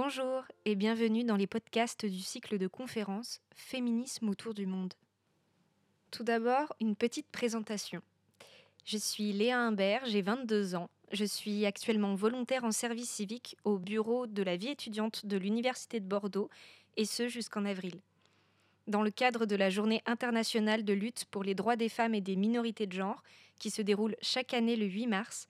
Bonjour 0.00 0.44
et 0.64 0.76
bienvenue 0.76 1.24
dans 1.24 1.34
les 1.34 1.48
podcasts 1.48 2.06
du 2.06 2.20
cycle 2.20 2.56
de 2.56 2.68
conférences 2.68 3.40
Féminisme 3.56 4.28
autour 4.28 4.54
du 4.54 4.64
monde. 4.64 4.94
Tout 6.12 6.22
d'abord, 6.22 6.72
une 6.80 6.94
petite 6.94 7.26
présentation. 7.32 8.00
Je 8.84 8.96
suis 8.96 9.32
Léa 9.32 9.58
Imbert, 9.58 10.06
j'ai 10.06 10.22
22 10.22 10.76
ans. 10.76 10.88
Je 11.10 11.24
suis 11.24 11.66
actuellement 11.66 12.14
volontaire 12.14 12.62
en 12.62 12.70
service 12.70 13.10
civique 13.10 13.56
au 13.64 13.76
bureau 13.76 14.28
de 14.28 14.44
la 14.44 14.56
vie 14.56 14.68
étudiante 14.68 15.26
de 15.26 15.36
l'Université 15.36 15.98
de 15.98 16.06
Bordeaux, 16.06 16.48
et 16.96 17.04
ce 17.04 17.26
jusqu'en 17.26 17.64
avril. 17.64 18.00
Dans 18.86 19.02
le 19.02 19.10
cadre 19.10 19.46
de 19.46 19.56
la 19.56 19.68
Journée 19.68 20.02
internationale 20.06 20.84
de 20.84 20.92
lutte 20.92 21.24
pour 21.24 21.42
les 21.42 21.56
droits 21.56 21.74
des 21.74 21.88
femmes 21.88 22.14
et 22.14 22.20
des 22.20 22.36
minorités 22.36 22.86
de 22.86 22.92
genre, 22.92 23.24
qui 23.58 23.70
se 23.70 23.82
déroule 23.82 24.14
chaque 24.22 24.54
année 24.54 24.76
le 24.76 24.86
8 24.86 25.08
mars, 25.08 25.48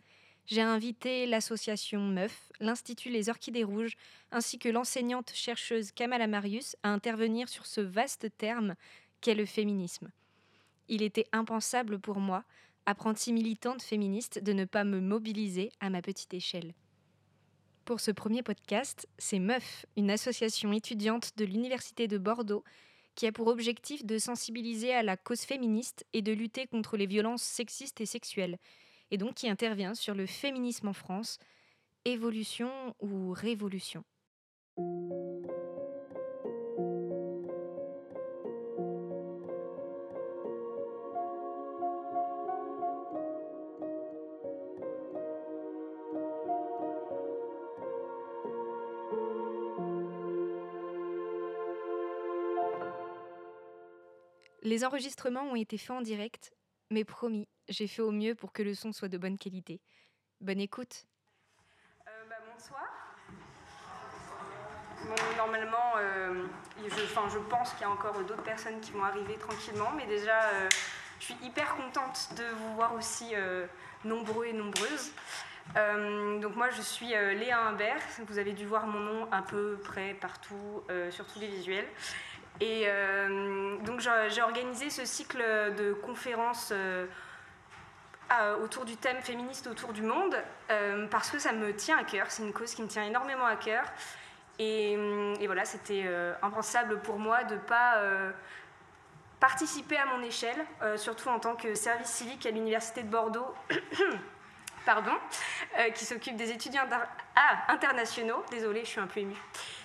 j'ai 0.48 0.62
invité 0.62 1.26
l'association 1.26 2.00
Meuf, 2.00 2.50
l'Institut 2.58 3.10
Les 3.10 3.28
Orchidées 3.28 3.64
Rouges, 3.64 3.96
ainsi 4.30 4.58
que 4.58 4.70
l'enseignante 4.70 5.30
chercheuse 5.34 5.92
Kamala 5.92 6.26
Marius 6.26 6.74
à 6.82 6.88
intervenir 6.88 7.50
sur 7.50 7.66
ce 7.66 7.82
vaste 7.82 8.28
terme 8.38 8.74
qu'est 9.20 9.34
le 9.34 9.44
féminisme. 9.44 10.10
Il 10.88 11.02
était 11.02 11.26
impensable 11.32 11.98
pour 11.98 12.18
moi, 12.18 12.44
apprentie 12.86 13.34
militante 13.34 13.82
féministe, 13.82 14.42
de 14.42 14.54
ne 14.54 14.64
pas 14.64 14.84
me 14.84 15.00
mobiliser 15.00 15.70
à 15.80 15.90
ma 15.90 16.00
petite 16.00 16.32
échelle. 16.32 16.72
Pour 17.84 18.00
ce 18.00 18.10
premier 18.10 18.42
podcast, 18.42 19.06
c'est 19.18 19.40
Meuf, 19.40 19.84
une 19.98 20.10
association 20.10 20.72
étudiante 20.72 21.32
de 21.36 21.44
l'Université 21.44 22.08
de 22.08 22.16
Bordeaux 22.16 22.64
qui 23.16 23.26
a 23.26 23.32
pour 23.32 23.48
objectif 23.48 24.02
de 24.06 24.16
sensibiliser 24.16 24.94
à 24.94 25.02
la 25.02 25.18
cause 25.18 25.42
féministe 25.42 26.06
et 26.14 26.22
de 26.22 26.32
lutter 26.32 26.66
contre 26.66 26.96
les 26.96 27.06
violences 27.06 27.42
sexistes 27.42 28.00
et 28.00 28.06
sexuelles, 28.06 28.58
et 29.10 29.18
donc 29.18 29.34
qui 29.34 29.48
intervient 29.48 29.94
sur 29.94 30.14
le 30.14 30.26
féminisme 30.26 30.88
en 30.88 30.92
France, 30.92 31.38
évolution 32.04 32.70
ou 33.00 33.32
révolution. 33.32 34.04
Les 54.62 54.84
enregistrements 54.84 55.44
ont 55.44 55.56
été 55.56 55.78
faits 55.78 55.96
en 55.96 56.02
direct, 56.02 56.52
mais 56.90 57.02
promis, 57.02 57.48
j'ai 57.68 57.86
fait 57.86 58.02
au 58.02 58.10
mieux 58.10 58.34
pour 58.34 58.52
que 58.52 58.62
le 58.62 58.74
son 58.74 58.92
soit 58.92 59.08
de 59.08 59.18
bonne 59.18 59.38
qualité. 59.38 59.80
Bonne 60.40 60.60
écoute. 60.60 61.06
Euh, 62.06 62.10
bah, 62.28 62.36
bonsoir. 62.52 62.84
normalement, 65.36 65.94
euh, 65.98 66.46
je, 66.82 67.38
pense 67.50 67.72
qu'il 67.72 67.82
y 67.82 67.84
a 67.84 67.90
encore 67.90 68.24
d'autres 68.24 68.42
personnes 68.42 68.80
qui 68.80 68.92
vont 68.92 69.04
arriver 69.04 69.36
tranquillement, 69.36 69.92
mais 69.96 70.06
déjà, 70.06 70.42
euh, 70.44 70.68
je 71.20 71.24
suis 71.24 71.36
hyper 71.42 71.76
contente 71.76 72.30
de 72.36 72.44
vous 72.44 72.74
voir 72.74 72.94
aussi 72.94 73.34
nombreux 74.04 74.46
et 74.46 74.52
nombreuses. 74.52 75.12
donc 75.74 76.54
moi, 76.56 76.70
je 76.70 76.82
suis 76.82 77.08
Léa 77.08 77.60
Imbert. 77.66 78.02
Vous 78.26 78.38
avez 78.38 78.52
dû 78.52 78.64
voir 78.64 78.86
mon 78.86 79.00
nom 79.00 79.28
à 79.32 79.42
peu 79.42 79.78
près 79.82 80.14
partout, 80.14 80.84
sur 81.10 81.26
tous 81.26 81.40
les 81.40 81.48
visuels. 81.48 81.88
Et 82.60 82.86
donc 83.84 84.00
j'ai 84.00 84.42
organisé 84.42 84.90
ce 84.90 85.04
cycle 85.04 85.38
de 85.76 85.92
conférences 85.92 86.72
euh, 86.72 87.06
autour 88.62 88.84
du 88.84 88.96
thème 88.96 89.20
féministe 89.20 89.66
autour 89.66 89.92
du 89.92 90.02
monde, 90.02 90.36
euh, 90.70 91.06
parce 91.08 91.30
que 91.30 91.38
ça 91.38 91.52
me 91.52 91.74
tient 91.74 91.98
à 91.98 92.04
cœur, 92.04 92.26
c'est 92.30 92.42
une 92.42 92.52
cause 92.52 92.74
qui 92.74 92.82
me 92.82 92.88
tient 92.88 93.04
énormément 93.04 93.46
à 93.46 93.56
cœur. 93.56 93.84
Et, 94.58 94.92
et 95.40 95.46
voilà, 95.46 95.64
c'était 95.64 96.04
euh, 96.06 96.34
impensable 96.42 97.00
pour 97.00 97.18
moi 97.18 97.44
de 97.44 97.54
ne 97.54 97.60
pas 97.60 98.02
participer 99.40 99.96
à 99.96 100.06
mon 100.06 100.22
échelle, 100.22 100.58
surtout 100.96 101.28
en 101.28 101.38
tant 101.38 101.54
que 101.54 101.74
service 101.74 102.08
civique 102.08 102.44
à 102.44 102.50
l'Université 102.50 103.02
de 103.02 103.08
Bordeaux. 103.08 103.54
pardon, 104.88 105.12
qui 105.94 106.06
s'occupe 106.06 106.36
des 106.36 106.50
étudiants 106.50 106.86
ah, 107.36 107.58
internationaux. 107.68 108.42
Désolée, 108.50 108.80
je 108.84 108.88
suis 108.88 109.00
un 109.00 109.06
peu 109.06 109.20
émue. 109.20 109.36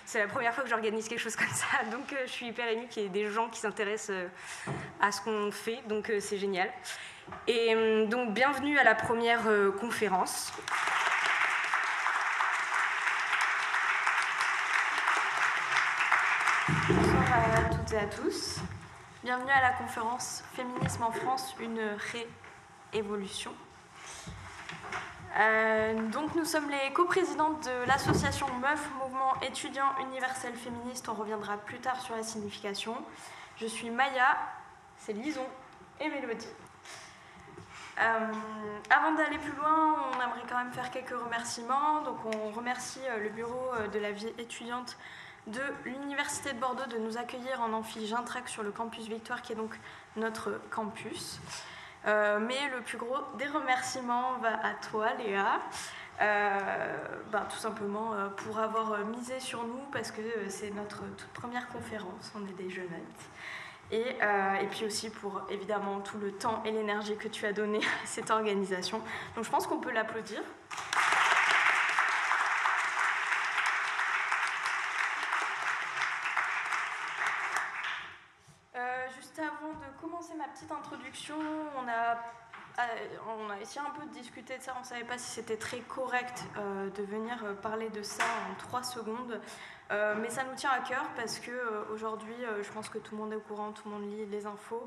C'est 0.06 0.18
la 0.18 0.28
première 0.28 0.54
fois 0.54 0.64
que 0.64 0.70
j'organise 0.70 1.08
quelque 1.08 1.20
chose 1.20 1.36
comme 1.36 1.46
ça, 1.48 1.66
donc 1.90 2.14
je 2.24 2.30
suis 2.30 2.46
hyper 2.46 2.68
émue 2.68 2.86
qu'il 2.88 3.02
y 3.02 3.06
ait 3.06 3.10
des 3.10 3.30
gens 3.30 3.50
qui 3.50 3.60
s'intéressent 3.60 4.16
à 5.02 5.12
ce 5.12 5.20
qu'on 5.20 5.50
fait, 5.52 5.82
donc 5.86 6.10
c'est 6.20 6.38
génial. 6.38 6.70
Et 7.46 7.74
euh, 7.74 8.06
donc, 8.06 8.32
bienvenue 8.32 8.78
à 8.78 8.84
la 8.84 8.94
première 8.94 9.46
euh, 9.46 9.70
conférence. 9.70 10.52
Bonsoir 16.88 17.22
à 17.56 17.74
toutes 17.74 17.92
et 17.92 17.98
à 17.98 18.06
tous. 18.06 18.56
Bienvenue 19.22 19.50
à 19.50 19.62
la 19.62 19.70
conférence 19.70 20.44
Féminisme 20.54 21.02
en 21.02 21.12
France, 21.12 21.54
une 21.60 21.96
réévolution. 22.92 23.52
Euh, 25.36 26.08
donc 26.10 26.34
nous 26.36 26.44
sommes 26.44 26.70
les 26.70 26.92
coprésidentes 26.92 27.64
de 27.64 27.88
l'association 27.88 28.46
MeUF, 28.60 28.88
Mouvement 29.00 29.34
étudiant 29.42 29.96
universel 30.08 30.54
féministe. 30.54 31.08
On 31.08 31.14
reviendra 31.14 31.56
plus 31.56 31.78
tard 31.78 32.00
sur 32.00 32.14
la 32.14 32.22
signification. 32.22 32.96
Je 33.56 33.66
suis 33.66 33.90
Maya, 33.90 34.38
c'est 34.98 35.12
Lison 35.12 35.46
et 36.00 36.08
Mélodie. 36.08 36.46
Euh, 38.00 38.32
avant 38.90 39.12
d'aller 39.12 39.38
plus 39.38 39.52
loin, 39.52 39.96
on 40.12 40.20
aimerait 40.20 40.42
quand 40.48 40.58
même 40.58 40.72
faire 40.72 40.90
quelques 40.90 41.18
remerciements. 41.18 42.02
Donc 42.02 42.18
on 42.26 42.50
remercie 42.50 43.00
euh, 43.08 43.24
le 43.24 43.28
bureau 43.30 43.72
de 43.92 43.98
la 43.98 44.12
vie 44.12 44.32
étudiante 44.38 44.96
de 45.48 45.62
l'Université 45.84 46.52
de 46.52 46.58
Bordeaux 46.58 46.86
de 46.86 46.98
nous 46.98 47.18
accueillir 47.18 47.60
en 47.60 47.72
amphi 47.72 48.06
Gintrac 48.06 48.48
sur 48.48 48.62
le 48.62 48.70
campus 48.70 49.08
Victoire, 49.08 49.42
qui 49.42 49.52
est 49.52 49.56
donc 49.56 49.78
notre 50.16 50.60
campus. 50.70 51.40
Mais 52.06 52.68
le 52.74 52.80
plus 52.84 52.98
gros 52.98 53.18
des 53.38 53.46
remerciements 53.46 54.38
va 54.38 54.54
à 54.64 54.74
toi, 54.90 55.14
Léa. 55.14 55.60
Ben, 56.18 57.44
tout 57.50 57.56
simplement 57.56 58.12
pour 58.36 58.58
avoir 58.58 58.98
misé 59.06 59.40
sur 59.40 59.64
nous 59.64 59.84
parce 59.92 60.10
que 60.10 60.22
c'est 60.48 60.70
notre 60.70 61.00
toute 61.16 61.32
première 61.32 61.68
conférence, 61.68 62.32
on 62.36 62.46
est 62.46 62.62
des 62.62 62.70
jeunettes. 62.70 63.30
Euh, 63.92 64.54
et, 64.56 64.66
puis 64.66 64.84
aussi 64.86 65.10
pour 65.10 65.42
évidemment 65.50 66.00
tout 66.00 66.18
le 66.18 66.32
temps 66.32 66.62
et 66.64 66.72
l'énergie 66.72 67.16
que 67.16 67.28
tu 67.28 67.46
as 67.46 67.52
donné 67.52 67.78
à 67.78 68.06
cette 68.06 68.30
organisation. 68.30 69.00
Donc 69.36 69.44
je 69.44 69.50
pense 69.50 69.66
qu'on 69.66 69.78
peut 69.78 69.92
l'applaudir. 69.92 70.40
Euh, 78.74 79.06
juste 79.14 79.38
avant 79.38 79.72
de 79.74 80.00
commencer 80.00 80.32
ma 80.34 80.48
petite 80.64 80.72
introduction, 80.72 81.36
on 81.76 81.88
a 81.88 82.16
euh, 82.76 82.82
on 83.38 83.50
a 83.50 83.60
essayé 83.60 83.80
un 83.86 83.90
peu 83.90 84.04
de 84.06 84.12
discuter 84.12 84.58
de 84.58 84.62
ça, 84.62 84.74
on 84.76 84.80
ne 84.80 84.84
savait 84.84 85.04
pas 85.04 85.16
si 85.16 85.30
c'était 85.30 85.56
très 85.56 85.78
correct 85.78 86.44
de 86.56 87.02
venir 87.04 87.36
parler 87.62 87.88
de 87.90 88.02
ça 88.02 88.24
en 88.50 88.54
trois 88.56 88.82
secondes. 88.82 89.40
Euh, 89.90 90.14
mais 90.20 90.30
ça 90.30 90.44
nous 90.44 90.54
tient 90.56 90.70
à 90.70 90.80
cœur 90.80 91.04
parce 91.14 91.38
que 91.38 91.50
euh, 91.50 91.84
aujourd'hui, 91.92 92.34
euh, 92.42 92.62
je 92.62 92.72
pense 92.72 92.88
que 92.88 92.98
tout 92.98 93.14
le 93.14 93.22
monde 93.22 93.32
est 93.32 93.36
au 93.36 93.40
courant, 93.40 93.70
tout 93.72 93.88
le 93.88 93.94
monde 93.94 94.10
lit 94.10 94.26
les 94.26 94.46
infos. 94.46 94.84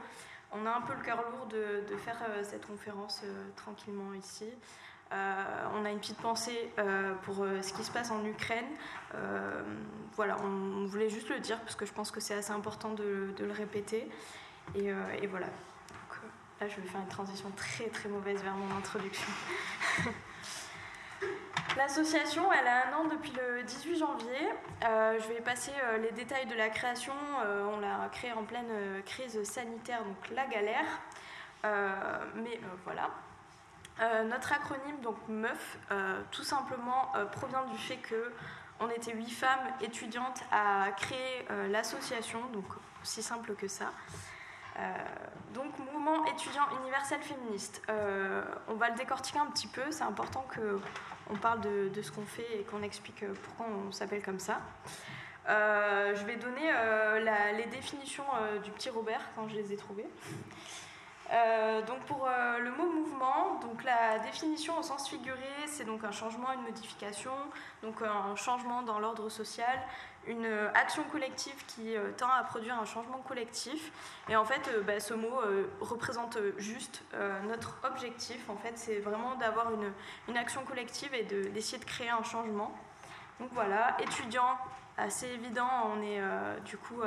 On 0.51 0.65
a 0.65 0.71
un 0.71 0.81
peu 0.81 0.93
le 0.95 1.01
cœur 1.01 1.23
lourd 1.31 1.45
de, 1.45 1.95
faire 1.97 2.17
cette 2.43 2.65
conférence 2.65 3.21
tranquillement 3.57 4.13
ici. 4.13 4.49
on 5.11 5.83
a 5.83 5.91
une 5.91 5.99
petite 5.99 6.21
pensée 6.21 6.71
pour 7.23 7.45
ce 7.61 7.73
qui 7.73 7.83
se 7.83 7.91
passe 7.91 8.11
en 8.11 8.23
Ukraine. 8.23 8.65
voilà, 10.13 10.37
on, 10.41 10.85
voulait 10.85 11.09
juste 11.09 11.27
le 11.27 11.41
dire 11.41 11.59
parce 11.59 11.75
que 11.75 11.85
je 11.85 11.91
pense 11.91 12.11
que 12.11 12.21
c'est 12.21 12.33
assez 12.33 12.53
important 12.53 12.93
de 12.93 13.35
le 13.37 13.51
répéter. 13.51 14.09
Et, 14.75 14.87
et 15.21 15.27
voilà. 15.27 15.47
Donc, 15.47 16.19
là, 16.61 16.67
je 16.67 16.75
vais 16.81 16.87
faire 16.87 17.01
une 17.01 17.07
transition 17.07 17.49
très 17.51 17.87
très 17.87 18.09
mauvaise 18.09 18.41
vers 18.43 18.55
mon 18.55 18.77
introduction. 18.77 19.31
L'association, 21.77 22.51
elle 22.51 22.67
a 22.67 22.87
un 22.87 22.93
an 22.93 23.05
depuis 23.05 23.31
le 23.31 23.61
18 23.61 23.99
janvier. 23.99 24.49
Euh, 24.83 25.19
je 25.19 25.27
vais 25.27 25.41
passer 25.41 25.71
euh, 25.83 25.99
les 25.99 26.11
détails 26.11 26.47
de 26.47 26.55
la 26.55 26.69
création. 26.69 27.13
Euh, 27.45 27.69
on 27.71 27.79
l'a 27.79 28.09
créée 28.11 28.33
en 28.33 28.43
pleine 28.43 29.03
crise 29.05 29.43
sanitaire, 29.43 30.03
donc 30.03 30.29
la 30.31 30.47
galère. 30.47 30.85
mais 32.35 32.59
voilà. 32.83 33.09
notre 34.23 34.53
acronyme, 34.53 34.99
donc 35.01 35.17
MEUF, 35.27 35.77
tout 36.31 36.43
simplement 36.43 37.11
provient 37.31 37.65
du 37.65 37.77
fait 37.77 37.97
que 37.97 38.33
on 38.79 38.89
était 38.89 39.13
huit 39.13 39.29
femmes 39.29 39.67
étudiantes 39.81 40.41
à 40.51 40.91
créer 40.95 41.45
l'association, 41.69 42.39
donc 42.53 42.65
aussi 43.03 43.21
simple 43.21 43.53
que 43.55 43.67
ça. 43.67 43.91
Donc, 45.53 45.77
mouvement 45.79 46.25
étudiant 46.25 46.63
universel 46.81 47.21
féministe. 47.21 47.81
on 48.67 48.75
va 48.75 48.89
le 48.89 48.95
décortiquer 48.95 49.39
un 49.39 49.47
petit 49.47 49.67
peu, 49.67 49.91
c'est 49.91 50.03
important 50.03 50.45
que 50.49 50.79
on 51.29 51.35
parle 51.35 51.61
de, 51.61 52.01
ce 52.01 52.11
qu'on 52.11 52.25
fait 52.25 52.59
et 52.59 52.63
qu'on 52.63 52.83
explique 52.83 53.23
euh, 53.23 53.33
pourquoi 53.43 53.67
on 53.67 53.91
s'appelle 53.91 54.23
comme 54.23 54.39
ça. 54.39 54.61
Euh, 55.49 56.15
je 56.15 56.25
vais 56.25 56.35
donner 56.35 56.71
euh, 56.73 57.53
les 57.53 57.65
définitions 57.65 58.25
du 58.63 58.71
petit 58.71 58.89
Robert 58.89 59.21
quand 59.35 59.47
je 59.47 59.55
les 59.55 59.73
ai 59.73 59.77
trouvées. 59.77 60.07
Euh, 61.31 61.81
donc 61.81 61.99
pour 62.05 62.25
euh, 62.25 62.59
le 62.59 62.71
mot 62.71 62.89
mouvement, 62.89 63.59
donc 63.61 63.83
la 63.83 64.19
définition 64.19 64.77
au 64.79 64.81
sens 64.81 65.09
figuré, 65.09 65.37
c'est 65.65 65.83
donc 65.83 66.03
un 66.05 66.11
changement, 66.11 66.53
une 66.53 66.61
modification, 66.61 67.33
donc 67.83 68.01
un 68.01 68.35
changement 68.37 68.81
dans 68.81 68.99
l'ordre 68.99 69.27
social, 69.27 69.81
une 70.27 70.47
action 70.73 71.03
collective 71.05 71.55
qui 71.67 71.95
euh, 71.95 72.11
tend 72.17 72.29
à 72.29 72.43
produire 72.43 72.79
un 72.79 72.85
changement 72.85 73.19
collectif. 73.19 73.91
Et 74.29 74.35
en 74.35 74.45
fait, 74.45 74.69
bah, 74.85 74.99
ce 74.99 75.13
mot 75.13 75.39
représente 75.79 76.37
juste 76.57 77.03
notre 77.47 77.77
objectif. 77.83 78.49
En 78.49 78.57
fait, 78.57 78.73
c'est 78.75 78.99
vraiment 78.99 79.35
d'avoir 79.35 79.73
une, 79.73 79.91
une, 80.27 80.37
action 80.37 80.63
collective 80.65 81.13
et 81.13 81.23
d'essayer 81.23 81.77
de, 81.77 81.85
créer 81.85 82.09
un 82.09 82.23
changement. 82.23 82.75
Donc 83.39 83.49
voilà, 83.53 83.95
étudiants, 84.01 84.57
assez 84.97 85.27
évident, 85.27 85.93
on 85.95 86.01
est 86.01 86.21
du 86.65 86.77
coup 86.77 87.01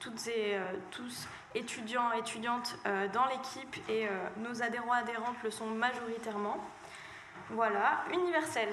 toutes 0.00 0.26
et 0.28 0.58
tous 0.90 1.28
étudiants, 1.54 2.12
étudiantes 2.12 2.76
euh, 2.86 3.08
dans 3.08 3.26
l'équipe 3.26 3.76
et 3.88 4.06
euh, 4.06 4.10
nos 4.38 4.62
adhérents, 4.62 4.92
adhérentes 4.92 5.36
le 5.42 5.50
sont 5.50 5.66
majoritairement. 5.66 6.58
Voilà, 7.50 8.04
universel. 8.12 8.68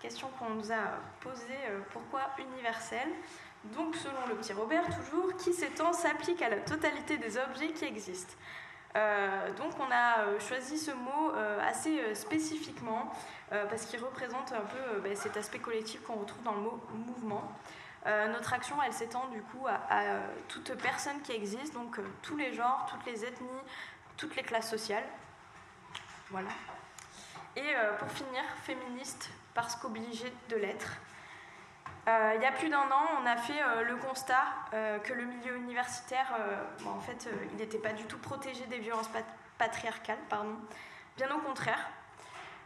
Question 0.00 0.28
qu'on 0.38 0.50
nous 0.50 0.72
a 0.72 0.98
posée, 1.20 1.52
euh, 1.68 1.80
pourquoi 1.92 2.22
universel? 2.38 3.08
Donc 3.72 3.96
selon 3.96 4.26
le 4.28 4.34
petit 4.36 4.52
Robert, 4.52 4.84
toujours, 4.84 5.36
qui 5.36 5.52
s'étend 5.52 5.92
s'applique 5.92 6.42
à 6.42 6.50
la 6.50 6.58
totalité 6.58 7.16
des 7.16 7.38
objets 7.38 7.72
qui 7.72 7.84
existent. 7.84 8.34
donc 9.56 9.72
on 9.80 9.90
a 9.90 10.38
choisi 10.38 10.78
ce 10.78 10.90
mot 10.90 11.32
assez 11.66 12.14
spécifiquement 12.14 13.10
parce 13.48 13.86
qu'il 13.86 14.00
représente 14.04 14.52
un 14.52 14.60
peu 14.60 15.00
ben, 15.02 15.16
cet 15.16 15.36
aspect 15.36 15.58
collectif 15.58 16.02
qu'on 16.02 16.14
retrouve 16.14 16.42
dans 16.42 16.52
le 16.52 16.60
mot 16.60 16.80
mouvement. 17.06 17.50
Euh, 18.06 18.28
notre 18.28 18.52
action, 18.52 18.76
elle 18.82 18.92
s'étend 18.92 19.28
du 19.28 19.40
coup 19.40 19.66
à, 19.66 20.00
euh, 20.02 20.20
toute 20.48 20.74
personne 20.74 21.20
qui 21.22 21.32
existe, 21.32 21.72
donc 21.72 21.98
euh, 21.98 22.02
tous 22.20 22.36
les 22.36 22.52
genres, 22.52 22.86
toutes 22.90 23.06
les 23.06 23.24
ethnies, 23.24 23.48
toutes 24.16 24.36
les 24.36 24.42
classes 24.42 24.70
sociales. 24.70 25.04
Voilà. 26.30 26.50
Et 27.56 27.74
pour 28.00 28.10
finir, 28.10 28.42
féministe 28.64 29.30
parce 29.54 29.76
qu'obligée 29.76 30.32
de 30.48 30.56
l'être. 30.56 30.96
Il 32.06 32.42
y 32.42 32.46
a 32.46 32.52
plus 32.52 32.68
d'un 32.68 32.78
an, 32.78 33.06
on 33.22 33.26
a 33.26 33.36
fait 33.36 33.60
le 33.86 33.96
constat 33.96 34.44
que 35.04 35.12
le 35.12 35.24
milieu 35.24 35.56
universitaire, 35.56 36.36
en 36.86 37.00
fait, 37.00 37.28
il 37.50 37.56
n'était 37.56 37.78
pas 37.78 37.92
du 37.92 38.04
tout 38.04 38.18
protégé 38.18 38.66
des 38.66 38.78
violences 38.78 39.10
patriarcales, 39.58 40.18
pardon. 40.28 40.56
Bien 41.16 41.34
au 41.34 41.38
contraire, 41.38 41.78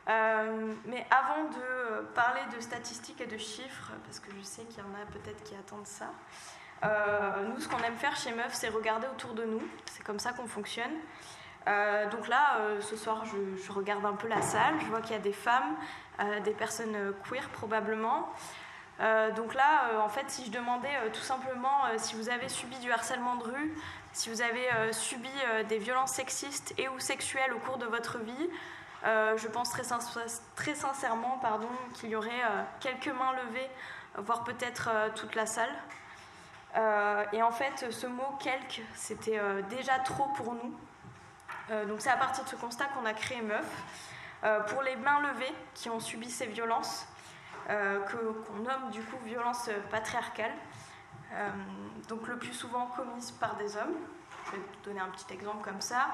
euh, 0.08 0.74
mais 0.86 1.06
avant 1.10 1.44
de 1.44 2.02
parler 2.14 2.40
de 2.54 2.60
statistiques 2.60 3.20
et 3.20 3.26
de 3.26 3.36
chiffres, 3.36 3.92
parce 4.04 4.20
que 4.20 4.30
je 4.38 4.42
sais 4.42 4.62
qu'il 4.64 4.78
y 4.78 4.82
en 4.82 4.94
a 4.94 5.04
peut-être 5.12 5.42
qui 5.42 5.54
attendent 5.54 5.86
ça, 5.86 6.12
euh, 6.84 7.44
nous, 7.48 7.60
ce 7.60 7.68
qu'on 7.68 7.82
aime 7.82 7.96
faire 7.96 8.16
chez 8.16 8.32
Meuf, 8.32 8.54
c'est 8.54 8.68
regarder 8.68 9.06
autour 9.06 9.34
de 9.34 9.44
nous. 9.44 9.62
C'est 9.84 10.02
comme 10.02 10.18
ça 10.18 10.32
qu'on 10.32 10.46
fonctionne. 10.46 10.92
Euh, 11.66 12.08
donc 12.08 12.28
là, 12.28 12.58
ce 12.80 12.96
soir, 12.96 13.24
je, 13.26 13.72
regarde 13.72 14.06
un 14.06 14.14
peu 14.14 14.28
la 14.28 14.40
salle. 14.40 14.74
Je 14.80 14.86
vois 14.86 15.02
qu'il 15.02 15.12
y 15.12 15.18
a 15.18 15.22
des 15.22 15.32
femmes, 15.32 15.76
des 16.44 16.52
personnes 16.52 17.12
queer 17.28 17.46
probablement. 17.50 18.32
Donc 19.36 19.54
là, 19.54 20.00
en 20.02 20.08
fait, 20.08 20.24
si 20.28 20.46
je 20.46 20.50
demandais 20.50 20.90
tout 21.12 21.20
simplement 21.20 21.82
si 21.98 22.16
vous 22.16 22.28
avez 22.28 22.48
subi 22.48 22.76
du 22.78 22.90
harcèlement 22.90 23.36
de 23.36 23.44
rue, 23.44 23.74
si 24.12 24.28
vous 24.28 24.42
avez 24.42 24.66
subi 24.92 25.30
des 25.68 25.78
violences 25.78 26.12
sexistes 26.12 26.74
et 26.78 26.88
ou 26.88 26.98
sexuelles 26.98 27.52
au 27.52 27.58
cours 27.58 27.78
de 27.78 27.86
votre 27.86 28.18
vie, 28.18 28.50
euh, 29.04 29.36
je 29.36 29.46
pense 29.46 29.70
très, 29.70 30.74
sincèrement 30.74 31.38
pardon, 31.38 31.68
qu'il 31.94 32.10
y 32.10 32.16
aurait 32.16 32.30
euh, 32.30 32.62
quelques 32.80 33.08
mains 33.08 33.32
levées, 33.32 33.70
voire 34.16 34.42
peut-être 34.42 34.90
euh, 34.92 35.08
toute 35.14 35.34
la 35.34 35.46
salle. 35.46 35.70
et 37.32 37.42
en 37.42 37.52
fait, 37.52 37.90
ce 37.90 38.06
mot 38.06 38.36
quelques, 38.40 38.82
c'était 38.94 39.40
déjà 39.70 39.98
trop 40.00 40.28
pour 40.36 40.54
nous. 40.54 40.74
donc 41.88 42.00
c'est 42.00 42.10
à 42.10 42.16
partir 42.16 42.44
de 42.44 42.48
ce 42.48 42.56
constat 42.56 42.84
qu'on 42.86 43.06
a 43.06 43.14
créé 43.14 43.40
Meuf. 43.40 43.66
pour 44.68 44.82
les 44.82 44.94
mains 44.96 45.20
levées 45.20 45.54
qui 45.74 45.90
ont 45.90 45.98
subi 45.98 46.30
ces 46.30 46.46
violences, 46.46 47.06
qu'on 47.68 48.56
nomme 48.56 48.90
du 48.90 49.02
coup 49.02 49.16
violences 49.24 49.70
patriarcales, 49.90 50.54
donc 52.08 52.26
le 52.26 52.38
plus 52.38 52.54
souvent 52.54 52.86
commises 52.86 53.30
par 53.32 53.56
des 53.56 53.76
hommes. 53.76 53.94
Je 54.46 54.52
vais 54.52 54.58
vous 54.58 54.84
donner 54.84 55.00
un 55.00 55.08
petit 55.08 55.32
exemple 55.32 55.62
comme 55.62 55.80
ça. 55.80 56.08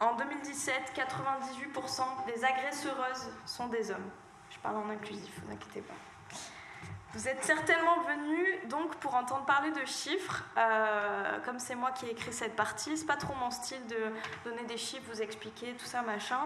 En 0.00 0.16
2017, 0.16 0.92
98% 0.94 2.02
des 2.26 2.44
agresseuses 2.44 3.30
sont 3.46 3.68
des 3.68 3.90
hommes. 3.90 4.10
Je 4.50 4.58
parle 4.58 4.76
en 4.76 4.88
inclusif, 4.90 5.32
vous 5.44 5.52
inquiétez 5.52 5.80
pas. 5.80 5.94
Vous 7.14 7.28
êtes 7.28 7.44
certainement 7.44 8.00
venus 8.00 8.68
donc 8.68 8.96
pour 8.96 9.14
entendre 9.14 9.44
parler 9.44 9.70
de 9.70 9.84
chiffres. 9.84 10.44
Euh, 10.56 11.38
comme 11.44 11.58
c'est 11.58 11.74
moi 11.74 11.90
qui 11.92 12.06
ai 12.06 12.12
écrit 12.12 12.32
cette 12.32 12.56
partie, 12.56 12.96
c'est 12.96 13.06
pas 13.06 13.16
trop 13.16 13.34
mon 13.34 13.50
style 13.50 13.86
de 13.86 14.12
donner 14.44 14.64
des 14.64 14.78
chiffres, 14.78 15.04
vous 15.12 15.20
expliquer 15.20 15.74
tout 15.74 15.84
ça 15.84 16.00
machin. 16.02 16.40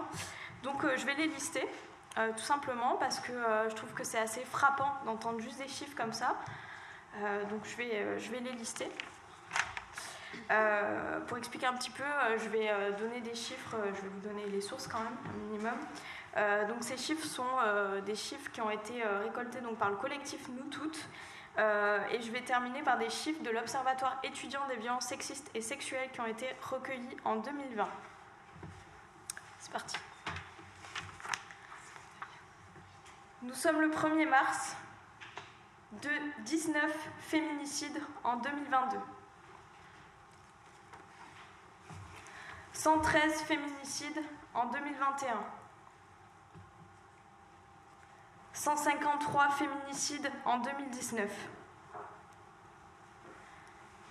Donc 0.63 0.83
euh, 0.83 0.97
je 0.97 1.05
vais 1.05 1.15
les 1.15 1.27
lister, 1.27 1.65
euh, 2.17 2.31
tout 2.31 2.43
simplement 2.43 2.95
parce 2.95 3.19
que 3.19 3.33
je 3.69 3.75
trouve 3.75 3.93
que 3.93 4.03
c'est 4.03 4.19
assez 4.19 4.41
frappant 4.41 4.91
d'entendre 5.05 5.39
juste 5.39 5.59
des 5.59 5.67
chiffres 5.67 5.95
comme 5.95 6.13
ça. 6.13 6.35
donc 7.49 7.65
je 7.65 7.77
vais, 7.77 8.19
je 8.19 8.31
vais 8.31 8.39
les 8.39 8.51
lister. 8.53 8.89
Euh, 10.49 11.19
pour 11.21 11.37
expliquer 11.37 11.65
un 11.65 11.73
petit 11.73 11.89
peu, 11.89 12.03
euh, 12.03 12.37
je 12.37 12.47
vais 12.49 12.69
euh, 12.69 12.91
donner 12.91 13.19
des 13.21 13.35
chiffres, 13.35 13.75
je 13.93 14.01
vais 14.01 14.07
vous 14.07 14.19
donner 14.21 14.45
les 14.47 14.61
sources 14.61 14.87
quand 14.87 14.99
même, 14.99 15.17
un 15.29 15.37
minimum. 15.45 15.77
donc 16.67 16.77
ces 16.81 16.97
chiffres 16.97 17.25
sont 17.25 17.43
des 18.05 18.15
chiffres 18.15 18.51
qui 18.51 18.61
ont 18.61 18.69
été 18.69 19.03
récoltés 19.23 19.59
donc, 19.61 19.77
par 19.77 19.89
le 19.89 19.95
collectif 19.95 20.47
Nous 20.49 20.69
Toutes. 20.69 20.99
et 21.57 22.21
je 22.21 22.31
vais 22.31 22.41
terminer 22.41 22.83
par 22.83 22.99
des 22.99 23.09
chiffres 23.09 23.41
de 23.41 23.49
l'Observatoire 23.49 24.19
étudiant 24.23 24.61
des 24.67 24.75
violences 24.75 25.07
sexistes 25.07 25.49
et 25.55 25.61
sexuelles 25.61 26.09
qui 26.13 26.21
ont 26.21 26.27
été 26.27 26.47
recueillis 26.61 27.17
en 27.25 27.37
2020. 27.37 27.87
C'est 29.59 29.71
parti. 29.71 29.97
Nous 33.43 33.53
sommes 33.53 33.81
le 33.81 33.89
1er 33.89 34.27
mars 34.27 34.75
de 35.91 36.09
19 36.43 36.91
féminicides 37.19 38.01
en 38.23 38.37
2022. 38.37 38.97
113 42.73 43.41
féminicides 43.43 44.23
en 44.55 44.65
2021. 44.65 45.37
153 48.53 49.49
féminicides 49.51 50.31
en 50.45 50.57
2019. 50.57 51.31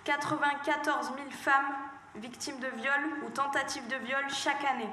94 0.05 1.11
000 1.17 1.31
femmes 1.31 1.75
victimes 2.15 2.59
de 2.59 2.67
viol 2.67 3.23
ou 3.25 3.29
tentatives 3.31 3.87
de 3.87 3.97
viol 3.97 4.23
chaque 4.29 4.63
année. 4.63 4.89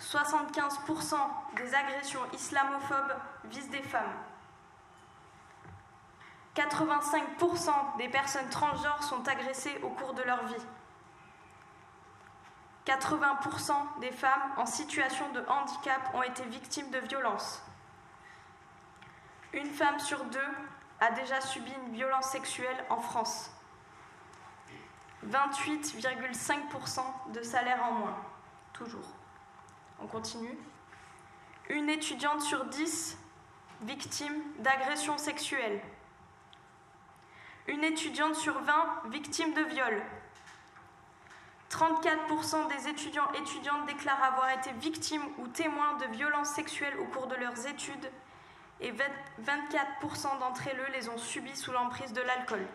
75% 0.00 1.16
des 1.56 1.74
agressions 1.74 2.20
islamophobes 2.32 3.16
visent 3.44 3.70
des 3.70 3.82
femmes. 3.82 4.14
85% 6.54 7.96
des 7.98 8.08
personnes 8.08 8.48
transgenres 8.48 9.02
sont 9.02 9.26
agressées 9.28 9.78
au 9.82 9.90
cours 9.90 10.14
de 10.14 10.22
leur 10.22 10.44
vie. 10.46 10.66
80% 12.86 13.72
des 14.00 14.10
femmes 14.10 14.52
en 14.56 14.66
situation 14.66 15.30
de 15.32 15.44
handicap 15.46 16.14
ont 16.14 16.22
été 16.22 16.44
victimes 16.44 16.90
de 16.90 16.98
violences. 16.98 17.62
Une 19.52 19.70
femme 19.70 19.98
sur 19.98 20.24
deux 20.24 20.40
a 21.00 21.10
déjà 21.12 21.40
subi 21.40 21.72
une 21.86 21.92
violence 21.92 22.30
sexuelle 22.30 22.84
en 22.88 23.00
France. 23.00 23.50
28,5% 25.26 27.32
de 27.32 27.42
salaire 27.42 27.84
en 27.84 27.92
moins, 27.92 28.16
toujours. 28.72 29.17
On 30.00 30.06
continue. 30.06 30.56
Une 31.70 31.90
étudiante 31.90 32.40
sur 32.40 32.64
10 32.66 33.18
victime 33.82 34.34
d'agression 34.58 35.18
sexuelle. 35.18 35.80
Une 37.66 37.84
étudiante 37.84 38.34
sur 38.34 38.60
20 38.60 39.02
victime 39.10 39.52
de 39.54 39.62
viol. 39.62 40.02
34% 41.70 42.68
des 42.68 42.88
étudiants 42.88 43.30
étudiantes 43.32 43.86
déclarent 43.86 44.22
avoir 44.22 44.50
été 44.50 44.72
victimes 44.72 45.26
ou 45.38 45.48
témoins 45.48 45.96
de 45.98 46.06
violences 46.06 46.48
sexuelles 46.48 46.98
au 46.98 47.04
cours 47.06 47.26
de 47.26 47.34
leurs 47.34 47.66
études 47.66 48.10
et 48.80 48.92
24% 48.92 50.38
d'entre 50.38 50.62
eux 50.68 50.92
les 50.92 51.08
ont 51.08 51.18
subies 51.18 51.56
sous 51.56 51.72
l'emprise 51.72 52.12
de 52.12 52.22
l'alcool. 52.22 52.66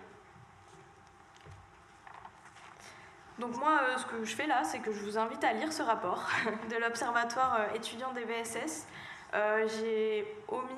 Donc 3.40 3.58
moi, 3.58 3.82
euh, 3.82 3.98
ce 3.98 4.06
que 4.06 4.24
je 4.24 4.36
fais 4.36 4.46
là, 4.46 4.63
c'est 4.63 4.80
que 4.80 4.92
je 4.92 5.00
vous 5.00 5.18
invite 5.18 5.44
à 5.44 5.54
lire 5.54 5.74
ce 5.74 5.82
rapport 5.82 6.30
de 6.70 6.75
l'Observatoire 6.75 7.58
euh, 7.60 7.75
étudiant 7.75 8.13
des 8.13 8.24
VSS. 8.24 8.86
Euh, 9.34 9.68
j'ai 9.68 10.28
omis 10.48 10.70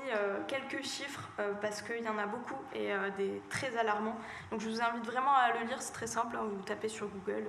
quelques 0.47 0.81
chiffres 0.81 1.27
parce 1.59 1.81
qu'il 1.81 2.01
y 2.01 2.07
en 2.07 2.17
a 2.17 2.25
beaucoup 2.25 2.55
et 2.73 2.91
des 3.17 3.41
très 3.49 3.75
alarmants. 3.75 4.17
Donc 4.49 4.61
je 4.61 4.69
vous 4.69 4.81
invite 4.81 5.05
vraiment 5.05 5.33
à 5.33 5.51
le 5.59 5.67
lire, 5.67 5.81
c'est 5.81 5.91
très 5.91 6.07
simple, 6.07 6.37
hein, 6.37 6.45
vous 6.49 6.61
tapez 6.61 6.87
sur 6.87 7.09
Google 7.09 7.43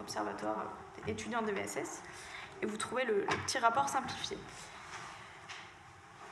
observatoire 0.00 0.64
étudiant 1.06 1.42
de 1.42 1.52
VSS, 1.52 2.02
et 2.60 2.66
vous 2.66 2.76
trouvez 2.76 3.04
le, 3.04 3.24
petit 3.46 3.58
rapport 3.58 3.88
simplifié. 3.88 4.36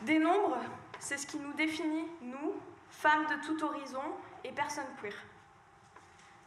Des 0.03 0.19
nombres, 0.19 0.59
c'est 0.99 1.19
ce 1.19 1.27
qui 1.29 1.39
nous 1.39 1.53
définit, 1.53 2.07
nous, 2.21 2.55
femmes 2.91 3.27
de 3.27 3.47
tout 3.47 3.65
horizon 3.65 4.03
et 4.43 4.51
personnes 4.51 4.85
queer. 5.01 5.15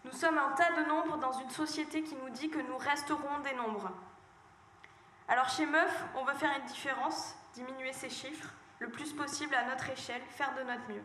Nous 0.05 0.11
sommes 0.11 0.37
un 0.37 0.51
tas 0.51 0.71
de 0.71 0.87
nombres 0.87 1.17
dans 1.17 1.33
une 1.33 1.49
société 1.49 2.03
qui 2.03 2.15
nous 2.15 2.29
dit 2.29 2.49
que 2.49 2.59
nous 2.59 2.77
resterons 2.77 3.39
des 3.43 3.53
nombres. 3.53 3.91
Alors 5.27 5.49
chez 5.49 5.65
Meuf, 5.65 6.05
on 6.15 6.23
veut 6.23 6.35
faire 6.35 6.57
une 6.57 6.65
différence, 6.65 7.35
diminuer 7.53 7.91
ces 7.93 8.09
chiffres, 8.09 8.53
le 8.79 8.89
plus 8.89 9.13
possible 9.13 9.53
à 9.53 9.65
notre 9.65 9.89
échelle, 9.89 10.21
faire 10.29 10.55
de 10.55 10.63
notre 10.63 10.87
mieux. 10.89 11.03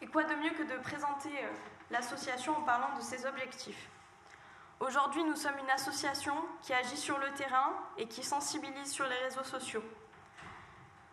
Et 0.00 0.06
quoi 0.06 0.24
de 0.24 0.34
mieux 0.34 0.50
que 0.50 0.64
de 0.64 0.76
présenter 0.82 1.30
euh, 1.42 1.50
l'association 1.90 2.56
en 2.56 2.62
parlant 2.62 2.94
de 2.96 3.00
ses 3.00 3.24
objectifs? 3.26 3.88
Aujourd'hui, 4.80 5.24
nous 5.24 5.36
sommes 5.36 5.58
une 5.58 5.70
association 5.70 6.34
qui 6.60 6.74
agit 6.74 6.98
sur 6.98 7.18
le 7.18 7.30
terrain 7.32 7.72
et 7.96 8.06
qui 8.08 8.22
sensibilise 8.22 8.90
sur 8.90 9.06
les 9.06 9.16
réseaux 9.16 9.44
sociaux. 9.44 9.84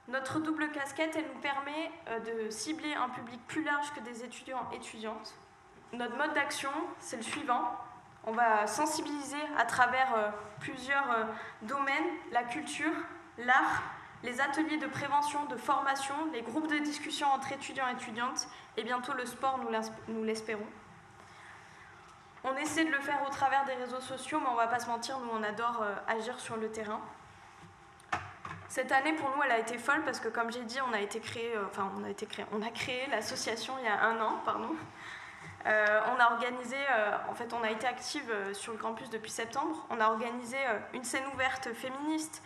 Notre 0.10 0.40
double 0.40 0.70
casquette, 0.72 1.16
elle 1.16 1.32
nous 1.34 1.40
permet 1.40 1.92
euh, 2.10 2.20
de 2.20 2.50
cibler 2.50 2.94
un 2.94 3.08
public 3.10 3.40
plus 3.48 3.64
large 3.64 3.94
que 3.94 4.02
des 4.02 4.24
étudiants 4.24 4.70
étudiantes. 4.72 5.34
Notre 5.94 6.18
mode 6.18 6.34
d'action, 6.34 6.72
c'est 7.00 7.18
le 7.18 7.24
suivant. 7.24 7.78
On 8.26 8.32
va 8.32 8.68
sensibiliser 8.68 9.42
à 9.58 9.66
travers 9.66 10.14
euh, 10.16 10.30
plusieurs 10.60 11.06
domaines, 11.62 12.10
la 12.32 12.44
culture, 12.44 12.94
l'art, 13.38 13.84
les 14.24 14.42
ateliers 14.42 14.78
de 14.78 14.88
prévention, 14.88 15.46
de 15.46 15.56
formation, 15.56 16.16
les 16.32 16.42
groupes 16.42 16.68
de 16.68 16.80
discussion 16.80 17.28
entre 17.28 17.52
étudiants 17.52 17.88
et 17.90 17.94
étudiantes, 17.94 18.48
et 18.78 18.84
bientôt 18.84 19.14
le 19.14 19.26
sport, 19.26 19.60
nous 20.08 20.24
l'espérons. 20.24 20.66
On 22.46 22.56
essaie 22.58 22.86
de 22.86 22.92
le 22.92 23.00
faire 23.00 23.22
au 23.26 23.30
travers 23.30 23.64
des 23.66 23.74
réseaux 23.74 24.02
sociaux, 24.02 24.40
mais 24.42 24.48
on 24.48 24.54
ne 24.54 24.58
va 24.58 24.68
pas 24.68 24.80
se 24.80 24.88
mentir, 24.88 25.20
nous 25.20 25.30
on 25.32 25.44
adore 25.44 25.82
euh, 25.82 25.96
agir 26.08 26.40
sur 26.40 26.58
le 26.58 26.70
terrain. 26.72 27.00
Cette 28.68 28.92
année 28.92 29.14
pour 29.14 29.30
nous 29.36 29.44
elle 29.44 29.52
a 29.52 29.60
été 29.60 29.78
folle 29.78 30.04
parce 30.04 30.20
que 30.20 30.28
comme 30.30 30.52
j'ai 30.52 30.64
dit, 30.64 30.80
on 30.82 30.94
a 30.94 31.00
été 31.00 31.20
créé, 31.20 31.56
euh, 31.56 31.66
enfin 31.68 31.90
on 31.98 32.04
a 32.04 32.10
été 32.10 32.26
créé, 32.26 32.46
on 32.52 32.62
a 32.62 32.70
créé 32.70 33.08
l'association 33.08 33.76
il 33.80 33.86
y 33.86 33.88
a 33.88 34.02
un 34.04 34.20
an, 34.20 34.42
pardon. 34.44 34.76
Euh, 35.66 36.02
on 36.14 36.20
a 36.20 36.32
organisé, 36.32 36.76
en 37.30 37.34
fait 37.34 37.54
on 37.54 37.64
a 37.64 37.72
été 37.72 37.88
active 37.88 38.32
sur 38.54 38.74
le 38.74 38.78
campus 38.78 39.10
depuis 39.10 39.32
septembre. 39.32 39.86
On 39.90 40.00
a 40.00 40.08
organisé 40.08 40.58
une 40.94 41.04
scène 41.04 41.24
ouverte 41.34 41.74
féministe, 41.74 42.44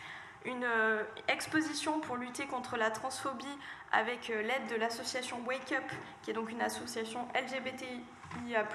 une 0.47 0.63
euh, 0.63 1.03
exposition 1.27 1.99
pour 1.99 2.15
lutter 2.15 2.45
contre 2.45 2.77
la 2.77 2.89
transphobie 2.89 3.45
avec 3.91 4.29
euh, 4.29 4.41
l'aide 4.41 4.67
de 4.69 4.75
l'association 4.75 5.41
Wake 5.45 5.73
Up, 5.73 5.83
qui 6.21 6.31
est 6.31 6.33
donc 6.33 6.49
une 6.49 6.61
association 6.61 7.27
LGBTIA+. 7.35 8.65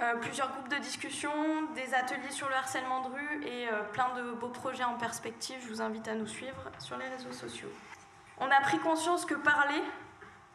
Euh, 0.00 0.14
plusieurs 0.16 0.50
groupes 0.50 0.68
de 0.68 0.78
discussion, 0.78 1.30
des 1.74 1.92
ateliers 1.92 2.30
sur 2.30 2.48
le 2.48 2.54
harcèlement 2.54 3.02
de 3.02 3.14
rue 3.14 3.44
et 3.44 3.68
plein 3.92 4.14
de 4.14 4.32
beaux 4.32 4.48
projets 4.48 4.84
en 4.84 4.94
perspective. 4.94 5.58
Je 5.62 5.68
vous 5.68 5.82
invite 5.82 6.08
à 6.08 6.14
nous 6.14 6.26
suivre 6.26 6.70
sur 6.78 6.96
les 6.96 7.06
réseaux 7.06 7.32
sociaux. 7.32 7.68
On 8.38 8.46
a 8.46 8.60
pris 8.62 8.78
conscience 8.78 9.26
que 9.26 9.34
parler, 9.34 9.82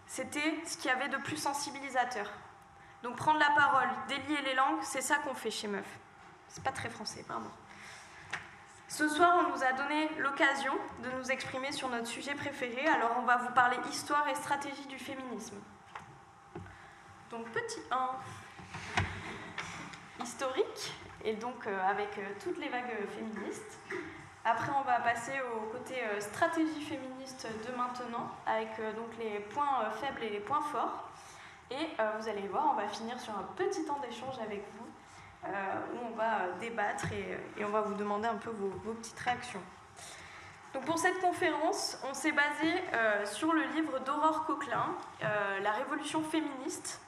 c'était 0.08 0.62
ce 0.66 0.78
qu'il 0.78 0.88
y 0.88 0.94
avait 0.94 1.10
de 1.10 1.18
plus 1.18 1.38
sensibilisateur. 1.38 2.30
Donc 3.04 3.16
prendre 3.18 3.40
la 3.40 3.52
parole, 3.56 3.88
délier 4.08 4.42
les 4.42 4.56
langues, 4.56 4.82
c'est 4.84 5.02
ça 5.02 5.18
qu'on 5.18 5.34
fait 5.34 5.52
chez 5.52 5.68
Meuf. 5.68 5.86
C'est 6.48 6.64
pas 6.64 6.72
très 6.72 6.90
français, 6.90 7.24
pardon. 7.28 7.50
Ce 8.88 9.10
soir, 9.10 9.44
on 9.46 9.50
nous 9.50 9.64
a 9.64 9.74
donné 9.74 10.10
l'occasion 10.20 10.74
de 11.04 11.10
nous 11.18 11.32
exprimer 11.32 11.72
sur 11.72 11.90
notre 11.90 12.08
sujet 12.08 12.34
préféré, 12.36 12.88
alors 12.88 13.18
on 13.18 13.24
va 13.24 13.38
vous 13.38 13.52
parler 13.52 13.78
histoire 13.90 14.28
et 14.28 14.36
stratégie 14.36 14.86
du 14.88 14.98
féminisme. 14.98 15.58
Donc 17.30 17.50
petit 17.50 17.82
1, 17.92 18.10
historique, 20.24 20.94
et 21.26 21.34
donc 21.34 21.68
euh, 21.68 21.90
avec 21.90 22.18
euh, 22.20 22.22
toutes 22.42 22.58
les 22.58 22.70
vagues 22.70 22.96
féministes. 23.10 23.80
Après, 24.46 24.72
on 24.80 24.84
va 24.84 25.00
passer 25.00 25.34
au 25.56 25.72
côté 25.72 25.96
euh, 26.04 26.20
stratégie 26.22 26.82
féministe 26.82 27.48
de 27.68 27.76
maintenant, 27.76 28.30
avec 28.46 28.70
donc 28.96 29.18
les 29.20 29.40
points 29.40 29.90
faibles 30.00 30.24
et 30.24 30.30
les 30.30 30.40
points 30.40 30.62
forts. 30.62 31.10
Et 31.72 31.90
vous 32.20 32.30
allez 32.30 32.48
voir, 32.48 32.74
on 32.74 32.76
va 32.76 32.88
finir 32.88 33.20
sur 33.20 33.34
un 33.34 33.44
petit 33.56 33.84
temps 33.86 34.00
d'échange 34.00 34.38
avec 34.40 34.64
vous 34.78 34.86
euh, 35.48 35.50
où 35.94 36.12
on 36.12 36.16
va 36.16 36.54
débattre 36.60 37.06
et, 37.12 37.64
on 37.64 37.70
va 37.70 37.82
vous 37.82 37.94
demander 37.94 38.28
un 38.28 38.36
peu 38.36 38.50
vos, 38.50 38.94
petites 38.94 39.20
réactions. 39.20 39.62
Donc 40.74 40.86
pour 40.86 40.98
cette 40.98 41.20
conférence, 41.20 42.00
on 42.10 42.14
s'est 42.16 42.32
basé 42.32 42.74
euh, 42.94 43.26
sur 43.26 43.54
le 43.54 43.62
livre 43.76 44.00
d'Aurore 44.00 44.46
Coquelin, 44.46 44.96
euh, 45.24 45.60
La 45.60 45.72
Révolution 45.72 46.24
féministe. 46.24 47.00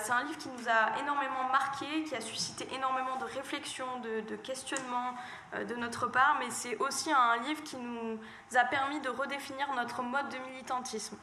C'est 0.00 0.12
un 0.12 0.24
livre 0.24 0.38
qui 0.38 0.48
nous 0.48 0.68
a 0.68 0.98
énormément 0.98 1.44
marqué, 1.52 2.02
qui 2.04 2.14
a 2.14 2.20
suscité 2.20 2.66
énormément 2.74 3.16
de 3.16 3.24
réflexions, 3.24 4.00
de, 4.00 4.36
questionnements 4.36 5.14
de 5.56 5.74
notre 5.76 6.08
part, 6.08 6.36
mais 6.40 6.50
c'est 6.50 6.76
aussi 6.78 7.12
un 7.12 7.36
livre 7.38 7.62
qui 7.62 7.76
nous 7.76 8.18
a 8.56 8.64
permis 8.64 9.00
de 9.00 9.08
redéfinir 9.08 9.72
notre 9.74 10.02
mode 10.02 10.28
de 10.30 10.38
militantisme. 10.50 11.16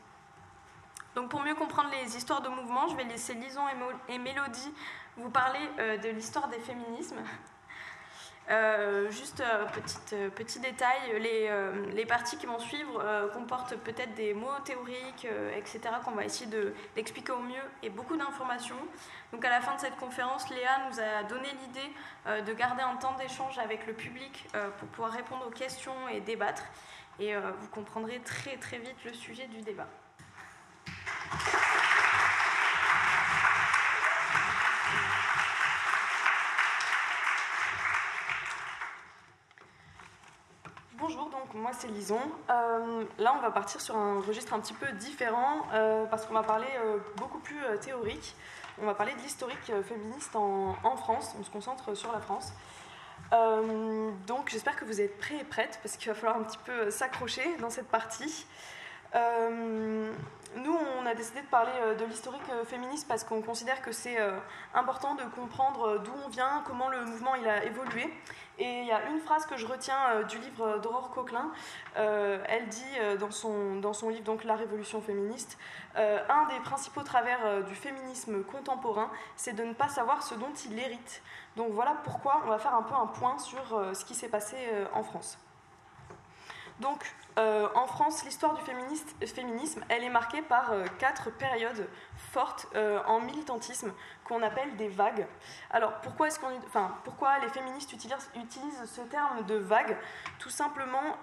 Donc 1.15 1.29
pour 1.29 1.41
mieux 1.41 1.55
comprendre 1.55 1.89
les 1.91 2.17
histoires 2.17 2.41
de 2.41 2.49
mouvements, 2.49 2.87
je 2.87 2.95
vais 2.95 3.05
laisser 3.05 3.33
Lison 3.33 3.63
et 4.09 4.17
Mélodie 4.17 4.73
vous 5.17 5.29
parler 5.29 5.59
euh, 5.79 5.97
de 5.97 6.09
l'histoire 6.09 6.49
des 6.49 6.59
féminismes. 6.59 7.21
Euh, 8.51 9.09
juste 9.09 9.41
euh, 9.41 10.29
petit 10.29 10.59
détail, 10.59 11.19
les, 11.19 11.49
les, 11.93 12.05
parties 12.05 12.37
qui 12.37 12.45
vont 12.45 12.59
suivre 12.59 13.03
comportent 13.33 13.75
peut-être 13.77 14.13
des 14.13 14.33
mots 14.33 14.59
théoriques, 14.63 15.27
etc., 15.57 15.79
qu'on 16.03 16.11
va 16.11 16.25
essayer 16.25 16.49
d'expliquer 16.95 17.31
au 17.31 17.39
mieux 17.39 17.63
et 17.81 17.89
beaucoup 17.89 18.15
d'informations. 18.15 18.75
Donc 19.31 19.43
à 19.43 19.49
la 19.49 19.61
fin 19.61 19.75
de 19.75 19.81
cette 19.81 19.97
conférence, 19.97 20.49
Léa 20.49 20.87
nous 20.89 20.99
a 20.99 21.23
donné 21.23 21.47
l'idée 21.61 22.41
de 22.43 22.53
garder 22.53 22.83
un 22.83 22.95
temps 22.97 23.15
d'échange 23.17 23.57
avec 23.57 23.87
le 23.87 23.93
public 23.93 24.47
pour 24.79 24.87
pouvoir 24.89 25.11
répondre 25.11 25.47
aux 25.47 25.51
questions 25.51 26.07
et 26.11 26.21
débattre. 26.21 26.63
Et 27.19 27.35
vous 27.35 27.67
comprendrez 27.69 28.19
très 28.19 28.57
très 28.57 28.77
vite 28.77 29.03
le 29.05 29.13
sujet 29.13 29.47
du 29.47 29.61
débat. 29.61 29.87
Bonjour, 40.97 41.29
donc 41.29 41.53
moi 41.65 41.73
c'est 41.73 41.87
Lison. 41.87 42.19
Euh, 42.51 43.03
là 43.17 43.33
on 43.35 43.41
va 43.41 43.49
partir 43.49 43.81
sur 43.81 43.97
un 43.97 44.21
registre 44.21 44.53
un 44.53 44.59
petit 44.59 44.75
peu 44.75 44.85
différent 44.91 45.65
euh, 45.73 46.05
parce 46.05 46.27
qu'on 46.27 46.35
va 46.35 46.43
parler 46.43 46.67
euh, 46.77 46.99
beaucoup 47.17 47.39
plus 47.39 47.57
théorique. 47.81 48.35
On 48.79 48.85
va 48.85 48.93
parler 48.93 49.13
de 49.13 49.19
l'historique 49.21 49.71
féministe 49.83 50.35
en, 50.35 50.75
en, 50.83 50.95
France, 50.95 51.33
on 51.39 51.43
se 51.43 51.49
concentre 51.49 51.95
sur 51.95 52.11
la 52.11 52.19
France. 52.19 52.53
donc 54.27 54.49
j'espère 54.49 54.75
que 54.75 54.85
vous 54.85 55.01
êtes 55.01 55.17
prêts 55.17 55.39
et 55.41 55.43
prêtes 55.43 55.79
parce 55.81 55.97
qu'il 55.97 56.09
va 56.09 56.13
falloir 56.13 56.37
un 56.37 56.43
petit 56.43 56.59
peu 56.63 56.91
s'accrocher 56.91 57.57
dans 57.57 57.71
cette 57.71 57.87
partie. 57.87 58.45
Euh, 60.53 60.59
nous, 60.59 60.75
on 60.99 61.05
a 61.05 61.13
décidé 61.13 61.41
de 61.41 61.47
parler 61.47 61.71
euh, 61.81 61.95
de 61.95 62.05
l'historique 62.05 62.41
euh, 62.51 62.65
féministe 62.65 63.07
parce 63.07 63.23
qu'on 63.23 63.41
considère 63.41 63.81
que 63.81 63.91
c'est 63.91 64.17
important 64.73 65.15
de 65.15 65.23
comprendre 65.23 65.99
d'où 65.99 66.11
on 66.25 66.29
vient, 66.29 66.63
comment 66.65 66.89
le 66.89 67.05
mouvement 67.05 67.35
il 67.35 67.47
a 67.47 67.65
évolué. 67.65 68.11
Et 68.57 68.81
il 68.81 68.85
y 68.85 68.91
a 68.91 69.09
une 69.09 69.19
phrase 69.19 69.45
que 69.45 69.57
je 69.57 69.65
retiens 69.65 70.21
du 70.29 70.37
livre 70.39 70.79
d'Aurore 70.79 71.11
Coquelin. 71.11 71.51
elle 71.95 72.67
dit 72.69 73.17
dans 73.19 73.31
son, 73.31 73.75
dans 73.81 73.91
son 73.91 74.09
livre 74.09 74.23
donc 74.23 74.45
La 74.45 74.55
Révolution 74.55 75.01
féministe, 75.01 75.57
un 75.95 76.47
des 76.49 76.59
principaux 76.63 77.03
travers 77.03 77.63
du 77.65 77.75
féminisme 77.75 78.43
contemporain, 78.43 79.11
c'est 79.35 79.53
de 79.53 79.63
ne 79.63 79.73
pas 79.73 79.89
savoir 79.89 80.23
ce 80.23 80.35
dont 80.35 80.53
il 80.69 80.79
hérite. 80.79 81.21
Donc 81.57 81.71
voilà 81.71 81.95
pourquoi 82.05 82.41
on 82.45 82.47
va 82.47 82.57
faire 82.57 82.75
un 82.75 82.83
peu 82.83 82.95
un 82.95 83.07
point 83.07 83.37
sur 83.39 83.93
ce 83.93 84.05
qui 84.05 84.15
s'est 84.15 84.29
passé 84.29 84.55
en 84.93 85.03
France. 85.03 85.37
Donc, 86.79 87.05
euh, 87.37 87.67
en 87.75 87.87
France, 87.87 88.23
l'histoire 88.25 88.53
du 88.53 88.61
féminisme, 88.61 89.81
elle 89.89 90.03
est 90.03 90.09
marquée 90.09 90.41
par 90.41 90.71
euh, 90.71 90.85
quatre 90.99 91.29
périodes 91.31 91.87
fortes 92.31 92.67
euh, 92.75 92.99
en 93.07 93.19
militantisme 93.21 93.93
qu'on 94.25 94.41
appelle 94.41 94.75
des 94.75 94.87
vagues. 94.89 95.25
Alors, 95.69 95.93
pourquoi, 96.01 96.29
les 97.39 97.49
féministes 97.49 97.93
utilisent, 97.93 98.85
ce 98.85 99.01
terme 99.01 99.45
de 99.45 99.55
vague? 99.55 99.97
Tout 100.39 100.49
simplement, 100.49 101.17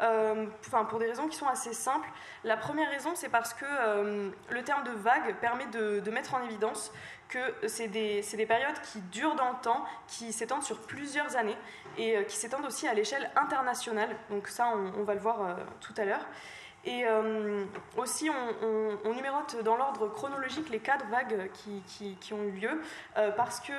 pour 0.88 0.98
des 1.00 1.06
raisons 1.06 1.26
qui 1.26 1.36
sont 1.36 1.48
assez 1.48 1.72
simples. 1.72 2.08
La 2.44 2.56
première 2.56 2.88
raison, 2.90 3.10
c'est 3.14 3.28
parce 3.28 3.54
que 3.54 3.64
le 4.50 4.62
terme 4.62 4.84
de 4.84 4.92
vague 4.92 5.34
permet 5.40 5.66
de 5.66 6.10
mettre 6.12 6.34
en 6.34 6.42
évidence 6.44 6.92
que 7.32 7.66
c'est 7.66 7.88
des, 7.88 8.20
des, 8.20 8.46
périodes 8.46 8.78
qui 8.92 9.00
durent 9.10 9.34
dans 9.34 9.50
le 9.50 9.62
temps, 9.62 9.84
qui 10.06 10.32
s'étendent 10.32 10.62
sur 10.62 10.78
plusieurs 10.80 11.34
années 11.36 11.56
et 11.96 12.16
euh, 12.16 12.22
qui 12.24 12.36
s'étendent 12.36 12.66
aussi 12.66 12.86
à 12.86 12.92
l'échelle 12.92 13.30
internationale. 13.36 14.14
Donc 14.28 14.48
ça, 14.48 14.74
on, 14.98 15.02
va 15.02 15.14
le 15.14 15.20
voir 15.20 15.40
euh, 15.40 15.54
tout 15.80 15.94
à 15.96 16.04
l'heure. 16.04 16.26
Et 16.84 17.04
euh, 17.06 17.64
aussi, 17.96 18.28
on, 18.28 19.14
numérote 19.14 19.62
dans 19.62 19.76
l'ordre 19.76 20.08
chronologique 20.08 20.68
les 20.68 20.80
quatre 20.80 21.06
vagues 21.06 21.48
qui, 21.54 22.34
ont 22.34 22.42
eu 22.42 22.50
lieu, 22.50 22.82
parce 23.36 23.60
que 23.60 23.72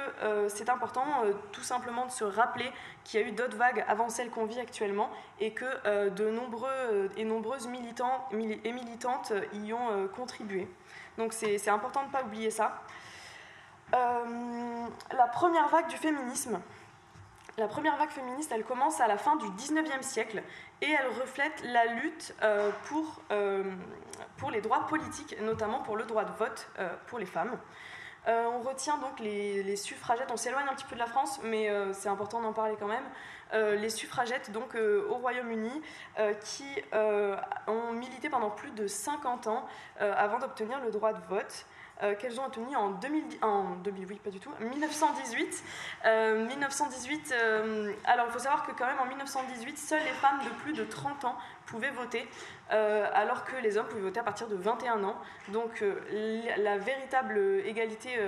c'est 0.48 0.70
important 0.70 1.04
tout 1.52 1.64
simplement 1.64 2.06
de 2.06 2.12
se 2.12 2.24
rappeler 2.24 2.72
qu'il 3.04 3.20
y 3.20 3.24
a 3.24 3.28
eu 3.28 3.32
d'autres 3.34 3.58
vagues 3.58 3.84
avant 3.90 4.08
celles 4.08 4.30
qu'on 4.30 4.46
vit 4.46 4.60
actuellement, 4.60 5.10
et 5.42 5.52
que 5.52 6.10
de 6.12 6.30
nombreux 6.30 7.10
et 7.18 7.26
nombreuses 7.26 7.68
militants 7.68 8.26
et 8.32 8.72
militantes 8.72 9.34
y 9.52 9.74
ont 9.74 10.08
contribué. 10.16 10.70
Donc 11.18 11.34
c'est 11.34 11.68
important 11.68 12.04
de 12.04 12.08
ne 12.08 12.12
pas 12.12 12.24
oublier 12.24 12.52
ça. 12.52 12.84
La 13.94 15.28
première 15.28 15.68
vague 15.70 15.88
du 15.88 15.98
féminisme, 15.98 16.60
la 17.58 17.68
première 17.68 17.98
vague 17.98 18.10
féministe, 18.10 18.52
elle 18.52 18.64
commence 18.64 19.00
à 19.00 19.08
la 19.08 19.18
fin 19.18 19.36
du 19.36 19.46
19e 19.46 20.02
siècle 20.02 20.42
et 20.82 20.90
elle 20.90 21.08
reflète 21.22 21.64
la 21.66 21.86
lutte 21.86 22.34
euh, 22.42 22.72
pour, 22.86 23.22
euh, 23.32 23.64
pour 24.38 24.50
les 24.50 24.60
droits 24.60 24.88
politiques, 24.88 25.40
notamment 25.40 25.80
pour 25.82 25.96
le 25.96 26.06
droit 26.06 26.26
de 26.26 26.32
vote 26.32 26.68
euh, 26.80 26.90
pour 27.06 27.20
les 27.20 27.28
femmes. 27.28 27.56
on 28.26 28.60
retient 28.62 28.98
donc 28.98 29.20
les, 29.20 29.62
les 29.62 29.76
suffragettes, 29.76 30.32
on 30.32 30.38
s'éloigne 30.38 30.68
un 30.68 30.74
petit 30.74 30.86
peu 30.86 30.96
de 30.96 31.00
la 31.00 31.06
France, 31.06 31.42
mais 31.44 31.70
c'est 31.94 32.10
important 32.10 32.42
d'en 32.42 32.54
parler 32.54 32.76
quand 32.80 32.88
même. 32.88 33.78
les 33.78 33.90
suffragettes 33.90 34.50
donc 34.52 34.76
au 34.76 35.16
Royaume-Uni 35.16 35.82
qui 36.46 36.82
ont 37.68 37.92
milité 37.92 38.30
pendant 38.30 38.50
plus 38.50 38.72
de 38.72 38.88
50 38.88 39.48
ans 39.48 39.68
avant 40.00 40.40
d'obtenir 40.40 40.80
le 40.80 40.90
droit 40.90 41.12
de 41.12 41.22
vote. 41.28 41.66
Euh, 42.02 42.16
qu'elles 42.16 42.40
ont 42.40 42.46
obtenu 42.46 42.76
en, 42.76 42.90
2010, 42.90 43.38
en 43.44 43.76
2000, 43.76 44.08
oui, 44.10 44.20
pas 44.24 44.32
du 44.32 44.40
tout, 44.40 44.50
1918. 44.60 45.64
1918 46.04 47.32
euh, 47.32 47.38
euh, 47.44 47.94
alors, 48.06 48.26
il 48.28 48.32
faut 48.32 48.40
savoir 48.40 48.66
que 48.66 48.72
quand 48.72 48.88
même 48.88 49.00
en 49.00 49.06
1918, 49.06 49.78
seules 49.78 50.04
les 50.04 50.12
femmes 50.14 50.40
de 50.44 50.50
plus 50.64 50.74
de 50.74 50.84
30 50.84 51.24
ans 51.26 51.38
pouvaient 51.68 51.92
voter, 51.92 52.28
alors 52.70 53.46
que 53.46 53.56
les 53.58 53.78
hommes 53.78 53.88
pouvaient 53.88 54.02
voter 54.02 54.20
à 54.20 54.24
partir 54.24 54.48
de 54.48 54.56
21 54.56 55.04
ans. 55.04 55.16
Donc, 55.50 55.84
la 56.58 56.78
véritable 56.78 57.38
égalité, 57.64 58.20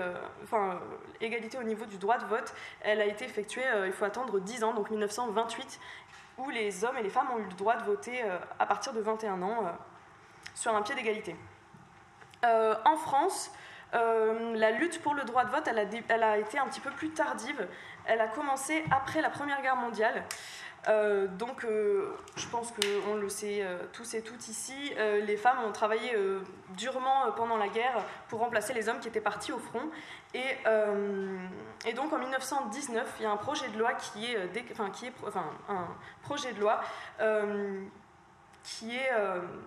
égalité 1.20 1.58
au 1.58 1.64
niveau 1.64 1.86
du 1.86 1.98
droit 1.98 2.18
de 2.18 2.26
vote, 2.26 2.54
elle 2.82 3.02
a 3.02 3.06
été 3.06 3.26
effectuée, 3.26 3.64
il 3.86 3.92
faut 3.92 4.06
attendre 4.06 4.40
10 4.40 4.64
ans, 4.64 4.74
donc 4.74 4.90
1928, 4.90 5.80
où 6.38 6.50
les 6.50 6.86
hommes 6.86 6.98
et 6.98 7.04
les 7.04 7.10
femmes 7.10 7.28
ont 7.34 7.40
eu 7.40 7.46
le 7.46 7.56
droit 7.58 7.76
de 7.76 7.84
voter 7.84 8.24
à 8.60 8.66
partir 8.66 8.94
de 8.94 9.02
21 9.02 9.42
ans 9.42 9.76
sur 10.54 10.74
un 10.74 10.82
pied 10.82 10.96
d'égalité. 10.96 11.36
En 12.86 12.98
France, 12.98 13.52
euh, 13.96 14.56
la 14.56 14.72
lutte 14.72 15.02
pour 15.02 15.14
le 15.14 15.24
droit 15.24 15.46
de 15.46 15.52
vote, 15.52 15.68
a, 15.68 16.38
été 16.38 16.60
un 16.60 16.68
petit 16.68 16.80
peu 16.80 16.92
plus 16.92 17.10
tardive. 17.10 17.68
Elle 18.06 18.22
a 18.22 18.28
commencé 18.28 18.84
après 18.92 19.22
la 19.22 19.30
Première 19.30 19.62
Guerre 19.62 19.76
mondiale. 19.76 20.24
Euh, 20.88 21.28
donc, 21.28 21.64
euh, 21.64 22.16
je 22.36 22.48
pense 22.48 22.72
qu'on 22.72 23.16
le 23.16 23.30
sait 23.30 23.66
tous 23.94 24.14
et 24.14 24.22
toutes 24.22 24.48
ici, 24.50 24.94
les 24.98 25.38
femmes 25.38 25.64
ont 25.66 25.72
travaillé 25.72 26.16
durement 26.72 27.32
pendant 27.36 27.58
la 27.58 27.68
guerre 27.68 28.04
pour 28.28 28.40
remplacer 28.40 28.74
les 28.74 28.90
hommes 28.90 29.00
qui 29.00 29.08
étaient 29.08 29.22
partis 29.22 29.52
au 29.52 29.60
front. 29.60 29.90
Et, 30.34 31.94
donc, 31.94 32.12
en 32.12 32.20
1919, 32.20 33.16
il 33.20 33.24
y 33.24 33.26
a 33.26 33.32
un 33.32 33.38
projet 33.38 33.70
de 33.70 33.80
loi 33.80 33.94
qui 33.94 34.26
est 34.26 34.38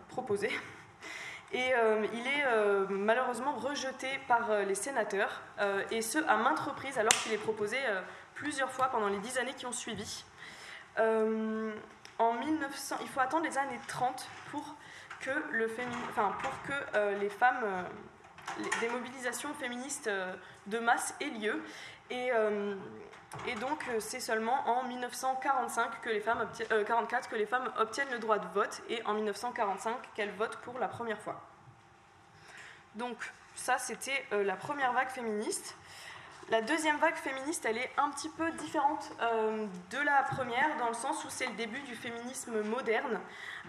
proposé 0.09 0.51
et 1.53 1.75
euh, 1.75 2.07
il 2.13 2.27
est 2.27 2.45
euh, 2.47 2.87
malheureusement 2.91 3.55
rejeté 3.55 4.07
par 4.29 4.51
euh, 4.51 4.65
les 4.65 4.75
sénateurs, 4.75 5.41
et 5.91 6.03
ce 6.03 6.19
à 6.29 6.37
maintes 6.37 6.61
reprises, 6.61 6.99
alors 6.99 7.13
qu'il 7.23 7.33
est 7.33 7.39
proposé 7.39 7.77
plusieurs 8.35 8.71
fois 8.71 8.89
pendant 8.89 9.09
les 9.09 9.19
dix 9.19 9.39
années 9.39 9.55
qui 9.55 9.67
ont 9.67 9.73
suivi. 9.73 10.25
en 10.99 12.33
1900, 12.35 12.97
il 13.01 13.09
faut 13.09 13.21
attendre 13.21 13.45
les 13.45 13.59
années 13.59 13.81
30 13.89 14.29
pour 14.51 14.77
que, 15.21 15.31
les 17.19 17.29
femmes, 17.29 17.65
des 18.81 18.89
mobilisations 18.89 19.53
féministes 19.55 20.11
de 20.67 20.79
masse 20.79 21.15
aient 21.21 21.31
lieu. 21.31 21.61
Et 23.47 23.55
donc, 23.57 23.85
c'est 24.01 24.21
seulement 24.21 24.67
en 24.67 24.85
1945 24.85 26.01
que 26.01 26.09
les 26.09 26.21
femmes 26.21 26.49
44 26.87 27.29
que 27.29 27.37
les 27.37 27.47
femmes 27.47 27.71
obtiennent 27.79 28.11
le 28.11 28.19
droit 28.19 28.39
de 28.39 28.47
vote 28.49 28.83
et 28.89 29.03
en 29.05 29.15
1945 29.15 29.97
qu'elles 30.15 30.33
votent 30.33 30.57
pour 30.59 30.79
la 30.79 30.89
première 30.89 31.21
fois. 31.21 31.41
Donc, 32.95 33.17
ça, 33.55 33.77
c'était 33.77 34.25
euh, 34.33 34.45
la 34.45 34.57
première 34.57 34.93
vague 34.93 35.11
féministe. 35.11 35.77
La 36.51 36.63
deuxième 36.63 36.97
vague 36.97 37.17
féministe, 37.17 37.67
elle 37.67 37.77
est 37.77 37.91
un 37.99 38.11
petit 38.11 38.31
peu 38.31 38.51
différente 38.53 39.13
euh, 39.21 39.67
de 39.91 39.99
la 39.99 40.23
première, 40.23 40.77
dans 40.79 40.89
le 40.89 40.95
sens 40.95 41.23
où 41.25 41.29
c'est 41.29 41.47
le 41.47 41.53
début 41.55 41.81
du 41.81 41.95
féminisme 41.95 42.63
moderne. 42.63 43.21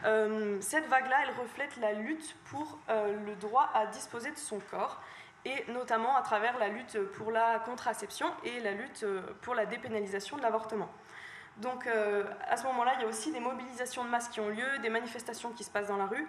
Euh, 0.06 0.58
cette 0.62 0.88
vague-là, 0.88 1.18
elle 1.24 1.36
reflète 1.36 1.76
la 1.78 1.92
lutte 1.92 2.36
pour 2.46 2.80
le 2.88 3.36
droit 3.36 3.70
à 3.74 3.88
disposer 3.88 4.32
de 4.32 4.38
son 4.38 4.60
corps, 4.72 5.02
et 5.46 5.72
notamment 5.72 6.16
à 6.16 6.22
travers 6.22 6.58
la 6.58 6.68
lutte 6.68 7.00
pour 7.14 7.32
la 7.32 7.60
contraception 7.60 8.28
et 8.44 8.60
la 8.60 8.72
lutte 8.72 9.06
pour 9.42 9.56
la 9.56 9.66
dépénalisation 9.66 10.38
de 10.38 10.42
l'avortement. 10.42 10.90
Donc 11.58 11.88
à 11.88 12.56
ce 12.56 12.64
moment-là, 12.68 12.94
il 12.96 13.02
y 13.02 13.06
a 13.06 13.08
aussi 13.08 13.32
des 13.32 13.40
mobilisations 13.40 14.06
de 14.06 14.10
masse 14.10 14.30
qui 14.30 14.40
ont 14.40 14.50
lieu, 14.50 14.80
des 14.82 14.90
manifestations 14.90 15.52
qui 15.52 15.64
se 15.64 15.70
passent 15.70 15.88
dans 15.88 15.98
la 15.98 16.06
rue, 16.06 16.28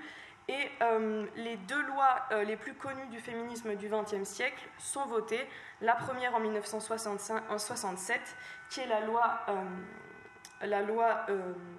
et 0.51 0.69
euh, 0.83 1.27
les 1.37 1.57
deux 1.57 1.81
lois 1.83 2.23
euh, 2.33 2.43
les 2.43 2.57
plus 2.57 2.75
connues 2.75 3.07
du 3.13 3.21
féminisme 3.21 3.77
du 3.77 3.89
XXe 3.89 4.29
siècle 4.29 4.69
sont 4.79 5.07
votées. 5.07 5.47
La 5.81 5.95
première 5.95 6.35
en 6.35 6.41
1967, 6.41 8.21
qui 8.69 8.81
est 8.81 8.87
la 8.87 9.01
loi, 9.01 9.43
euh, 9.49 10.67
la 10.67 10.83
loi 10.83 11.27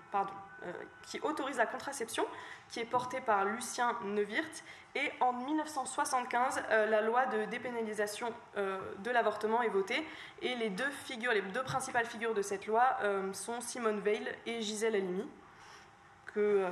pardon, 0.09 0.31
qui 1.03 1.19
autorise 1.21 1.57
la 1.57 1.65
contraception, 1.65 2.25
qui 2.69 2.79
est 2.79 2.85
portée 2.85 3.21
par 3.21 3.45
Lucien 3.45 3.95
Neuwirth. 4.03 4.63
Et 4.93 5.11
en 5.21 5.33
1975, 5.33 6.61
la 6.69 7.01
loi 7.01 7.25
de 7.27 7.45
dépénalisation 7.45 8.33
de 8.55 9.09
l'avortement 9.09 9.61
est 9.61 9.69
votée. 9.69 10.05
Et 10.41 10.53
les 10.55 10.69
deux, 10.69 10.89
figures, 11.05 11.31
les 11.31 11.41
deux 11.41 11.63
principales 11.63 12.05
figures 12.05 12.33
de 12.33 12.41
cette 12.41 12.67
loi 12.67 12.97
sont 13.31 13.61
Simone 13.61 14.01
Veil 14.01 14.27
et 14.45 14.61
Gisèle 14.61 14.95
Halimi, 14.95 15.27
que 16.25 16.69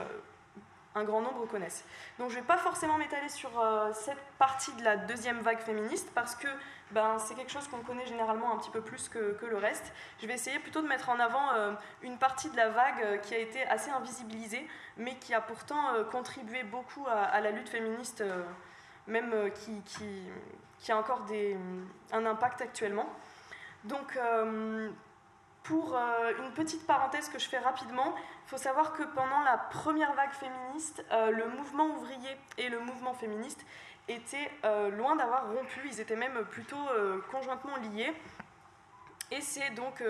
un 0.96 1.04
grand 1.04 1.22
nombre 1.22 1.46
connaissent. 1.46 1.86
Donc 2.18 2.30
je 2.30 2.36
ne 2.36 2.42
vais 2.42 2.48
pas 2.48 2.58
forcément 2.58 2.98
m'étaler 2.98 3.30
sur 3.30 3.60
euh, 3.60 3.92
cette 3.94 4.22
partie 4.38 4.74
de 4.74 4.84
la 4.84 4.98
deuxième 4.98 5.40
vague 5.40 5.60
féministe 5.60 6.10
parce 6.14 6.36
que 6.36 6.48
ben, 6.92 7.20
c'est 7.20 7.36
quelque 7.36 7.52
chose 7.52 7.68
qu'on 7.68 7.82
connaît 7.82 8.06
généralement 8.06 8.54
un 8.54 8.58
petit 8.58 8.72
peu 8.72 8.82
plus 8.82 9.10
que, 9.10 9.38
le 9.46 9.58
reste. 9.58 9.94
Je 10.22 10.28
vais 10.28 10.34
essayer 10.34 10.60
plutôt 10.60 10.82
de 10.82 10.88
mettre 10.88 11.10
en 11.10 11.20
avant 11.20 11.54
euh, 11.54 11.74
une 12.02 12.18
partie 12.18 12.50
de 12.50 12.58
la 12.58 12.70
vague 12.70 13.02
euh, 13.04 13.18
qui 13.18 13.36
a 13.36 13.38
été 13.38 13.64
assez 13.64 13.92
invisibilisée, 13.92 14.68
mais 14.98 15.16
qui 15.18 15.34
a 15.34 15.42
pourtant 15.42 16.04
contribué 16.12 16.64
beaucoup 16.64 17.06
à, 17.08 17.40
la 17.42 17.52
lutte 17.52 17.70
féministe, 17.70 18.24
même 19.08 19.34
qui, 19.52 20.92
a 20.92 20.98
encore 20.98 21.26
un 22.12 22.26
impact 22.26 22.62
actuellement. 22.62 23.08
Donc 23.86 24.18
pour 25.70 25.96
euh, 25.96 26.32
une 26.40 26.52
petite 26.54 26.88
parenthèse 26.88 27.30
que 27.30 27.38
je 27.38 27.48
fais 27.48 27.60
rapidement, 27.60 28.16
il 28.18 28.50
faut 28.50 28.58
savoir 28.58 28.94
que 28.94 29.04
pendant 29.04 29.42
la 29.42 29.58
première 29.58 30.14
vague 30.14 30.32
féministe, 30.32 31.06
euh, 31.12 31.30
le 31.30 31.48
mouvement 31.48 31.86
ouvrier 31.86 32.38
et 32.58 32.70
le 32.70 32.80
mouvement 32.80 33.14
féministe 33.14 33.64
étaient 34.10 34.52
euh, 34.66 34.90
loin 34.90 35.16
d'avoir 35.16 35.48
rompu, 35.54 35.82
ils 35.86 36.00
étaient 36.00 36.16
même 36.16 36.44
plutôt 36.50 36.88
conjointement 37.32 37.78
liés. 37.78 38.14
Et 39.32 39.42
c'est 39.42 39.70
donc 39.72 40.04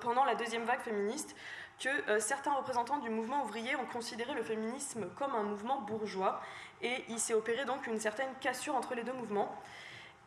pendant 0.00 0.24
la 0.24 0.34
deuxième 0.34 0.64
vague 0.64 0.80
féministe 0.80 1.34
que 1.80 2.20
certains 2.20 2.52
représentants 2.52 2.98
du 2.98 3.10
mouvement 3.10 3.42
ouvrier 3.42 3.74
ont 3.74 3.86
considéré 3.86 4.34
le 4.34 4.42
féminisme 4.44 5.08
comme 5.16 5.34
un 5.34 5.42
mouvement 5.42 5.80
bourgeois, 5.80 6.40
et 6.80 7.04
il 7.08 7.18
s'est 7.18 7.34
opéré 7.34 7.64
donc 7.64 7.86
une 7.88 7.98
certaine 7.98 8.32
cassure 8.40 8.76
entre 8.76 8.94
les 8.94 9.02
deux 9.02 9.12
mouvements. 9.12 9.52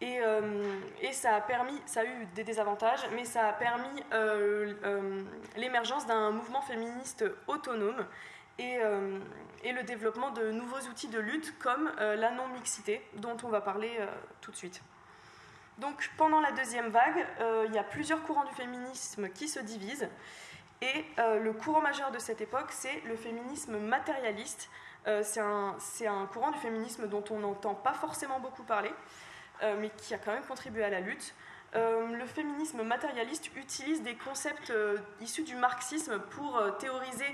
Et, 0.01 0.19
euh, 0.19 0.41
ça 1.13 1.35
a 1.35 1.41
permis, 1.41 1.81
ça 1.85 2.01
a 2.01 2.05
eu 2.05 2.25
des 2.35 2.43
désavantages, 2.43 3.07
mais 3.13 3.23
ça 3.23 3.47
a 3.47 3.53
permis 3.53 4.03
euh, 4.13 4.73
euh, 4.83 5.23
l'émergence 5.55 6.05
d'un 6.05 6.31
mouvement 6.31 6.61
féministe 6.61 7.23
autonome 7.47 8.05
et, 8.59 8.77
et, 9.65 9.71
le 9.71 9.83
développement 9.83 10.31
de 10.31 10.51
nouveaux 10.51 10.79
outils 10.89 11.07
de 11.07 11.19
lutte 11.19 11.57
comme 11.59 11.91
la 11.97 12.31
non-mixité, 12.31 13.01
dont 13.15 13.37
on 13.43 13.49
va 13.49 13.61
parler 13.61 13.91
tout 14.41 14.51
de 14.51 14.55
suite. 14.55 14.81
Donc 15.77 16.09
pendant 16.17 16.39
la 16.39 16.51
deuxième 16.51 16.89
vague, 16.89 17.25
il 17.67 17.73
y 17.73 17.77
a 17.77 17.83
plusieurs 17.83 18.23
courants 18.23 18.45
du 18.45 18.53
féminisme 18.53 19.29
qui 19.29 19.47
se 19.47 19.59
divisent. 19.59 20.07
Et 20.81 21.05
le 21.17 21.51
courant 21.51 21.81
majeur 21.81 22.11
de 22.11 22.19
cette 22.19 22.41
époque, 22.41 22.71
c'est 22.71 23.01
le 23.01 23.15
féminisme 23.15 23.77
matérialiste. 23.77 24.69
c'est 25.23 25.41
un, 25.41 25.75
un, 26.07 26.25
courant 26.27 26.51
du 26.51 26.59
féminisme 26.59 27.07
dont 27.07 27.23
on 27.29 27.39
n'entend 27.39 27.75
pas 27.75 27.93
forcément 27.93 28.39
beaucoup 28.39 28.63
parler. 28.63 28.93
Euh, 29.63 29.75
mais 29.79 29.89
qui 29.89 30.13
a 30.13 30.17
quand 30.17 30.33
même 30.33 30.43
contribué 30.43 30.83
à 30.83 30.89
la 30.89 30.99
lutte. 30.99 31.33
Euh, 31.75 32.07
le 32.07 32.25
féminisme 32.25 32.83
matérialiste 32.83 33.55
utilise 33.55 34.01
des 34.01 34.15
concepts 34.15 34.69
euh, 34.69 34.97
issus 35.21 35.43
du 35.43 35.55
marxisme 35.55 36.19
pour 36.19 36.61
théoriser 36.77 37.25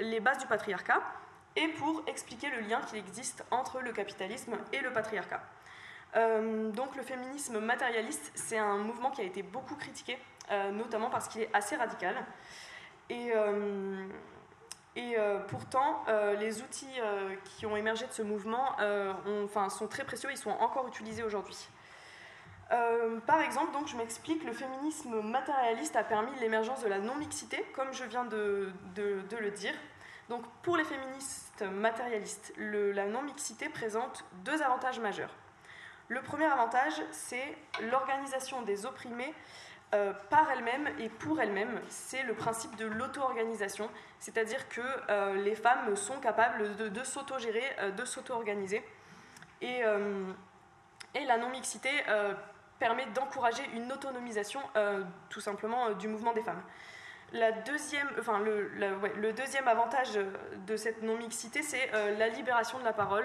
les 0.00 0.20
bases 0.20 0.38
du 0.38 0.46
patriarcat 0.46 1.02
et 1.56 1.68
pour 1.68 2.02
expliquer 2.06 2.48
le 2.50 2.60
lien 2.60 2.80
qui 2.82 2.96
existe 2.96 3.44
entre 3.50 3.80
le 3.80 3.92
capitalisme 3.92 4.56
et 4.72 4.80
le 4.80 4.92
patriarcat. 4.92 5.42
donc 6.14 6.96
le 6.96 7.02
féminisme 7.02 7.58
matérialiste, 7.60 8.32
c'est 8.34 8.58
un 8.58 8.78
mouvement 8.78 9.10
qui 9.10 9.20
a 9.20 9.24
été 9.24 9.42
beaucoup 9.42 9.74
critiqué, 9.74 10.18
notamment 10.72 11.10
parce 11.10 11.28
qu'il 11.28 11.42
est 11.42 11.50
assez 11.54 11.76
radical. 11.76 12.14
Et, 13.10 13.32
et 14.96 15.16
pourtant, 15.48 16.04
les 16.38 16.62
outils 16.62 17.00
qui 17.44 17.66
ont 17.66 17.76
émergé 17.76 18.06
de 18.06 18.12
ce 18.12 18.22
mouvement 18.22 18.76
sont 19.68 19.88
très 19.88 20.04
précieux, 20.04 20.30
ils 20.30 20.38
sont 20.38 20.50
encore 20.50 20.88
utilisés 20.88 21.22
aujourd'hui. 21.22 21.68
Euh, 22.72 23.20
par 23.20 23.40
exemple, 23.40 23.72
donc, 23.72 23.86
je 23.86 23.96
m'explique, 23.96 24.42
le 24.44 24.52
féminisme 24.52 25.20
matérialiste 25.20 25.94
a 25.96 26.02
permis 26.02 26.32
l'émergence 26.40 26.82
de 26.82 26.88
la 26.88 26.98
non-mixité, 26.98 27.64
comme 27.74 27.92
je 27.92 28.04
viens 28.04 28.24
de, 28.24 28.72
le 28.96 29.50
dire. 29.50 29.74
Donc, 30.28 30.42
pour 30.62 30.76
les 30.76 30.84
féministes 30.84 31.62
matérialistes, 31.62 32.52
la 32.58 33.06
non-mixité 33.06 33.68
présente 33.68 34.24
deux 34.44 34.60
avantages 34.62 34.98
majeurs. 34.98 35.34
Le 36.08 36.20
premier 36.20 36.46
avantage, 36.46 36.94
c'est 37.12 37.56
l'organisation 37.90 38.62
des 38.62 38.86
opprimés 38.86 39.34
euh, 39.94 40.12
par 40.30 40.50
elles-mêmes 40.50 40.88
et 40.98 41.08
pour 41.08 41.40
elles-mêmes. 41.40 41.80
C'est 41.88 42.24
le 42.24 42.34
principe 42.34 42.74
de 42.74 42.86
l'auto-organisation, 42.86 43.88
c'est-à-dire 44.18 44.68
que 44.68 44.80
euh, 44.80 45.34
les 45.42 45.54
femmes 45.54 45.94
sont 45.94 46.18
capables 46.18 46.76
de, 46.76 47.04
s'auto-gérer, 47.04 47.64
euh, 47.78 47.90
de 47.92 48.04
s'auto-organiser. 48.04 48.84
Et, 49.62 49.80
et, 51.14 51.24
la 51.24 51.38
non-mixité 51.38 51.88
permet 52.78 53.06
d'encourager 53.14 53.62
une 53.72 53.90
autonomisation 53.90 54.60
tout 55.30 55.40
simplement 55.40 55.92
du 55.92 56.08
mouvement 56.08 56.34
des 56.34 56.42
femmes. 56.42 56.60
La 57.32 57.52
deuxième, 57.52 58.08
enfin, 58.18 58.38
le, 58.38 59.32
deuxième 59.32 59.66
avantage 59.66 60.18
de 60.66 60.76
cette 60.76 61.02
non-mixité, 61.02 61.62
c'est 61.62 61.90
la 61.92 62.28
libération 62.28 62.78
de 62.78 62.84
la 62.84 62.92
parole, 62.92 63.24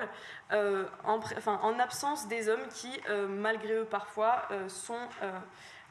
en, 0.51 1.19
enfin, 1.37 1.59
en, 1.61 1.77
absence 1.79 2.27
des 2.27 2.49
hommes 2.49 2.67
qui, 2.69 2.99
malgré 3.29 3.75
eux 3.75 3.85
parfois, 3.85 4.47
sont 4.67 5.07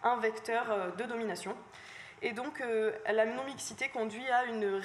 un 0.03 0.17
vecteur 0.17 0.71
euh, 0.71 0.91
de 0.93 1.05
domination. 1.05 1.57
Et 2.23 2.33
donc 2.33 2.61
euh, 2.61 2.93
la 3.11 3.25
non-mixité 3.25 3.89
conduit 3.89 4.27
à 4.29 4.45
une 4.45 4.81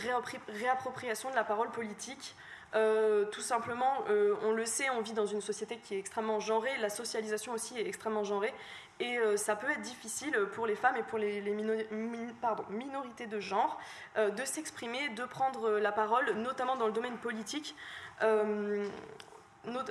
réappropriation 0.47 1.29
de 1.29 1.35
la 1.35 1.43
parole 1.43 1.69
politique. 1.71 2.35
Euh, 2.73 3.25
tout 3.25 3.41
simplement, 3.41 4.03
on 4.43 4.51
le 4.51 4.65
sait, 4.65 4.89
on 4.89 5.01
vit 5.01 5.13
dans 5.13 5.25
une 5.25 5.39
société 5.39 5.77
qui 5.77 5.95
est 5.95 5.99
extrêmement 5.99 6.41
genrée, 6.41 6.75
la 6.79 6.89
socialisation 6.89 7.53
aussi 7.53 7.77
est 7.77 7.87
extrêmement 7.87 8.25
genrée, 8.25 8.53
et 8.99 9.17
ça 9.35 9.55
peut 9.55 9.69
être 9.69 9.81
difficile 9.81 10.37
pour 10.53 10.65
les 10.67 10.75
femmes 10.75 10.95
et 10.95 11.03
pour 11.03 11.17
les, 11.17 11.41
minorités 11.41 13.27
de 13.27 13.39
genre 13.39 13.79
de 14.15 14.45
s'exprimer, 14.45 15.09
de 15.09 15.25
prendre 15.25 15.79
la 15.79 15.91
parole, 15.91 16.31
notamment 16.35 16.77
dans 16.77 16.87
le 16.87 16.93
domaine 16.93 17.17
politique 17.17 17.75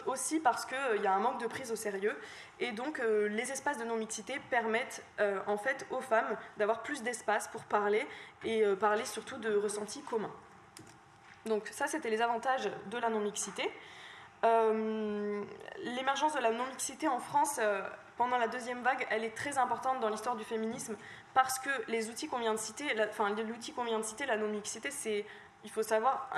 aussi 0.06 0.40
parce 0.40 0.64
qu'il 0.66 0.76
euh, 0.76 0.96
y 0.98 1.06
a 1.06 1.12
un 1.12 1.20
manque 1.20 1.40
de 1.40 1.46
prise 1.46 1.72
au 1.72 1.76
sérieux. 1.76 2.16
Et 2.60 2.72
donc, 2.72 3.00
euh, 3.00 3.28
les 3.28 3.50
espaces 3.50 3.78
de 3.78 3.84
non-mixité 3.84 4.40
permettent 4.50 5.04
euh, 5.20 5.40
en 5.46 5.56
fait 5.56 5.86
aux 5.90 6.00
femmes 6.00 6.36
d'avoir 6.56 6.82
plus 6.82 7.02
d'espace 7.02 7.48
pour 7.48 7.64
parler 7.64 8.06
et 8.44 8.64
parler 8.78 9.04
surtout 9.04 9.38
de 9.38 9.54
ressentis 9.56 10.02
communs. 10.02 10.32
Donc, 11.46 11.68
ça, 11.68 11.86
c'était 11.86 12.10
les 12.10 12.22
avantages 12.22 12.70
de 12.90 12.98
la 12.98 13.08
non-mixité. 13.08 13.70
L'émergence 14.42 16.34
de 16.34 16.40
la 16.40 16.50
non-mixité 16.50 17.08
en 17.08 17.18
France 17.18 17.58
pendant 18.16 18.38
la 18.38 18.48
deuxième 18.48 18.82
vague, 18.82 19.06
elle 19.10 19.24
est 19.24 19.34
très 19.34 19.58
importante 19.58 20.00
dans 20.00 20.08
l'histoire 20.08 20.36
du 20.36 20.44
féminisme 20.44 20.96
parce 21.34 21.58
que 21.58 21.70
les 21.88 22.10
outils 22.10 22.28
qu'on 22.28 22.38
vient 22.38 22.54
de 22.54 22.58
citer, 22.58 22.86
enfin 23.08 23.30
l'outil 23.30 23.72
qu'on 23.72 23.84
vient 23.84 23.98
de 23.98 24.04
citer, 24.04 24.24
la 24.26 24.36
non-mixité, 24.36 24.90
c'est 24.90 25.26
il 25.64 25.70
faut 25.70 25.82
savoir, 25.82 26.30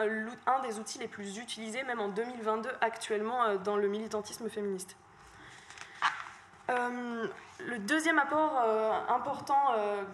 un, 0.47 0.61
des 0.61 0.79
outils 0.79 0.99
les 0.99 1.09
plus 1.09 1.39
utilisés, 1.39 1.83
même 1.83 2.01
en 2.01 2.09
2022, 2.09 2.71
actuellement, 2.81 3.43
euh, 3.43 3.57
dans 3.59 3.77
le 3.77 3.89
militantisme 3.89 4.49
féministe. 4.49 4.97
Euh, 6.71 7.27
le 7.65 7.79
deuxième 7.79 8.19
apport 8.19 8.61
euh, 8.65 8.93
important 9.09 9.57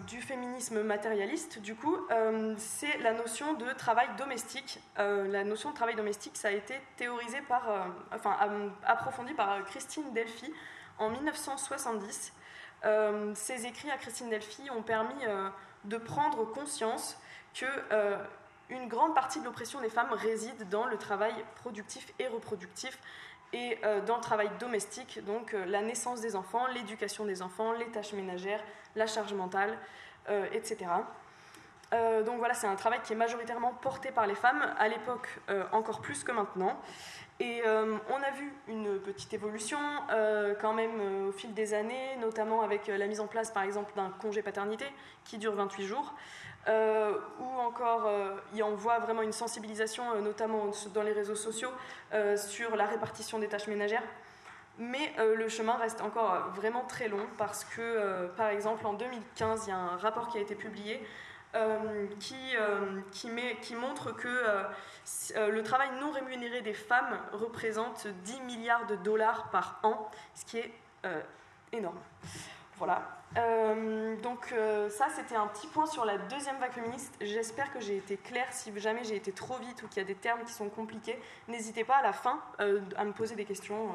du 0.07 0.21
féminisme 0.21 0.83
matérialiste, 0.83 1.59
du 1.59 1.75
coup, 1.75 1.97
c'est 2.57 2.97
la 2.99 3.13
notion 3.13 3.53
de 3.53 3.71
travail 3.73 4.07
domestique. 4.17 4.79
la 4.97 5.43
notion 5.43 5.71
de 5.71 5.75
travail 5.75 5.95
domestique, 5.95 6.37
ça 6.37 6.49
a 6.49 6.51
été 6.51 6.79
théorisé 6.97 7.41
par, 7.41 7.63
enfin, 8.13 8.37
approfondi 8.85 9.33
par 9.33 9.63
Christine 9.65 10.13
Delphi 10.13 10.51
en 10.99 11.09
1970. 11.09 12.33
ces 13.35 13.65
écrits 13.65 13.91
à 13.91 13.97
Christine 13.97 14.29
Delphi 14.29 14.69
ont 14.71 14.83
permis 14.83 15.25
de 15.85 15.97
prendre 15.97 16.45
conscience 16.45 17.17
que 17.53 17.65
une 18.69 18.87
grande 18.87 19.13
partie 19.13 19.39
de 19.39 19.45
l'oppression 19.45 19.81
des 19.81 19.89
femmes 19.89 20.11
réside 20.11 20.69
dans 20.69 20.85
le 20.85 20.97
travail 20.97 21.33
productif 21.55 22.13
et 22.19 22.27
reproductif 22.27 22.97
et 23.53 23.77
euh, 23.83 24.01
dans 24.01 24.15
le 24.15 24.21
travail 24.21 24.49
domestique, 24.59 25.23
donc 25.25 25.53
euh, 25.53 25.65
la 25.65 25.81
naissance 25.81 26.21
des 26.21 26.35
enfants, 26.35 26.65
l'éducation 26.67 27.25
des 27.25 27.43
enfants, 27.43 27.71
les 27.73 27.85
tâches 27.87 28.13
ménagères, 28.13 28.63
la 28.95 29.05
charge 29.05 29.33
mentale, 29.33 29.77
euh, 31.93 32.23
donc 32.23 32.37
voilà, 32.39 32.53
c'est 32.53 32.67
un 32.67 32.75
travail 32.75 32.99
qui 33.03 33.13
est 33.13 33.15
majoritairement 33.15 33.73
porté 33.81 34.11
par 34.11 34.27
les 34.27 34.35
femmes, 34.35 34.63
à 34.77 34.87
l'époque 34.87 35.27
encore 35.71 36.01
plus 36.01 36.23
que 36.23 36.31
maintenant. 36.31 36.79
Et 37.39 37.61
on 37.65 38.21
a 38.21 38.31
vu 38.31 38.53
une 38.67 38.99
petite 38.99 39.33
évolution 39.33 39.79
quand 40.61 40.73
même 40.73 41.27
au 41.27 41.31
fil 41.31 41.53
des 41.53 41.73
années, 41.73 42.15
notamment 42.21 42.61
avec 42.61 42.87
la 42.87 43.07
mise 43.07 43.19
en 43.19 43.27
place 43.27 43.51
par 43.51 43.63
exemple 43.63 43.91
d'un 43.95 44.09
congé 44.21 44.41
paternité 44.41 44.85
qui 45.25 45.37
dure 45.37 45.53
28 45.53 45.85
jours. 45.85 46.13
Euh, 46.69 47.17
ou 47.41 47.59
encore 47.59 48.05
euh, 48.07 48.37
on 48.63 48.75
voit 48.75 48.99
vraiment 48.99 49.21
une 49.21 49.33
sensibilisation, 49.33 50.03
euh, 50.13 50.21
notamment 50.21 50.71
dans 50.93 51.03
les 51.03 51.11
réseaux 51.11 51.35
sociaux, 51.35 51.71
sur 52.37 52.75
la 52.75 52.85
répartition 52.85 53.39
des 53.39 53.47
tâches 53.47 53.67
ménagères. 53.67 54.03
Mais 54.79 55.13
le 55.19 55.47
chemin 55.49 55.75
reste 55.75 56.01
encore 56.01 56.49
vraiment 56.55 56.83
très 56.85 57.07
long 57.07 57.25
parce 57.37 57.63
que, 57.63 58.27
par 58.37 58.47
exemple, 58.47 58.85
en 58.87 58.93
2015, 58.93 59.65
il 59.65 59.69
y 59.69 59.73
a 59.73 59.77
un 59.77 59.97
rapport 59.97 60.29
qui 60.29 60.39
a 60.39 60.41
été 60.41 60.55
publié 60.55 60.99
qui, 62.19 62.35
qui, 63.11 63.29
met, 63.29 63.57
qui, 63.61 63.75
montre 63.75 64.11
que 64.11 64.43
le 65.37 65.63
travail 65.63 65.89
non 65.99 66.11
rémunéré 66.11 66.61
des 66.61 66.73
femmes 66.73 67.19
représente 67.31 68.07
10 68.07 68.41
milliards 68.41 68.85
de 68.87 68.95
dollars 68.95 69.49
par 69.51 69.79
an, 69.83 70.09
ce 70.33 70.45
qui 70.45 70.57
est 70.57 70.71
énorme. 71.71 71.99
Voilà. 72.77 73.03
Euh, 73.37 74.15
donc 74.21 74.51
euh, 74.51 74.89
ça, 74.89 75.07
c'était 75.15 75.35
un 75.35 75.47
petit 75.47 75.67
point 75.67 75.85
sur 75.85 76.05
la 76.05 76.17
deuxième 76.17 76.57
vague 76.57 76.71
féministe. 76.71 77.15
J'espère 77.21 77.71
que 77.73 77.79
j'ai 77.79 77.97
été 77.97 78.17
claire. 78.17 78.47
Si 78.51 78.71
jamais 78.79 79.03
j'ai 79.03 79.15
été 79.15 79.31
trop 79.31 79.57
vite 79.57 79.81
ou 79.83 79.87
qu'il 79.87 79.97
y 79.97 80.05
a 80.05 80.07
des 80.07 80.15
termes 80.15 80.43
qui 80.43 80.53
sont 80.53 80.69
compliqués, 80.69 81.19
n'hésitez 81.47 81.83
pas 81.83 81.97
à 81.97 82.03
la 82.03 82.13
fin 82.13 82.39
euh, 82.59 82.81
à 82.95 83.03
me 83.03 83.11
poser 83.11 83.35
des 83.35 83.45
questions. 83.45 83.89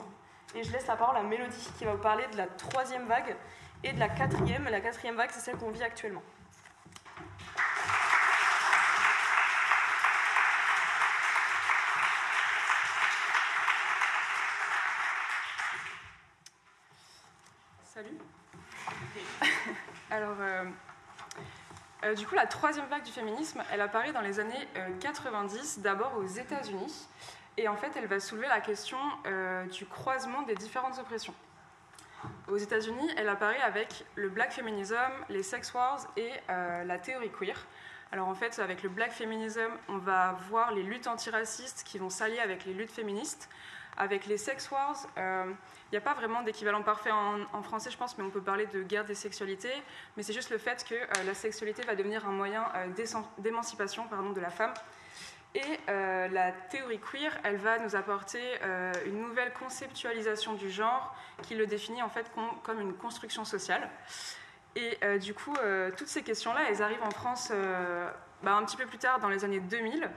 Et 0.54 0.62
je 0.62 0.72
laisse 0.72 0.86
la 0.86 0.96
parole 0.96 1.16
à 1.16 1.22
Mélodie 1.22 1.70
qui 1.78 1.84
va 1.84 1.92
vous 1.92 2.02
parler 2.02 2.24
de 2.32 2.36
la 2.36 2.46
troisième 2.46 3.06
vague 3.06 3.36
et 3.84 3.92
de 3.92 4.00
la 4.00 4.08
quatrième. 4.08 4.64
La 4.64 4.80
quatrième 4.80 5.16
vague, 5.16 5.30
c'est 5.32 5.40
celle 5.40 5.56
qu'on 5.56 5.70
vit 5.70 5.82
actuellement. 5.82 6.22
Alors, 20.10 20.36
euh, 20.40 20.64
euh, 22.08 22.14
du 22.14 22.26
coup, 22.26 22.34
la 22.34 22.46
troisième 22.46 22.86
vague 22.86 23.02
du 23.02 23.12
féminisme, 23.12 23.62
elle 23.72 23.80
apparaît 23.80 24.12
dans 24.12 24.20
les 24.20 24.40
années 24.40 24.68
90, 25.00 25.78
euh, 25.78 25.82
d'abord 25.82 26.16
aux 26.18 26.26
États-Unis. 26.26 27.08
Et 27.56 27.68
en 27.68 27.76
fait, 27.76 27.90
elle 27.96 28.06
va 28.06 28.20
soulever 28.20 28.46
la 28.46 28.60
question 28.60 28.98
du 29.72 29.84
croisement 29.84 30.42
des 30.42 30.54
différentes 30.54 30.96
oppressions. 31.00 31.34
Aux 32.46 32.56
États-Unis, 32.56 33.10
elle 33.16 33.28
apparaît 33.28 33.60
avec 33.62 34.04
le 34.14 34.28
black 34.28 34.52
feminism, 34.52 34.94
les 35.28 35.42
sex 35.42 35.74
wars 35.74 36.06
et 36.16 36.30
la 36.48 36.98
théorie 36.98 37.32
queer. 37.32 37.56
Alors 38.12 38.28
en 38.28 38.34
fait, 38.36 38.60
avec 38.60 38.84
le 38.84 38.88
black 38.88 39.10
feminism, 39.10 39.72
on 39.88 39.98
va 39.98 40.36
voir 40.48 40.72
les 40.72 40.84
luttes 40.84 41.08
antiracistes 41.08 41.82
qui 41.84 41.98
vont 41.98 42.10
s'allier 42.10 42.38
avec 42.38 42.64
les 42.64 42.74
luttes 42.74 42.92
féministes. 42.92 43.48
Avec 44.00 44.26
les 44.26 44.38
sex 44.38 44.70
wars, 44.70 44.96
il 45.90 45.92
n'y 45.92 45.98
a 45.98 46.00
pas 46.00 46.14
vraiment 46.14 46.42
d'équivalent 46.42 46.82
parfait 46.82 47.10
en, 47.10 47.62
français, 47.62 47.90
je 47.90 47.96
pense, 47.96 48.16
mais 48.16 48.24
on 48.24 48.30
peut 48.30 48.40
parler 48.40 48.66
de 48.66 48.82
guerre 48.82 49.04
des 49.04 49.14
sexualités. 49.14 49.72
Mais 50.16 50.22
c'est 50.22 50.32
juste 50.32 50.50
le 50.50 50.58
fait 50.58 50.84
que 50.88 50.94
euh, 50.94 51.24
la 51.26 51.34
sexualité 51.34 51.82
va 51.82 51.96
devenir 51.96 52.26
un 52.28 52.30
moyen 52.30 52.64
euh, 52.76 52.86
d'émancipation 53.38 54.04
de 54.34 54.40
la 54.40 54.50
femme. 54.50 54.72
Et 55.54 55.62
euh, 55.88 56.28
la 56.28 56.52
théorie 56.52 57.00
queer, 57.00 57.36
elle 57.42 57.56
va 57.56 57.78
nous 57.78 57.96
apporter 57.96 58.42
une 59.06 59.20
nouvelle 59.20 59.52
conceptualisation 59.54 60.52
du 60.54 60.70
genre 60.70 61.16
qui 61.42 61.54
le 61.54 61.66
définit 61.66 62.02
en 62.02 62.10
fait 62.10 62.30
comme 62.62 62.80
une 62.80 62.92
construction 62.92 63.44
sociale. 63.44 63.88
Et 64.76 65.18
du 65.18 65.34
coup, 65.34 65.54
toutes 65.96 66.06
ces 66.06 66.22
questions-là, 66.22 66.60
elles 66.68 66.82
arrivent 66.82 67.02
en 67.02 67.10
France 67.10 67.50
bah, 68.42 68.54
un 68.54 68.64
petit 68.64 68.76
peu 68.76 68.86
plus 68.86 68.98
tard, 68.98 69.18
dans 69.18 69.28
les 69.28 69.44
années 69.44 69.58
2000. 69.58 70.08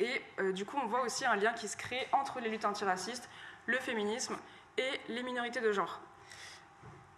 Et 0.00 0.22
du 0.52 0.64
coup, 0.64 0.76
on 0.82 0.86
voit 0.86 1.02
aussi 1.02 1.24
un 1.24 1.36
lien 1.36 1.52
qui 1.52 1.66
se 1.66 1.76
crée 1.76 2.06
entre 2.12 2.40
les 2.40 2.48
luttes 2.48 2.64
antiracistes, 2.64 3.28
le 3.66 3.78
féminisme 3.78 4.36
et 4.76 5.00
les 5.08 5.22
minorités 5.22 5.60
de 5.60 5.72
genre. 5.72 6.00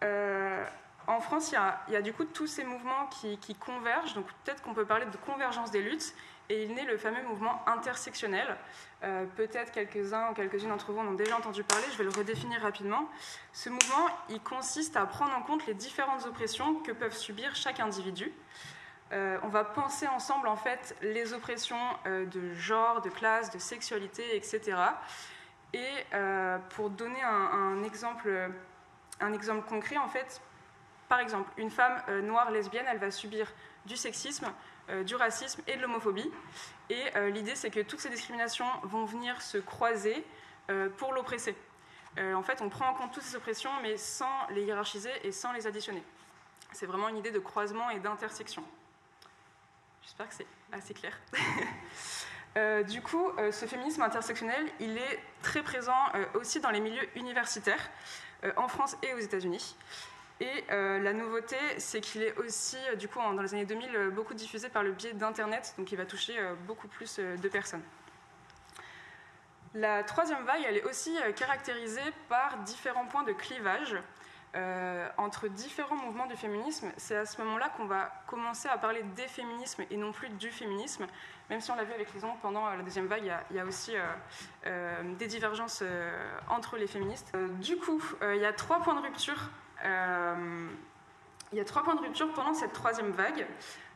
Euh, 0.02 0.64
en 1.06 1.20
France, 1.20 1.52
il 1.88 1.92
y, 1.92 1.96
a, 1.96 2.02
du 2.02 2.12
coup 2.12 2.24
tous 2.24 2.46
ces 2.46 2.64
mouvements 2.64 3.06
qui, 3.08 3.54
convergent, 3.54 4.14
donc 4.14 4.26
peut-être 4.44 4.62
qu'on 4.62 4.74
peut 4.74 4.84
parler 4.84 5.06
de 5.06 5.16
convergence 5.16 5.70
des 5.70 5.82
luttes, 5.82 6.14
et 6.48 6.64
il 6.64 6.74
naît 6.74 6.84
le 6.84 6.96
fameux 6.96 7.22
mouvement 7.22 7.62
intersectionnel. 7.68 8.56
Euh, 9.02 9.24
peut-être 9.36 9.70
quelques-uns 9.70 10.30
ou 10.30 10.34
quelques-unes 10.34 10.68
d'entre 10.68 10.92
vous 10.92 10.98
en 10.98 11.06
ont 11.06 11.14
déjà 11.14 11.36
entendu 11.36 11.62
parler, 11.62 11.84
je 11.92 11.98
vais 11.98 12.04
le 12.04 12.10
redéfinir 12.10 12.60
rapidement. 12.60 13.08
Ce 13.52 13.68
mouvement, 13.68 14.06
il 14.28 14.40
consiste 14.40 14.96
à 14.96 15.06
prendre 15.06 15.32
en 15.34 15.42
compte 15.42 15.66
les 15.66 15.74
différentes 15.74 16.26
oppressions 16.26 16.74
que 16.76 16.92
peuvent 16.92 17.16
subir 17.16 17.54
chaque 17.54 17.80
individu. 17.80 18.32
Euh, 19.12 19.38
on 19.42 19.48
va 19.48 19.64
penser 19.64 20.06
ensemble 20.06 20.46
en 20.46 20.56
fait 20.56 20.96
les 21.02 21.32
oppressions 21.32 21.80
de 22.06 22.54
genre, 22.54 23.00
de 23.00 23.10
classe, 23.10 23.50
de 23.50 23.58
sexualité, 23.58 24.36
etc. 24.36 24.76
Et 25.72 25.88
euh, 26.14 26.58
pour 26.70 26.90
donner 26.90 27.22
un, 27.22 27.82
exemple, 27.84 28.50
un 29.20 29.32
exemple 29.32 29.68
concret, 29.68 29.96
en 29.96 30.08
fait, 30.08 30.40
par 31.08 31.20
exemple, 31.20 31.50
une 31.56 31.70
femme 31.70 32.02
euh, 32.08 32.22
noire 32.22 32.50
lesbienne, 32.50 32.86
elle 32.88 32.98
va 32.98 33.10
subir 33.10 33.52
du 33.86 33.96
sexisme, 33.96 34.52
euh, 34.88 35.04
du 35.04 35.14
racisme 35.14 35.62
et 35.66 35.76
de 35.76 35.82
l'homophobie. 35.82 36.30
Et 36.88 37.04
l'idée, 37.30 37.54
c'est 37.54 37.70
que 37.70 37.78
toutes 37.78 38.00
ces 38.00 38.10
discriminations 38.10 38.66
vont 38.82 39.04
venir 39.04 39.40
se 39.40 39.58
croiser 39.58 40.24
pour 40.96 41.12
l'oppresser. 41.12 41.54
en 42.18 42.42
fait, 42.42 42.60
on 42.62 42.68
prend 42.68 42.88
en 42.88 42.94
compte 42.94 43.12
toutes 43.12 43.22
ces 43.22 43.36
oppressions, 43.36 43.70
mais 43.80 43.96
sans 43.96 44.48
les 44.50 44.64
hiérarchiser 44.64 45.12
et 45.22 45.30
sans 45.30 45.52
les 45.52 45.68
additionner. 45.68 46.02
C'est 46.72 46.86
vraiment 46.86 47.08
une 47.08 47.16
idée 47.16 47.30
de 47.30 47.38
croisement 47.38 47.90
et 47.90 48.00
d'intersection. 48.00 48.64
J'espère 50.02 50.28
que 50.28 50.34
c'est 50.34 50.46
assez 50.72 50.94
clair. 50.94 51.18
Euh, 52.56 52.82
du 52.82 53.00
coup, 53.00 53.28
euh, 53.38 53.52
ce 53.52 53.66
féminisme 53.66 54.02
intersectionnel, 54.02 54.66
il 54.80 54.98
est 54.98 55.20
très 55.40 55.62
présent 55.62 55.94
euh, 56.16 56.24
aussi 56.34 56.58
dans 56.58 56.70
les 56.70 56.80
milieux 56.80 57.08
universitaires, 57.14 57.90
en 58.56 58.66
France 58.66 58.96
et 59.04 59.14
aux 59.14 59.18
États-Unis. 59.18 59.76
Et 60.40 60.64
la 60.68 61.12
nouveauté, 61.12 61.56
c'est 61.76 62.00
qu'il 62.00 62.22
est 62.22 62.36
aussi, 62.38 62.78
du 62.98 63.06
coup, 63.06 63.18
dans 63.18 63.42
les 63.42 63.54
années 63.54 63.66
2000, 63.66 64.08
beaucoup 64.12 64.34
diffusé 64.34 64.70
par 64.70 64.82
le 64.82 64.90
biais 64.90 65.12
d'Internet, 65.12 65.74
donc 65.76 65.92
il 65.92 65.96
va 65.96 66.06
toucher 66.06 66.34
beaucoup 66.66 66.88
plus 66.88 67.18
de 67.18 67.48
personnes. 67.48 67.82
La 69.74 70.02
troisième 70.02 70.42
vague, 70.44 70.62
elle 70.66 70.78
est 70.78 70.84
aussi 70.84 71.14
caractérisée 71.36 72.00
par 72.30 72.56
différents 72.64 73.04
points 73.04 73.24
de 73.24 73.32
clivage 73.32 73.94
euh, 74.56 75.08
entre 75.16 75.46
différents 75.46 75.94
mouvements 75.94 76.26
du 76.26 76.34
féminisme. 76.34 76.90
C'est 76.96 77.16
à 77.16 77.24
ce 77.24 77.40
moment-là 77.40 77.68
qu'on 77.76 77.84
va 77.84 78.10
commencer 78.26 78.68
à 78.68 78.76
parler 78.78 79.04
des 79.14 79.28
féminismes 79.28 79.84
et 79.88 79.96
non 79.96 80.10
plus 80.10 80.28
du 80.28 80.50
féminisme, 80.50 81.06
même 81.50 81.60
si 81.60 81.70
on 81.70 81.76
l'a 81.76 81.84
vu 81.84 81.92
avec 81.92 82.12
les 82.12 82.24
ondes 82.24 82.38
pendant 82.42 82.68
la 82.68 82.82
deuxième 82.82 83.06
vague, 83.06 83.32
il 83.50 83.56
y 83.56 83.60
a, 83.60 83.64
aussi 83.64 83.94
euh, 83.94 84.02
euh, 84.66 85.14
des 85.14 85.28
divergences 85.28 85.84
entre 86.48 86.78
les 86.78 86.88
féministes. 86.88 87.32
du 87.60 87.76
coup, 87.76 88.02
il 88.22 88.40
y 88.40 88.44
a 88.44 88.52
trois 88.52 88.80
points 88.80 88.96
de 88.96 89.02
rupture. 89.02 89.50
il 89.84 91.56
y 91.56 91.60
a 91.60 91.64
trois 91.64 91.84
points 91.84 91.94
de 91.94 92.00
rupture 92.00 92.32
pendant 92.32 92.54
cette 92.54 92.72
troisième 92.72 93.12
vague. 93.12 93.46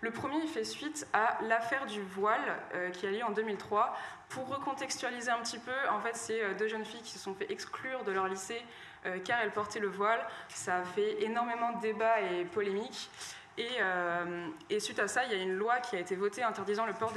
Le 0.02 0.12
premier, 0.12 0.36
il 0.36 0.48
fait 0.48 0.64
suite 0.64 1.08
à 1.12 1.36
l'affaire 1.42 1.86
du 1.86 2.00
voile 2.00 2.60
qui 2.92 3.08
a 3.08 3.10
lieu 3.10 3.24
en 3.24 3.32
2003. 3.32 3.96
Pour 4.28 4.46
recontextualiser 4.48 5.30
un 5.30 5.38
petit 5.38 5.58
peu, 5.58 5.72
en 5.90 5.98
fait, 6.00 6.14
c'est 6.14 6.54
deux 6.54 6.68
jeunes 6.68 6.84
filles 6.84 7.02
qui 7.02 7.12
se 7.12 7.18
sont 7.18 7.34
fait 7.34 7.50
exclure 7.50 8.04
de 8.04 8.12
leur 8.12 8.28
lycée 8.28 8.62
euh, 9.06 9.18
car 9.24 9.40
elle 9.42 9.50
portait 9.50 9.80
le 9.80 9.88
voile. 9.88 10.20
Ça 10.48 10.78
a 10.78 10.84
fait 10.84 11.22
énormément 11.22 11.72
de 11.72 11.80
débats 11.80 12.20
et 12.20 12.44
polémiques. 12.44 13.10
Et, 13.58 13.68
euh, 13.80 14.48
suite 14.78 14.98
à 14.98 15.08
ça, 15.08 15.24
il 15.24 15.32
y 15.32 15.34
a 15.34 15.42
une 15.42 15.54
loi 15.54 15.78
qui 15.78 15.96
a 15.96 16.00
été 16.00 16.16
votée 16.16 16.42
interdisant 16.42 16.86
le 16.86 16.92
port 16.92 17.12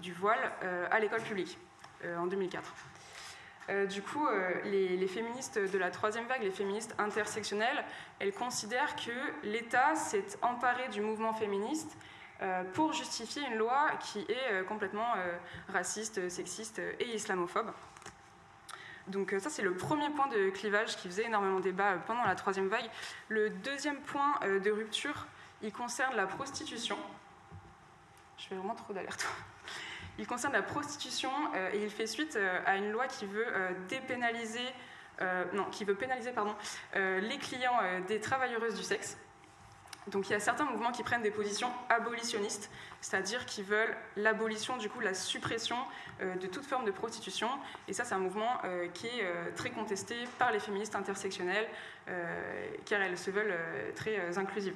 du, 0.00 0.12
voile 0.12 0.38
euh, 0.62 0.86
à 0.90 0.98
l'école 0.98 1.22
publique 1.22 1.58
en 2.18 2.26
2004. 2.26 2.74
du 3.88 4.02
coup, 4.02 4.26
les, 4.64 5.06
féministes 5.06 5.58
de 5.58 5.78
la 5.78 5.90
troisième 5.90 6.26
vague, 6.26 6.42
les 6.42 6.50
féministes 6.50 6.94
intersectionnelles, 6.98 7.84
elles 8.18 8.32
considèrent 8.32 8.96
que 8.96 9.12
l'État 9.42 9.94
s'est 9.94 10.38
emparé 10.40 10.88
du 10.88 11.02
mouvement 11.02 11.34
féministe 11.34 11.96
pour 12.72 12.94
justifier 12.94 13.42
une 13.46 13.56
loi 13.56 13.90
qui 14.00 14.20
est 14.20 14.64
complètement 14.66 15.12
raciste, 15.68 16.30
sexiste 16.30 16.78
et 16.78 17.14
islamophobe. 17.14 17.70
Donc 19.08 19.32
euh, 19.32 19.38
ça, 19.38 19.50
c'est 19.50 19.62
le 19.62 19.74
premier 19.74 20.10
point 20.10 20.28
de 20.28 20.50
clivage 20.50 20.96
qui 20.96 21.08
faisait 21.08 21.24
énormément 21.24 21.60
débat 21.60 21.92
euh, 21.92 21.98
pendant 22.06 22.24
la 22.24 22.34
troisième 22.34 22.68
vague. 22.68 22.88
Le 23.28 23.50
deuxième 23.50 24.00
point 24.00 24.38
euh, 24.42 24.60
de 24.60 24.70
rupture, 24.70 25.26
il 25.62 25.72
concerne 25.72 26.16
la 26.16 26.26
prostitution. 26.26 26.96
Je 28.38 28.46
fais 28.46 28.54
vraiment 28.54 28.74
trop 28.74 28.92
d'alerte. 28.92 29.26
Il 30.18 30.26
concerne 30.26 30.52
la 30.52 30.62
prostitution 30.62 31.30
et 31.72 31.82
il 31.82 31.88
fait 31.88 32.06
suite 32.06 32.38
à 32.66 32.76
une 32.76 32.90
loi 32.90 33.06
qui 33.06 33.24
veut 33.24 33.46
pénaliser 34.06 34.66
les 35.18 37.38
clients 37.38 37.78
des 38.06 38.20
travailleuses 38.20 38.74
du 38.74 38.82
sexe. 38.82 39.16
Donc 40.08 40.28
il 40.28 40.32
y 40.32 40.34
a 40.34 40.40
certains 40.40 40.64
mouvements 40.64 40.92
qui 40.92 41.02
prennent 41.02 41.22
des 41.22 41.30
positions 41.30 41.70
abolitionnistes, 41.88 42.70
c'est-à-dire 43.00 43.44
qui 43.46 43.62
veulent 43.62 43.94
l'abolition, 44.16 44.76
du 44.76 44.88
coup 44.88 45.00
la 45.00 45.14
suppression 45.14 45.76
euh, 46.22 46.34
de 46.36 46.46
toute 46.46 46.64
forme 46.64 46.84
de 46.84 46.90
prostitution. 46.90 47.48
Et 47.86 47.92
ça 47.92 48.04
c'est 48.04 48.14
un 48.14 48.18
mouvement 48.18 48.58
euh, 48.64 48.88
qui 48.88 49.06
est 49.06 49.22
euh, 49.22 49.50
très 49.54 49.70
contesté 49.70 50.14
par 50.38 50.52
les 50.52 50.60
féministes 50.60 50.96
intersectionnelles, 50.96 51.68
car 52.86 53.00
elles 53.00 53.16
se 53.16 53.30
veulent 53.30 53.54
très 53.94 54.36
inclusives. 54.36 54.74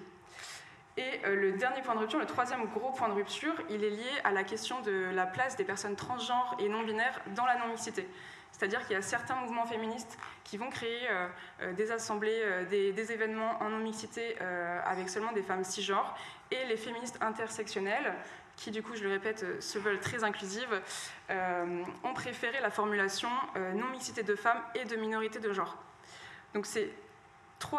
Et 0.97 1.21
le 1.27 1.51
dernier 1.53 1.83
point 1.83 1.97
de 1.97 1.99
rupture, 1.99 2.21
le 2.21 2.27
troisième 2.27 2.67
gros 2.67 2.93
point 2.93 3.09
de 3.09 3.15
rupture, 3.15 3.55
il 3.71 3.83
est 3.83 3.91
lié 3.91 4.11
à 4.23 4.31
la 4.31 4.45
question 4.45 4.81
de 4.83 5.11
la 5.13 5.27
place 5.27 5.57
des 5.57 5.65
personnes 5.65 5.97
transgenres 5.97 6.57
et 6.61 6.69
non-binaires 6.69 7.21
dans 7.35 7.45
la 7.45 7.59
non-mixité. 7.59 8.07
C'est-à-dire 8.57 8.81
qu'il 8.87 8.93
y 8.93 8.99
a 8.99 9.03
certains 9.03 9.35
mouvements 9.35 9.67
féministes 9.67 10.17
qui 10.45 10.59
vont 10.59 10.71
créer 10.71 11.09
euh, 11.11 11.27
euh, 11.63 11.73
des 11.73 11.91
assemblées, 11.91 12.41
euh, 12.45 12.65
des, 12.67 13.13
événements 13.13 13.61
en 13.61 13.69
non-mixité 13.69 14.37
avec 14.87 15.09
seulement 15.09 15.33
des 15.33 15.43
femmes 15.43 15.65
cisgenres, 15.65 16.17
et 16.51 16.65
les 16.67 16.77
féministes 16.77 17.19
intersectionnelles, 17.21 18.15
qui 18.57 18.71
du 18.71 18.83
coup, 18.83 18.95
je 18.95 19.03
le 19.03 19.11
répète, 19.11 19.61
se 19.61 19.79
veulent 19.79 20.01
très 20.01 20.25
inclusives, 20.25 20.81
ont 21.29 22.15
préféré 22.15 22.61
la 22.61 22.71
formulation 22.71 23.29
non-mixité 23.75 24.23
de 24.23 24.35
femmes 24.35 24.63
et 24.75 24.85
de 24.85 24.97
minorité 24.97 25.39
de 25.39 25.53
genre. 25.53 25.77
Donc 26.55 26.67
c'est 26.67 26.91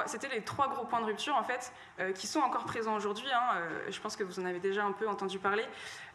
c'était 0.05 0.29
les 0.29 0.41
trois 0.41 0.67
gros 0.67 0.85
points 0.85 0.99
de 0.99 1.05
rupture 1.05 1.35
en 1.35 1.43
fait 1.43 1.71
euh, 1.99 2.11
qui 2.11 2.27
sont 2.27 2.39
encore 2.39 2.65
présents 2.65 2.95
aujourd'hui. 2.95 3.27
Hein, 3.31 3.55
euh, 3.55 3.87
je 3.89 3.99
pense 3.99 4.15
que 4.15 4.23
vous 4.23 4.39
en 4.39 4.45
avez 4.45 4.59
déjà 4.59 4.83
un 4.83 4.91
peu 4.91 5.07
entendu 5.07 5.39
parler. 5.39 5.65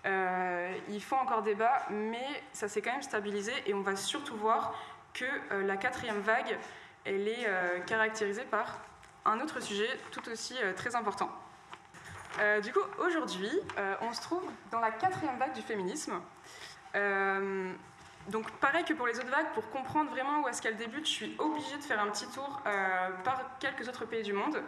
Euh, 0.07 0.73
il 0.89 1.03
faut 1.03 1.17
encore 1.17 1.43
débat, 1.43 1.83
mais 1.91 2.27
ça 2.53 2.69
s'est 2.69 2.83
quand 2.83 2.93
même 2.93 3.03
stabilisé 3.03 3.53
et 3.67 3.75
on 3.75 3.83
va 3.83 3.97
surtout 3.97 4.37
voir 4.37 4.75
que 5.13 5.25
la 5.65 5.77
quatrième 5.77 6.21
vague, 6.21 6.57
elle 7.05 7.27
est 7.27 7.49
caractérisée 7.85 8.45
par 8.45 8.79
un 9.25 9.41
autre 9.41 9.61
sujet 9.61 9.89
tout 10.13 10.29
aussi 10.29 10.55
très 10.77 10.95
important. 10.95 11.29
du 12.63 12.73
coup, 12.73 12.79
aujourd'hui, 13.05 13.51
on 14.03 14.13
se 14.13 14.21
trouve 14.21 14.45
dans 14.71 14.79
la 14.79 14.93
quatrième 14.93 15.37
vague 15.37 15.53
du 15.53 15.63
féminisme. 15.63 16.13
Donc 18.29 18.51
pareil 18.59 18.85
que 18.85 18.93
pour 18.93 19.07
les 19.07 19.19
autres 19.19 19.31
vagues, 19.31 19.53
pour 19.55 19.69
comprendre 19.71 20.11
vraiment 20.11 20.43
où 20.43 20.49
est-ce 20.49 20.61
qu'elle 20.61 20.77
débute, 20.77 21.07
je 21.07 21.11
suis 21.11 21.37
obligée 21.39 21.77
de 21.77 21.83
faire 21.83 22.01
un 22.01 22.09
petit 22.09 22.27
tour 22.29 22.61
euh, 22.67 23.11
par 23.25 23.59
quelques 23.59 23.89
autres 23.89 24.05
pays 24.05 24.23
du 24.23 24.33
monde. 24.33 24.63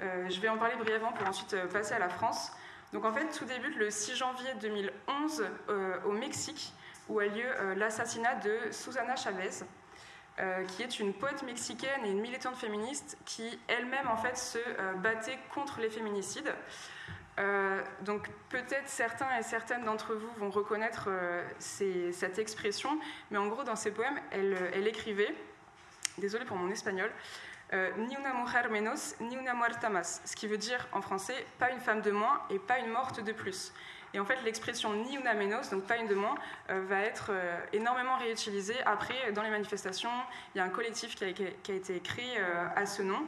Euh, 0.00 0.28
je 0.28 0.40
vais 0.40 0.48
en 0.48 0.56
parler 0.56 0.74
brièvement 0.76 1.12
pour 1.12 1.28
ensuite 1.28 1.54
euh, 1.54 1.66
passer 1.66 1.94
à 1.94 1.98
la 1.98 2.08
France. 2.08 2.50
Donc 2.92 3.04
en 3.04 3.12
fait, 3.12 3.26
tout 3.36 3.44
débute 3.44 3.76
le 3.76 3.90
6 3.90 4.16
janvier 4.16 4.48
2011 4.60 5.44
au 6.06 6.12
Mexique, 6.12 6.72
où 7.08 7.18
a 7.18 7.26
lieu 7.26 7.74
l'assassinat 7.74 8.36
de 8.36 8.56
Susana 8.70 9.16
Chavez, 9.16 9.64
qui 10.68 10.82
est 10.82 11.00
une 11.00 11.12
poète 11.12 11.42
mexicaine 11.42 12.04
et 12.04 12.10
une 12.12 12.20
militante 12.20 12.54
féministe 12.54 13.18
qui 13.24 13.58
elle-même 13.66 14.06
en 14.06 14.16
fait 14.16 14.38
se 14.38 14.58
battait 14.98 15.40
contre 15.52 15.80
les 15.80 15.90
féminicides. 15.90 16.54
Euh, 17.38 17.82
donc 18.02 18.28
peut-être 18.48 18.88
certains 18.88 19.36
et 19.38 19.42
certaines 19.42 19.84
d'entre 19.84 20.14
vous 20.14 20.30
vont 20.36 20.50
reconnaître 20.50 21.08
euh, 21.08 21.42
cette 21.58 22.38
expression, 22.38 22.98
mais 23.30 23.38
en 23.38 23.48
gros 23.48 23.64
dans 23.64 23.76
ses 23.76 23.90
poèmes, 23.90 24.20
elle, 24.30 24.56
elle 24.72 24.86
écrivait, 24.86 25.34
désolée 26.18 26.44
pour 26.44 26.56
mon 26.56 26.70
espagnol, 26.70 27.10
euh, 27.72 27.90
ni 27.96 28.14
una 28.14 28.34
mujer 28.34 28.68
menos, 28.70 29.16
ni 29.20 29.36
una 29.36 29.54
muerta 29.54 29.88
más, 29.88 30.20
ce 30.24 30.36
qui 30.36 30.46
veut 30.46 30.58
dire 30.58 30.86
en 30.92 31.00
français 31.00 31.44
pas 31.58 31.70
une 31.70 31.80
femme 31.80 32.02
de 32.02 32.12
moins 32.12 32.40
et 32.50 32.58
pas 32.60 32.78
une 32.78 32.90
morte 32.90 33.20
de 33.20 33.32
plus. 33.32 33.72
Et 34.12 34.20
en 34.20 34.24
fait, 34.24 34.40
l'expression 34.44 34.92
ni 34.92 35.16
una 35.16 35.34
menos, 35.34 35.70
donc 35.70 35.88
pas 35.88 35.96
une 35.96 36.06
de 36.06 36.14
moins, 36.14 36.36
va 36.68 37.00
être 37.00 37.32
énormément 37.72 38.16
réutilisée 38.16 38.80
après 38.86 39.32
dans 39.32 39.42
les 39.42 39.50
manifestations. 39.50 40.12
Il 40.54 40.58
y 40.58 40.60
a 40.60 40.64
un 40.64 40.68
collectif 40.68 41.16
qui 41.16 41.24
a, 41.24 41.32
qui 41.32 41.72
a 41.72 41.74
été 41.74 41.98
créé 41.98 42.38
à 42.76 42.86
ce 42.86 43.02
nom. 43.02 43.26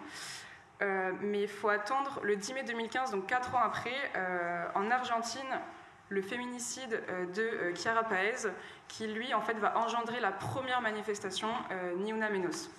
Euh, 0.83 1.13
mais 1.21 1.43
il 1.43 1.49
faut 1.49 1.69
attendre 1.69 2.21
le 2.23 2.37
10 2.37 2.55
mai 2.55 2.63
2015, 2.65 3.13
donc 3.13 3.27
4 3.27 3.55
ans 3.55 3.63
après, 3.63 3.95
euh, 4.15 4.67
en 4.75 4.91
Argentine, 4.91 5.61
le 6.11 6.21
féminicide 6.21 7.03
euh, 7.09 7.27
de 7.27 7.75
Chiara 7.75 8.05
Paez, 8.05 8.51
qui 8.87 9.07
lui, 9.07 9.33
en 9.33 9.41
fait, 9.41 9.55
va 9.55 9.79
engendrer 9.79 10.21
la 10.21 10.33
première 10.33 10.81
manifestation 10.81 11.49
Ni 11.97 12.11
Una 12.11 12.31
Menos. 12.31 12.71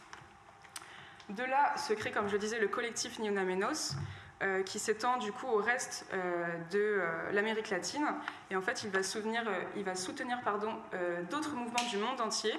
De 1.30 1.44
là 1.44 1.76
se 1.76 1.94
crée, 1.94 2.12
comme 2.12 2.30
je 2.30 2.38
disais, 2.38 2.60
le 2.60 2.70
collectif 2.70 3.20
Ni 3.20 3.28
Una 3.28 3.44
Menos, 3.44 3.96
qui 4.66 4.78
s'étend 4.78 5.18
du 5.18 5.32
coup 5.32 5.48
au 5.48 5.58
reste 5.58 6.08
de 6.72 7.02
l'Amérique 7.34 7.70
latine. 7.70 8.06
Et 8.50 8.56
en 8.56 8.62
fait, 8.62 8.84
il 8.84 8.92
va, 8.92 9.04
soutenir, 9.04 9.44
il 9.76 9.84
va 9.84 9.96
soutenir 9.96 10.40
d'autres 11.30 11.56
mouvements 11.56 11.90
du 11.90 11.98
monde 11.98 12.22
entier. 12.22 12.54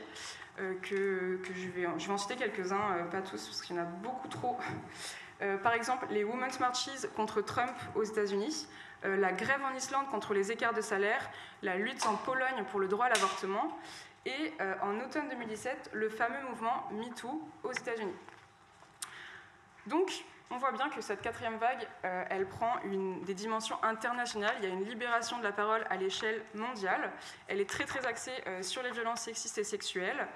que, 0.82 1.36
que 1.36 1.54
je, 1.54 1.68
vais, 1.68 1.86
je 1.96 2.06
vais 2.06 2.12
en 2.12 2.18
citer 2.18 2.36
quelques-uns, 2.36 3.06
pas 3.10 3.22
tous, 3.22 3.46
parce 3.46 3.62
qu'il 3.62 3.76
y 3.76 3.78
en 3.78 3.82
a 3.82 3.86
beaucoup 3.86 4.28
trop. 4.28 4.58
Euh, 5.40 5.56
par 5.56 5.72
exemple, 5.72 6.06
les 6.10 6.24
Women's 6.24 6.58
Marches 6.58 7.06
contre 7.14 7.40
Trump 7.42 7.74
aux 7.94 8.02
États-Unis, 8.02 8.66
euh, 9.04 9.16
la 9.16 9.32
grève 9.32 9.62
en 9.62 9.74
Islande 9.76 10.08
contre 10.08 10.34
les 10.34 10.50
écarts 10.50 10.74
de 10.74 10.80
salaire, 10.80 11.30
la 11.62 11.76
lutte 11.76 12.04
en 12.06 12.16
Pologne 12.16 12.64
pour 12.70 12.80
le 12.80 12.88
droit 12.88 13.06
à 13.06 13.08
l'avortement, 13.10 13.78
et 14.26 14.52
euh, 14.60 14.74
en 14.82 14.98
automne 15.00 15.28
2017, 15.28 15.90
le 15.92 16.08
fameux 16.08 16.42
mouvement 16.48 16.88
MeToo 16.90 17.40
aux 17.62 17.72
États-Unis. 17.72 18.14
Donc, 19.86 20.12
on 20.50 20.58
voit 20.58 20.72
bien 20.72 20.88
que 20.88 21.00
cette 21.00 21.20
quatrième 21.20 21.58
vague, 21.58 21.86
elle 22.02 22.46
prend 22.46 22.76
des 23.26 23.34
dimensions 23.34 23.76
internationales. 23.82 24.54
Il 24.58 24.64
y 24.66 24.70
a 24.70 24.74
une 24.74 24.84
libération 24.84 25.38
de 25.38 25.44
la 25.44 25.52
parole 25.52 25.84
à 25.90 25.96
l'échelle 25.96 26.42
mondiale. 26.54 27.12
Elle 27.48 27.60
est 27.60 27.68
très 27.68 27.84
très 27.84 28.06
axée 28.06 28.32
sur 28.62 28.82
les 28.82 28.90
violences 28.90 29.20
sexistes 29.20 29.58
et 29.58 29.64
sexuelles. 29.64 30.26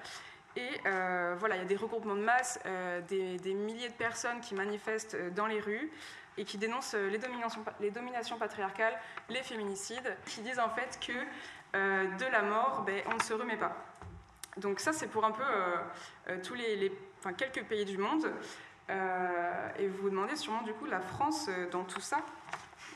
Et 0.55 0.69
euh, 0.85 1.35
voilà, 1.39 1.55
il 1.55 1.59
y 1.59 1.61
a 1.61 1.67
des 1.67 1.75
regroupements 1.75 2.15
de 2.15 2.21
masse, 2.21 2.59
euh, 2.65 3.01
des, 3.01 3.53
milliers 3.53 3.89
de 3.89 3.93
personnes 3.93 4.39
qui 4.39 4.53
manifestent 4.53 5.15
euh, 5.15 5.29
dans 5.31 5.47
les 5.47 5.59
rues 5.59 5.91
et 6.37 6.45
qui 6.45 6.57
dénoncent 6.57 6.95
les 6.95 7.17
dominations, 7.17 7.63
les 7.79 7.91
dominations 7.91 8.37
patriarcales, 8.37 8.93
les 9.29 9.43
féminicides, 9.43 10.15
qui 10.25 10.41
disent 10.41 10.59
en 10.59 10.69
fait 10.69 10.99
que 10.99 11.13
de 11.73 12.31
la 12.31 12.41
mort, 12.41 12.83
ben, 12.85 13.03
on 13.11 13.15
ne 13.15 13.21
se 13.21 13.33
remet 13.33 13.55
pas. 13.55 13.75
Donc 14.57 14.79
ça, 14.79 14.93
c'est 14.93 15.05
pour 15.05 15.25
un 15.25 15.31
peu 15.31 15.43
tous 16.41 16.55
les, 16.55 16.91
enfin, 17.19 17.33
quelques 17.33 17.63
pays 17.65 17.85
du 17.85 17.99
monde. 17.99 18.31
et 18.89 19.87
vous 19.87 20.01
vous 20.01 20.09
demandez 20.09 20.35
sûrement 20.35 20.63
du 20.63 20.73
coup 20.73 20.85
la 20.85 21.01
France 21.01 21.51
dans 21.71 21.83
tout 21.83 22.01
ça, 22.01 22.17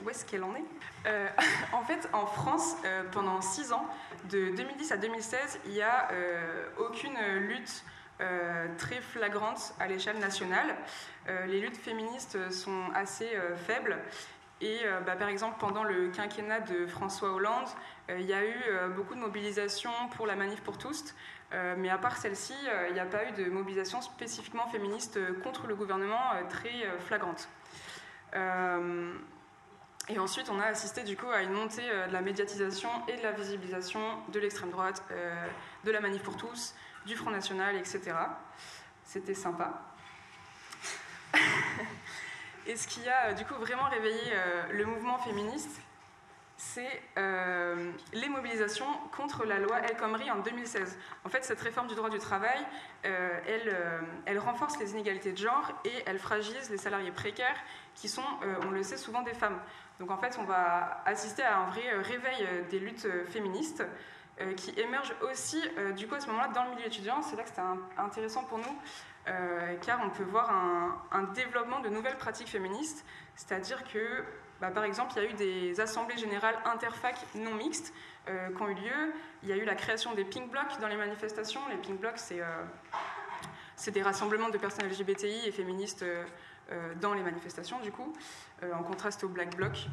où 0.04 0.10
est-ce 0.10 0.26
qu'elle 0.26 0.44
en 0.44 0.54
est 0.56 0.64
En 1.74 1.84
fait, 1.84 2.10
en 2.14 2.26
France, 2.26 2.76
pendant 3.12 3.42
six 3.42 3.72
ans, 3.72 3.86
de 4.30 4.56
2010 4.56 4.92
à 4.92 4.98
2016, 4.98 5.60
il 5.66 5.72
n'y 5.72 5.82
a 5.82 6.10
aucune 6.78 7.18
lutte 7.38 7.84
très 8.78 9.00
flagrante 9.00 9.74
à 9.80 9.88
l'échelle 9.88 10.20
nationale. 10.20 10.76
les 11.48 11.62
luttes 11.62 11.78
féministes 11.78 12.52
sont 12.52 12.84
assez 12.94 13.30
faibles 13.66 13.98
et 14.60 14.80
euh, 14.86 15.00
bah, 15.02 15.16
par 15.16 15.30
exemple, 15.30 15.58
pendant 15.60 15.84
le 15.84 16.10
quinquennat 16.10 16.62
de 16.62 16.88
François 16.88 17.32
Hollande, 17.32 17.68
euh, 18.10 18.20
il 18.20 18.26
y 18.26 18.34
a 18.34 18.44
eu 18.44 18.64
euh, 18.70 18.90
beaucoup 18.90 19.14
de 19.14 19.20
mobilisations 19.20 19.92
pour 20.16 20.26
la 20.26 20.36
manif 20.36 20.62
pour 20.62 20.78
tous, 20.78 21.14
mais 21.78 21.90
à 21.90 21.98
part 21.98 22.18
celle-ci, 22.18 22.54
il 22.90 22.94
n'y 22.94 23.00
a 23.00 23.06
pas 23.06 23.24
eu 23.24 23.32
de 23.32 23.50
mobilisation 23.50 24.02
spécifiquement 24.02 24.68
féministe 24.68 25.18
contre 25.44 25.66
le 25.66 25.76
gouvernement 25.76 26.20
très 26.50 26.86
flagrante. 27.00 27.48
Et 30.10 30.20
ensuite, 30.20 30.50
on 30.50 30.60
a 30.60 30.66
assisté 30.66 31.04
du 31.04 31.18
coup 31.18 31.30
à 31.30 31.42
une 31.42 31.52
montée 31.52 31.84
de 32.08 32.14
la 32.14 32.22
médiatisation 32.22 32.90
et 33.08 33.18
de 33.18 33.24
la 33.24 33.34
visibilisation 33.34 34.00
de 34.30 34.40
l'extrême 34.40 34.70
droite, 34.70 35.04
de 35.84 35.92
la 35.92 36.00
manif 36.00 36.24
pour 36.24 36.38
tous, 36.38 36.76
du 37.06 37.16
Front 37.16 37.32
National, 37.32 37.76
etc. 37.76 38.14
C'était 39.04 39.34
sympa. 39.34 39.82
Et 42.68 42.76
ce 42.76 42.88
qui 42.88 43.08
a 43.08 43.34
du 43.34 43.46
coup 43.46 43.56
vraiment 43.56 43.86
réveillé 43.86 44.22
euh, 44.34 44.64
le 44.74 44.86
mouvement 44.86 45.18
féministe, 45.20 45.80
c'est 46.58 47.02
euh, 47.18 47.92
les 48.12 48.28
mobilisations 48.28 48.92
contre 49.16 49.46
la 49.46 49.60
loi 49.60 49.80
El 49.80 49.96
Khomri 49.96 50.30
en 50.30 50.40
2016. 50.40 50.98
En 51.24 51.30
fait, 51.30 51.46
cette 51.46 51.62
réforme 51.62 51.88
du 51.88 51.96
droit 51.96 52.10
du 52.10 52.18
travail, 52.18 52.60
euh, 53.06 54.10
elle, 54.26 54.40
renforce 54.40 54.78
les 54.80 54.92
inégalités 54.92 55.32
de 55.32 55.38
genre 55.38 55.72
et 55.86 56.04
elle 56.06 56.20
fragilise 56.20 56.70
les 56.70 56.78
salariés 56.78 57.12
précaires 57.12 57.58
qui 57.96 58.10
sont, 58.10 58.26
on 58.66 58.72
le 58.72 58.84
sait, 58.84 58.98
souvent 58.98 59.22
des 59.22 59.34
femmes. 59.34 59.60
Donc 60.00 60.12
en 60.12 60.18
fait, 60.18 60.38
on 60.40 60.44
va 60.44 61.02
assister 61.06 61.44
à 61.44 61.60
un 61.60 61.70
vrai 61.70 61.82
réveil 62.02 62.48
des 62.70 62.80
luttes 62.80 63.08
féministes 63.30 63.84
qui 64.56 64.72
émergent 64.80 65.16
aussi, 65.24 65.60
du 65.96 66.08
coup, 66.08 66.14
à 66.14 66.20
ce 66.20 66.28
moment-là, 66.28 66.50
dans 66.50 66.66
le 66.66 66.72
milieu 66.72 66.86
étudiant. 66.86 67.24
C'est 67.24 67.36
là 67.36 67.42
que 67.42 67.50
c'était 67.50 67.64
intéressant 67.98 68.44
pour 68.44 68.60
nous 68.60 68.80
euh, 69.28 69.76
car 69.86 70.00
on 70.06 70.10
peut 70.10 70.24
voir 70.24 70.50
un, 71.12 71.24
développement 71.36 71.82
de 71.82 71.90
nouvelles 71.90 72.18
pratiques 72.18 72.48
féministes, 72.48 73.06
c'est-à-dire 73.36 73.84
que, 73.84 74.24
bah, 74.62 74.70
par 74.70 74.86
exemple, 74.86 75.12
il 75.16 75.24
y 75.24 75.26
a 75.26 75.30
eu 75.30 75.34
des 75.34 75.80
assemblées 75.82 76.18
générales 76.18 76.56
interfac 76.66 77.18
non 77.36 77.54
mixtes 77.56 77.94
euh, 78.30 78.50
qui 78.56 78.62
ont 78.62 78.70
eu 78.70 78.76
lieu. 78.76 79.14
Il 79.44 79.50
y 79.50 79.52
a 79.52 79.58
eu 79.58 79.66
la 79.66 79.76
création 79.76 80.14
des 80.14 80.24
pink 80.24 80.50
blocs 80.50 80.80
dans 80.80 80.88
les 80.88 80.96
manifestations. 80.96 81.60
Les 81.70 81.76
pink 81.76 82.00
blocs, 82.00 82.18
c'est 82.18 82.42
euh, 82.42 83.92
des 83.92 84.02
rassemblements 84.02 84.50
de 84.50 84.58
personnes 84.58 84.88
LGBTI 84.88 85.48
et 85.48 85.52
féministes 85.52 86.06
dans 87.02 87.14
les 87.14 87.22
manifestations, 87.22 87.80
du 87.80 87.92
coup, 87.92 88.14
en 88.62 88.84
contraste 88.84 89.24
au 89.24 89.30
black 89.30 89.56
bloc. 89.56 89.88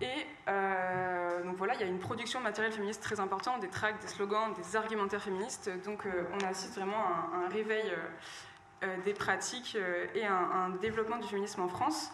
Et 0.00 0.26
donc 1.44 1.56
voilà, 1.56 1.74
il 1.74 1.80
y 1.80 1.84
a 1.84 1.86
une 1.86 1.98
production 1.98 2.38
de 2.38 2.44
matériel 2.44 2.72
féministe 2.72 3.02
très 3.02 3.20
importante, 3.20 3.60
des 3.60 3.68
tracts, 3.68 4.00
des 4.02 4.08
slogans, 4.08 4.52
des 4.54 4.76
argumentaires 4.76 5.22
féministes. 5.22 5.70
Donc 5.84 6.04
on 6.32 6.46
assiste 6.46 6.74
vraiment 6.76 7.04
à 7.04 7.44
un, 7.44 7.48
réveil 7.48 7.92
euh, 8.82 8.96
des 9.04 9.12
pratiques 9.12 9.76
euh, 9.78 10.06
et 10.14 10.24
un, 10.24 10.70
développement 10.80 11.18
du 11.18 11.28
féminisme 11.28 11.60
en 11.60 11.68
France. 11.68 12.10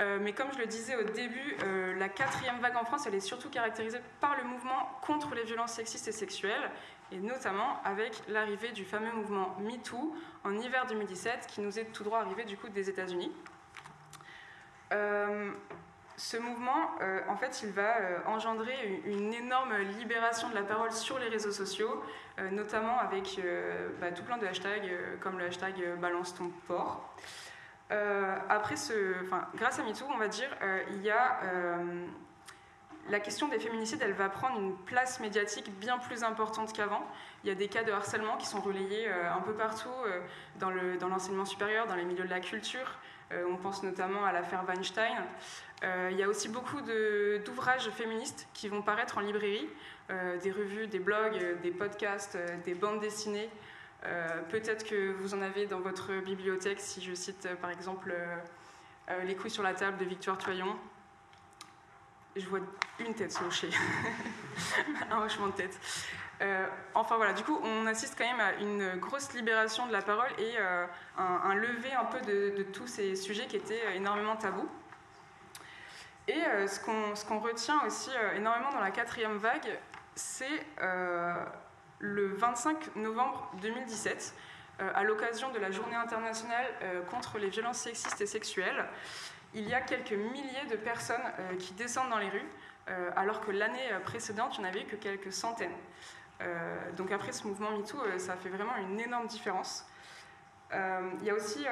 Euh, 0.00 0.18
mais 0.20 0.32
comme 0.32 0.50
je 0.54 0.58
le 0.58 0.66
disais 0.66 0.96
au 0.96 1.02
début, 1.02 1.56
la 1.98 2.08
quatrième 2.08 2.58
vague 2.60 2.76
en 2.76 2.84
France, 2.84 3.06
elle 3.06 3.14
est 3.14 3.20
surtout 3.20 3.50
caractérisée 3.50 4.00
par 4.20 4.36
le 4.36 4.44
mouvement 4.44 4.90
contre 5.02 5.34
les 5.34 5.44
violences 5.44 5.74
sexistes 5.74 6.08
et 6.08 6.12
sexuelles, 6.12 6.70
et 7.12 7.18
notamment 7.18 7.80
avec 7.84 8.22
l'arrivée 8.28 8.72
du 8.72 8.84
fameux 8.84 9.12
mouvement 9.12 9.56
MeToo 9.60 10.14
en 10.44 10.54
hiver 10.54 10.86
2017, 10.86 11.46
qui 11.48 11.60
nous 11.60 11.78
est 11.78 11.86
tout 11.86 12.04
droit 12.04 12.20
arrivé 12.20 12.44
du 12.44 12.56
coup 12.56 12.68
des 12.68 12.90
États-Unis. 12.90 13.32
ce 16.16 16.36
mouvement, 16.36 16.90
en 17.28 17.36
fait, 17.36 17.62
il 17.62 17.70
va 17.70 17.96
engendrer 18.26 19.02
une, 19.04 19.34
énorme 19.34 19.76
libération 19.98 20.48
de 20.48 20.54
la 20.54 20.62
parole 20.62 20.92
sur 20.92 21.18
les 21.18 21.28
réseaux 21.28 21.52
sociaux, 21.52 22.02
euh, 22.40 22.50
notamment 22.50 22.98
avec 22.98 23.38
euh, 23.38 23.90
bah, 24.00 24.10
tout 24.10 24.24
plein 24.24 24.38
de 24.38 24.46
hashtags 24.46 24.90
euh, 24.90 25.16
comme 25.20 25.38
le 25.38 25.44
hashtag 25.44 25.96
balance 26.00 26.34
ton 26.34 26.50
port. 26.66 27.14
après 28.48 28.74
ce, 28.74 29.14
grâce 29.54 29.78
à 29.78 29.84
MeToo, 29.84 30.04
on 30.12 30.18
va 30.18 30.26
dire, 30.26 30.48
il 30.90 31.02
y 31.02 31.10
a 31.10 31.40
la 33.10 33.20
question 33.20 33.48
des 33.48 33.58
féminicides, 33.58 34.00
elle 34.02 34.12
va 34.12 34.28
prendre 34.28 34.58
une 34.58 34.76
place 34.76 35.20
médiatique 35.20 35.70
bien 35.78 35.98
plus 35.98 36.22
importante 36.22 36.72
qu'avant. 36.72 37.06
Il 37.42 37.48
y 37.48 37.52
a 37.52 37.54
des 37.54 37.68
cas 37.68 37.82
de 37.82 37.92
harcèlement 37.92 38.36
qui 38.36 38.46
sont 38.46 38.60
relayés 38.60 39.08
un 39.10 39.40
peu 39.40 39.52
partout 39.52 39.90
dans 40.58 40.70
l'enseignement 41.08 41.44
supérieur, 41.44 41.86
dans 41.86 41.96
les 41.96 42.04
milieux 42.04 42.24
de 42.24 42.30
la 42.30 42.40
culture. 42.40 42.98
on 43.30 43.56
pense 43.56 43.82
notamment 43.82 44.24
à 44.24 44.32
l'affaire 44.32 44.64
Weinstein. 44.66 45.22
il 45.82 46.16
y 46.16 46.22
a 46.22 46.28
aussi 46.28 46.48
beaucoup 46.48 46.80
d'ouvrages 46.80 47.90
féministes 47.90 48.48
qui 48.54 48.68
vont 48.68 48.80
paraître 48.80 49.18
en 49.18 49.20
librairie. 49.20 49.68
Euh, 50.10 50.38
des 50.38 50.50
revues, 50.50 50.86
des 50.86 50.98
blogs, 50.98 51.38
euh, 51.40 51.54
des 51.62 51.70
podcasts, 51.70 52.36
euh, 52.36 52.56
des 52.64 52.74
bandes 52.74 53.00
dessinées. 53.00 53.48
Peut-être 54.50 54.84
que 54.84 55.12
vous 55.12 55.32
en 55.32 55.40
avez 55.40 55.64
dans 55.64 55.80
votre 55.80 56.12
bibliothèque, 56.20 56.78
si 56.78 57.00
je 57.00 57.14
cite 57.14 57.48
par 57.62 57.70
exemple 57.70 58.14
Les 59.24 59.34
couilles 59.34 59.48
sur 59.50 59.62
la 59.62 59.72
table 59.72 59.96
de 59.96 60.04
Victoire 60.04 60.36
Toyon. 60.36 60.76
Je 62.36 62.46
vois 62.46 62.60
une 62.98 63.14
tête 63.14 63.32
se 63.32 63.44
hocher, 63.44 63.70
un 65.10 65.22
hochement 65.22 65.48
de 65.48 65.52
tête. 65.52 65.78
enfin 66.94 67.16
voilà, 67.16 67.32
du 67.32 67.42
coup, 67.44 67.58
on 67.62 67.86
assiste 67.86 68.16
quand 68.18 68.26
même 68.26 68.40
à 68.40 68.54
une 68.54 68.96
grosse 68.98 69.32
libération 69.34 69.86
de 69.86 69.92
la 69.92 70.02
parole 70.02 70.30
et 70.38 70.58
un, 71.16 71.54
lever 71.54 71.92
un 71.92 72.04
peu 72.04 72.20
de, 72.20 72.62
tous 72.72 72.88
ces 72.88 73.14
sujets 73.14 73.46
qui 73.46 73.56
étaient 73.56 73.94
énormément 73.96 74.36
tabous. 74.36 74.68
Et 76.26 76.40
ce 76.66 77.24
qu'on 77.24 77.38
retient 77.38 77.84
aussi 77.86 78.10
énormément 78.34 78.72
dans 78.72 78.80
la 78.80 78.90
quatrième 78.90 79.36
vague, 79.36 79.78
c'est 80.14 80.66
euh, 80.80 81.34
le 81.98 82.34
25 82.34 82.96
novembre 82.96 83.50
2017, 83.60 84.34
euh, 84.80 84.90
à 84.94 85.02
l'occasion 85.02 85.50
de 85.52 85.58
la 85.58 85.70
Journée 85.70 85.96
internationale 85.96 86.66
euh, 86.82 87.02
contre 87.02 87.38
les 87.38 87.48
violences 87.48 87.78
sexistes 87.78 88.20
et 88.20 88.26
sexuelles. 88.26 88.86
Il 89.54 89.68
y 89.68 89.74
a 89.74 89.80
quelques 89.80 90.12
milliers 90.12 90.66
de 90.70 90.76
personnes 90.76 91.22
qui 91.58 91.72
descendent 91.74 92.10
dans 92.10 92.18
les 92.18 92.28
rues, 92.28 92.48
alors 93.16 93.40
que 93.40 93.50
l'année 93.50 93.88
précédente, 94.04 94.56
il 94.56 94.60
n'y 94.60 94.66
en 94.66 94.70
avait 94.70 94.84
que 94.84 94.96
quelques 94.96 95.32
centaines. 95.32 95.76
donc 96.96 97.12
après 97.12 97.32
ce 97.32 97.46
mouvement 97.46 97.70
MeToo, 97.70 98.18
ça 98.18 98.36
fait 98.36 98.48
vraiment 98.48 98.76
une 98.76 98.98
énorme 98.98 99.26
différence. 99.26 99.86
il 100.72 101.24
y 101.24 101.30
a 101.30 101.34
aussi 101.34 101.64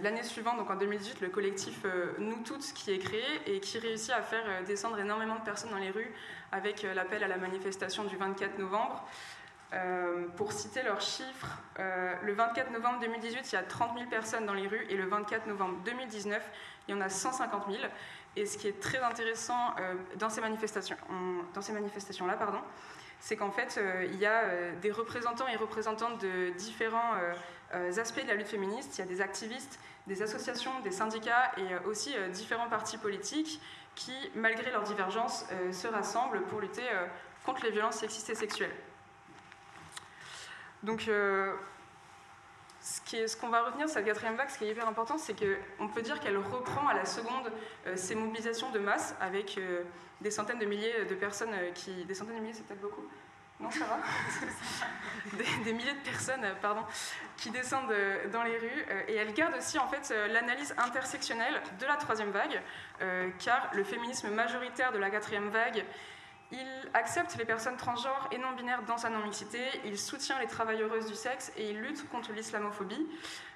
l'année 0.00 0.22
suivante, 0.22 0.56
donc 0.56 0.70
en 0.70 0.76
2018, 0.76 1.20
le 1.20 1.28
collectif 1.28 1.84
Nous 2.18 2.42
Toutes 2.44 2.72
qui 2.72 2.92
est 2.92 2.98
créé 2.98 3.24
et 3.46 3.60
qui 3.60 3.78
réussit 3.78 4.12
à 4.12 4.22
faire 4.22 4.64
descendre 4.66 4.98
énormément 4.98 5.36
de 5.36 5.44
personnes 5.44 5.70
dans 5.70 5.78
les 5.78 5.90
rues 5.90 6.14
avec 6.52 6.84
euh, 6.84 6.94
l'appel 6.94 7.22
à 7.22 7.28
la 7.28 7.36
manifestation 7.36 8.04
du 8.04 8.16
24 8.16 8.58
novembre. 8.58 9.06
Euh, 9.72 10.26
pour 10.36 10.52
citer 10.52 10.82
leurs 10.82 11.00
chiffres, 11.00 11.58
euh, 11.80 12.14
le 12.22 12.32
24 12.32 12.70
novembre 12.70 13.00
2018, 13.00 13.52
il 13.52 13.54
y 13.54 13.58
a 13.58 13.62
30 13.62 13.96
000 13.98 14.08
personnes 14.08 14.46
dans 14.46 14.54
les 14.54 14.68
rues 14.68 14.86
et 14.88 14.96
le 14.96 15.06
24 15.06 15.46
novembre 15.46 15.78
2019, 15.84 16.42
il 16.86 16.94
y 16.94 16.98
en 16.98 17.00
a 17.00 17.08
150 17.08 17.64
000. 17.70 17.82
Et 18.36 18.46
ce 18.46 18.58
qui 18.58 18.68
est 18.68 18.80
très 18.80 18.98
intéressant 18.98 19.74
dans 20.18 20.28
ces 20.28 20.42
manifestations, 20.42 20.96
dans 21.54 21.62
ces 21.62 21.72
manifestations-là, 21.72 22.34
pardon, 22.34 22.60
c'est 23.18 23.34
qu'en 23.34 23.50
fait, 23.50 23.80
il 24.04 24.16
y 24.16 24.26
a 24.26 24.72
des 24.82 24.90
représentants 24.90 25.48
et 25.48 25.56
représentantes 25.56 26.20
de 26.20 26.50
différents 26.50 27.14
aspects 27.72 28.22
de 28.22 28.28
la 28.28 28.34
lutte 28.34 28.48
féministe. 28.48 28.98
Il 28.98 29.00
y 29.00 29.04
a 29.04 29.06
des 29.06 29.22
activistes, 29.22 29.80
des 30.06 30.20
associations, 30.20 30.70
des 30.84 30.90
syndicats 30.90 31.50
et 31.56 31.88
aussi 31.88 32.14
différents 32.34 32.68
partis 32.68 32.98
politiques 32.98 33.58
qui, 33.96 34.12
malgré 34.34 34.70
leurs 34.70 34.84
divergences, 34.84 35.46
euh, 35.50 35.72
se 35.72 35.88
rassemblent 35.88 36.42
pour 36.42 36.60
lutter 36.60 36.82
euh, 36.92 37.06
contre 37.44 37.64
les 37.64 37.72
violences 37.72 37.96
sexistes 37.96 38.30
et 38.30 38.34
sexuelles. 38.36 38.74
Donc, 40.86 41.08
euh, 41.08 41.52
ce 42.80 43.36
qu'on 43.36 43.48
va 43.48 43.64
retenir, 43.64 43.88
cette 43.88 44.06
quatrième 44.06 44.36
vague, 44.36 44.48
ce 44.48 44.56
qui 44.56 44.64
est 44.64 44.70
hyper 44.70 44.88
important, 44.88 45.18
c'est 45.18 45.34
qu'on 45.34 45.88
peut 45.88 46.02
dire 46.02 46.18
qu'elle 46.20 46.38
reprend 46.38 46.88
à 46.88 46.94
la 46.94 47.04
seconde 47.04 47.52
ces 47.96 48.14
mobilisations 48.14 48.70
de 48.70 48.78
masse 48.78 49.14
avec 49.20 49.60
des 50.20 50.30
centaines 50.30 50.60
de 50.60 50.64
milliers 50.64 51.04
de 51.04 51.14
personnes 51.14 51.54
qui. 51.74 52.04
Des 52.04 52.14
centaines 52.14 52.36
de 52.36 52.40
milliers, 52.40 52.54
c'est 52.54 52.64
peut-être 52.64 52.80
beaucoup 52.80 53.02
non, 53.58 53.70
ça 53.70 53.86
va? 53.86 53.98
des, 55.64 55.72
milliers 55.72 55.94
de 55.94 56.04
personnes 56.04 56.44
pardon, 56.60 56.82
qui 57.38 57.50
descendent 57.50 57.90
euh, 57.90 58.28
dans 58.28 58.42
les 58.42 58.58
rues. 58.58 58.84
Euh, 58.90 59.02
et 59.08 59.14
elles 59.14 59.32
gardent 59.32 59.56
aussi 59.56 59.78
en 59.78 59.88
fait 59.88 60.10
euh, 60.10 60.28
l'analyse 60.28 60.74
intersectionnelle 60.76 61.62
de 61.80 61.86
la 61.86 61.96
troisième 61.96 62.30
vague, 62.30 62.60
car 63.38 63.70
le 63.72 63.84
féminisme 63.84 64.30
majoritaire 64.30 64.92
de 64.92 64.98
la 64.98 65.10
quatrième 65.10 65.48
vague, 65.48 65.84
il 66.52 66.66
accepte 66.94 67.36
les 67.36 67.44
personnes 67.44 67.76
transgenres 67.76 68.28
et 68.32 68.38
non 68.38 68.52
binaires 68.52 68.82
dans 68.84 68.98
sa 68.98 69.10
non-mixité, 69.10 69.60
il 69.84 69.98
soutient 69.98 70.38
les 70.38 70.46
travailleuses 70.46 71.06
du 71.06 71.14
sexe 71.14 71.52
et 71.56 71.70
il 71.70 71.80
lutte 71.80 72.08
contre 72.08 72.32
l'islamophobie. 72.32 73.06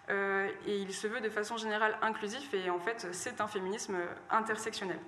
et 0.08 0.52
il 0.66 0.92
se 0.92 1.06
veut 1.06 1.20
de 1.20 1.30
façon 1.30 1.56
générale 1.56 1.96
inclusif 2.02 2.52
et 2.52 2.68
en 2.68 2.80
fait 2.80 3.06
c'est 3.12 3.40
un 3.40 3.46
féminisme 3.46 3.96
intersectionnel. 4.28 4.98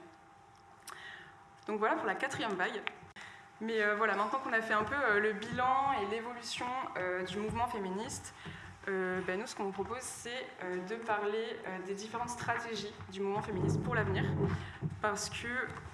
Donc 1.67 1.79
voilà 1.79 1.95
pour 1.97 2.07
la 2.07 2.15
quatrième 2.15 2.55
vague. 2.55 2.83
Mais 3.63 3.81
euh, 3.81 3.95
voilà, 3.95 4.17
maintenant 4.17 4.41
qu'on 4.41 4.53
a 4.53 4.61
fait 4.61 4.75
un 4.75 4.83
peu 4.83 4.97
euh, 4.97 5.21
le 5.21 5.33
bilan 5.35 5.93
et 6.03 6.11
l'évolution 6.13 6.67
euh, 6.99 7.23
du 7.23 7.39
mouvement 7.39 7.69
féministe, 7.69 8.35
ben, 8.85 9.39
nous, 9.39 9.47
ce 9.47 9.55
qu'on 9.55 9.63
vous 9.63 9.71
propose, 9.71 10.01
c'est 10.01 10.45
de 10.89 10.97
parler 10.97 11.57
des 11.87 11.95
différentes 11.95 12.31
stratégies 12.31 12.93
du 13.13 13.21
mouvement 13.21 13.41
féministe 13.41 13.81
pour 13.81 13.95
l'avenir. 13.95 14.25
Parce 15.01 15.31
que 15.31 15.47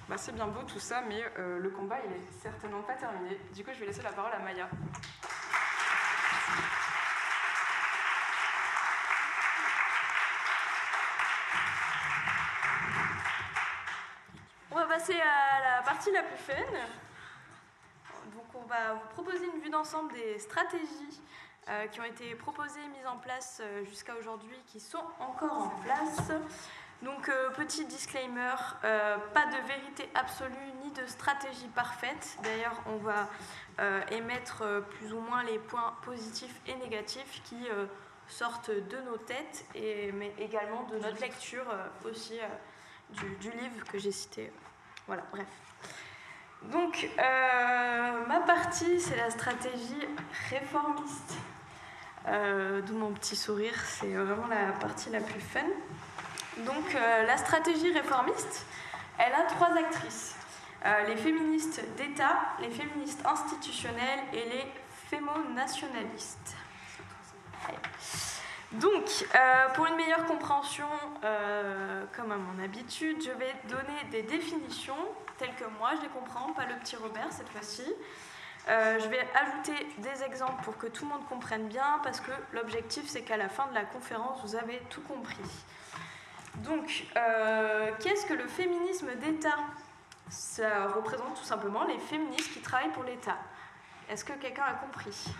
bah, 0.08 0.16
c'est 0.16 0.32
bien 0.32 0.46
beau 0.46 0.62
tout 0.62 0.80
ça, 0.80 1.02
mais 1.08 1.22
le 1.36 1.70
combat, 1.70 1.98
il 2.04 2.12
est 2.12 2.42
certainement 2.42 2.82
pas 2.82 2.94
terminé. 2.94 3.38
Du 3.54 3.62
coup, 3.64 3.70
je 3.74 3.80
vais 3.80 3.86
laisser 3.86 4.02
la 4.02 4.12
parole 4.12 4.32
à 4.32 4.38
Maya. 4.38 4.68
On 14.70 14.74
va 14.74 14.86
passer 14.86 15.14
à 15.20 15.76
la 15.76 15.82
partie 15.82 16.12
la 16.12 16.22
plus 16.22 16.36
fun. 16.36 16.54
Donc 18.34 18.44
on 18.54 18.66
va 18.66 18.94
vous 18.94 19.08
proposer 19.14 19.44
une 19.52 19.60
vue 19.60 19.70
d'ensemble 19.70 20.12
des 20.12 20.38
stratégies 20.38 21.20
euh, 21.68 21.86
qui 21.86 22.00
ont 22.00 22.04
été 22.04 22.34
proposées, 22.34 22.86
mises 22.88 23.06
en 23.06 23.16
place 23.16 23.60
euh, 23.62 23.84
jusqu'à 23.84 24.14
aujourd'hui, 24.16 24.56
qui 24.66 24.78
sont 24.78 25.02
encore 25.18 25.52
en 25.52 25.68
place. 25.82 26.30
Donc 27.02 27.28
euh, 27.28 27.50
petit 27.50 27.86
disclaimer, 27.86 28.54
pas 28.82 29.46
de 29.46 29.66
vérité 29.68 30.08
absolue 30.14 30.72
ni 30.82 30.90
de 30.90 31.06
stratégie 31.06 31.68
parfaite. 31.74 32.36
D'ailleurs, 32.42 32.80
on 32.86 32.96
va 32.96 33.28
émettre 34.10 34.64
plus 34.90 35.12
ou 35.12 35.20
moins 35.20 35.44
les 35.44 35.58
points 35.58 35.94
positifs 36.02 36.60
et 36.66 36.74
négatifs 36.76 37.40
qui 37.44 37.68
sortent 38.26 38.70
de 38.72 39.00
nos 39.02 39.16
têtes, 39.16 39.64
et, 39.76 40.10
mais 40.10 40.34
également 40.38 40.82
de 40.84 40.98
notre 40.98 41.20
lecture 41.20 41.64
aussi 42.04 42.40
du, 43.10 43.50
livre 43.50 43.84
que 43.90 43.98
j'ai 43.98 44.12
cité. 44.12 44.52
Voilà, 45.06 45.22
bref. 45.32 45.46
Donc, 46.62 47.08
euh, 47.18 48.26
ma 48.26 48.40
partie, 48.40 49.00
c'est 49.00 49.16
la 49.16 49.30
stratégie 49.30 50.08
réformiste. 50.50 51.34
Euh, 52.26 52.82
D'où 52.82 52.96
mon 52.96 53.12
petit 53.12 53.36
sourire, 53.36 53.80
c'est 53.84 54.12
vraiment 54.12 54.48
la 54.48 54.72
partie 54.72 55.10
la 55.10 55.20
plus 55.20 55.40
fun. 55.40 55.60
Donc, 56.64 56.94
euh, 56.94 57.24
la 57.24 57.36
stratégie 57.36 57.92
réformiste, 57.92 58.66
elle 59.18 59.32
a 59.32 59.44
trois 59.44 59.76
actrices 59.76 60.34
euh, 60.84 61.02
les 61.08 61.16
féministes 61.16 61.82
d'État, 61.96 62.38
les 62.60 62.70
féministes 62.70 63.24
institutionnelles 63.26 64.20
et 64.32 64.44
les 64.44 64.72
fémonationalistes. 65.10 66.56
Donc, 68.72 69.04
euh, 69.34 69.68
pour 69.74 69.86
une 69.86 69.96
meilleure 69.96 70.24
compréhension, 70.26 70.88
comme 72.14 72.32
à 72.32 72.36
mon 72.36 72.62
habitude, 72.62 73.22
je 73.22 73.30
vais 73.30 73.54
donner 73.68 74.04
des 74.10 74.22
définitions 74.22 74.94
telles 75.38 75.54
que 75.54 75.64
moi 75.78 75.92
je 75.96 76.02
les 76.02 76.08
comprends, 76.08 76.52
pas 76.52 76.66
le 76.66 76.74
petit 76.76 76.96
Robert 76.96 77.28
cette 77.30 77.48
fois-ci. 77.48 77.84
Je 78.66 79.08
vais 79.08 79.26
ajouter 79.34 79.86
des 79.98 80.22
exemples 80.22 80.62
pour 80.62 80.76
que 80.76 80.86
tout 80.86 81.06
le 81.06 81.10
monde 81.10 81.26
comprenne 81.28 81.66
bien, 81.66 82.00
parce 82.04 82.20
que 82.20 82.30
l'objectif 82.52 83.04
c'est 83.06 83.22
qu'à 83.22 83.36
la 83.36 83.48
fin 83.48 83.66
de 83.68 83.74
la 83.74 83.84
conférence, 83.84 84.40
vous 84.44 84.54
avez 84.54 84.80
tout 84.90 85.02
compris. 85.02 85.36
Donc, 86.64 87.06
qu'est-ce 88.00 88.26
que 88.26 88.34
le 88.34 88.46
féminisme 88.46 89.14
d'État? 89.16 89.58
Ça 90.28 90.88
représente 90.88 91.34
tout 91.36 91.44
simplement 91.44 91.84
les 91.84 91.98
féministes 91.98 92.52
qui 92.52 92.60
travaillent 92.60 92.92
pour 92.92 93.04
l'État. 93.04 93.38
Est-ce 94.10 94.24
que 94.24 94.32
quelqu'un 94.34 94.64
a 94.64 94.74
compris? 94.74 95.32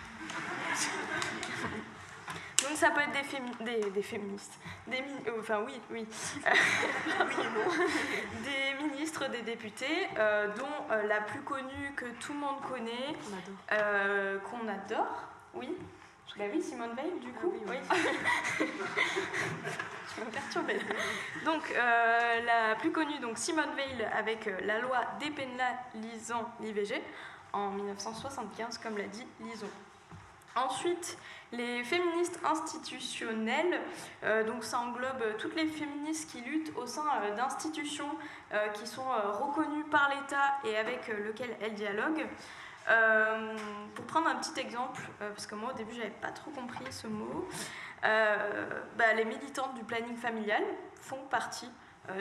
Donc 2.61 2.75
ça 2.75 2.89
peut 2.91 2.99
être 3.01 3.63
des, 3.63 3.89
des, 3.89 4.01
féministes, 4.01 4.59
des 4.85 4.97
euh, 5.27 5.39
enfin 5.39 5.61
oui, 5.65 5.79
oui, 5.89 6.05
des 8.43 8.83
ministres, 8.83 9.29
des 9.29 9.41
députés, 9.41 10.07
euh, 10.17 10.47
dont 10.57 10.65
euh, 10.91 11.07
la 11.07 11.21
plus 11.21 11.39
connue 11.41 11.93
que 11.95 12.05
tout 12.19 12.33
le 12.33 12.39
monde 12.39 12.61
connaît, 12.69 13.15
qu'on 14.43 14.67
adore. 14.67 15.23
oui. 15.53 15.69
Bah 16.37 16.45
oui, 16.53 16.61
Simone 16.61 16.95
Veil, 16.95 17.11
du 17.21 17.31
coup. 17.33 17.53
Ah 17.67 17.71
oui, 17.71 18.65
Je 20.15 20.21
me 20.21 20.29
perturber. 20.29 20.79
Donc, 21.45 21.73
la 21.73 22.75
plus 22.75 22.91
connue, 22.91 23.19
donc 23.19 23.37
Simone 23.37 23.75
Veil, 23.75 24.07
avec 24.17 24.49
la 24.63 24.79
loi 24.79 24.99
dépénalisant 25.19 26.49
l'IVG 26.61 27.01
en 27.53 27.71
1975, 27.71 28.77
comme 28.77 28.97
l'a 28.97 29.07
dit 29.07 29.25
Lison. 29.41 29.69
Ensuite, 30.55 31.17
les 31.51 31.83
féministes 31.83 32.39
institutionnelles, 32.43 33.79
euh, 34.23 34.43
donc 34.43 34.63
ça 34.63 34.79
englobe 34.79 35.37
toutes 35.37 35.55
les 35.55 35.67
féministes 35.67 36.31
qui 36.31 36.41
luttent 36.41 36.75
au 36.75 36.85
sein 36.85 37.05
euh, 37.23 37.35
d'institutions 37.35 38.09
euh, 38.53 38.67
qui 38.69 38.85
sont 38.87 39.05
reconnues 39.05 39.85
par 39.85 40.09
l'État 40.09 40.57
et 40.65 40.75
avec 40.77 41.07
lesquelles 41.07 41.55
elles 41.61 41.75
dialoguent. 41.75 42.25
Pour 43.95 44.05
prendre 44.05 44.27
un 44.27 44.35
petit 44.35 44.59
exemple, 44.59 45.01
parce 45.19 45.45
que 45.45 45.55
moi 45.55 45.71
au 45.73 45.77
début 45.77 45.93
j'avais 45.93 46.09
pas 46.09 46.31
trop 46.31 46.51
compris 46.51 46.91
ce 46.91 47.07
mot, 47.07 47.47
bah, 48.01 49.13
les 49.15 49.25
militantes 49.25 49.75
du 49.75 49.83
planning 49.83 50.15
familial 50.15 50.63
font 51.01 51.23
partie 51.29 51.69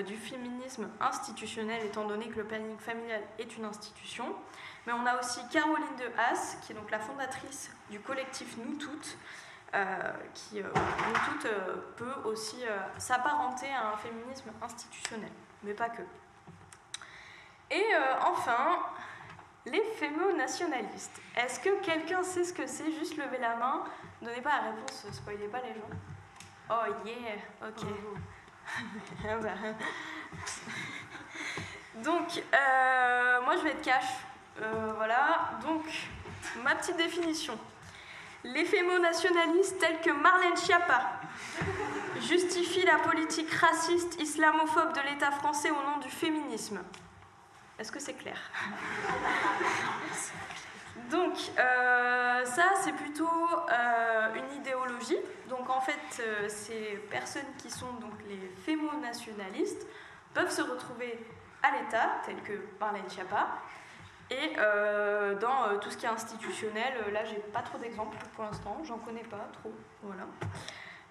du 0.07 0.16
féminisme 0.16 0.91
institutionnel 1.01 1.85
étant 1.87 2.05
donné 2.07 2.29
que 2.29 2.37
le 2.37 2.45
planning 2.45 2.79
familial 2.79 3.23
est 3.39 3.57
une 3.57 3.64
institution. 3.64 4.35
Mais 4.89 4.95
on 4.95 5.05
a 5.05 5.19
aussi 5.19 5.41
Caroline 5.51 5.97
de 5.99 6.07
Haas, 6.19 6.57
qui 6.62 6.73
est 6.73 6.75
donc 6.75 6.91
la 6.91 6.99
fondatrice 6.99 7.71
du 7.91 8.01
collectif 8.01 8.57
Nous 8.57 8.77
Toutes, 8.77 9.19
euh, 9.75 10.12
qui, 10.33 10.62
euh, 10.62 10.66
Nous 10.75 11.21
Toutes, 11.27 11.45
euh, 11.45 11.77
peut 11.99 12.14
aussi 12.25 12.64
s'apparenter 12.97 13.69
à 13.69 13.93
un 13.93 13.97
féminisme 13.99 14.51
institutionnel, 14.62 15.31
mais 15.62 15.75
pas 15.75 15.91
que. 15.91 16.01
Et 17.71 17.85
enfin, 18.23 18.79
les 19.66 19.82
fémo-nationalistes. 19.98 21.20
Est-ce 21.36 21.61
que 21.61 21.80
quelqu'un 21.82 22.22
sait 22.22 22.44
ce 22.44 22.52
que 22.52 22.66
c'est 22.66 22.90
Juste 22.92 23.16
lever 23.16 23.38
la 23.38 23.56
main? 23.56 23.84
Donnez 24.22 24.40
pas 24.40 24.62
la 24.62 24.70
réponse, 24.70 25.06
spoilez 25.12 25.48
pas 25.48 25.61
les 25.61 25.74
gens. 25.74 25.90
Oh 26.70 26.92
yeah, 27.04 27.36
ok. 27.66 27.86
Ah 29.26 29.36
bah. 29.40 29.54
Donc, 32.04 32.42
moi 33.44 33.56
je 33.56 33.62
vais 33.64 33.70
être 33.70 33.82
cash. 33.82 34.04
Euh, 34.61 34.92
voilà, 34.96 35.50
donc 35.62 35.84
ma 36.64 36.74
petite 36.74 36.96
définition. 36.96 37.56
Les 38.42 38.64
fémo-nationalistes 38.64 39.78
tels 39.78 40.00
que 40.00 40.11
Marlène 40.11 40.56
Schiappa 40.56 41.20
justifient 42.20 42.84
la 42.84 42.98
politique 42.98 43.52
raciste 43.52 44.20
islamophobe 44.20 44.92
de 44.94 45.00
l'État 45.09 45.30
français 45.30 45.70
au 45.70 45.74
nom 45.74 45.98
du 46.02 46.09
féminisme. 46.09 46.80
Est-ce 47.79 47.93
que 47.93 48.01
c'est 48.01 48.14
clair 48.14 48.39
Donc, 51.11 51.37
euh, 51.59 52.45
ça, 52.45 52.72
c'est 52.83 52.93
plutôt 52.93 53.31
euh, 53.70 54.35
une 54.35 54.61
idéologie. 54.61 55.16
Donc, 55.49 55.70
en 55.70 55.81
fait, 55.81 56.22
ces 56.49 57.01
personnes 57.11 57.51
qui 57.59 57.70
sont 57.70 57.93
donc 57.95 58.12
les 58.29 58.53
fémo-nationalistes 58.64 59.87
peuvent 60.35 60.51
se 60.51 60.62
retrouver 60.62 61.18
à 61.62 61.70
l'État, 61.70 62.20
tels 62.26 62.43
que 62.43 62.53
Marlène 62.79 63.09
Schiappa, 63.09 63.62
et 64.31 64.53
euh, 64.59 65.39
dans 65.39 65.68
euh, 65.68 65.79
tout 65.79 65.91
ce 65.91 65.97
qui 65.97 66.05
est 66.05 66.11
institutionnel, 66.11 66.93
euh, 67.07 67.11
là 67.11 67.24
j'ai 67.24 67.41
pas 67.53 67.62
trop 67.62 67.79
d'exemples 67.79 68.18
pour 68.35 68.45
l'instant, 68.45 68.79
j'en 68.85 68.99
connais 68.99 69.22
pas 69.22 69.49
trop. 69.55 69.72
Voilà. 70.03 70.24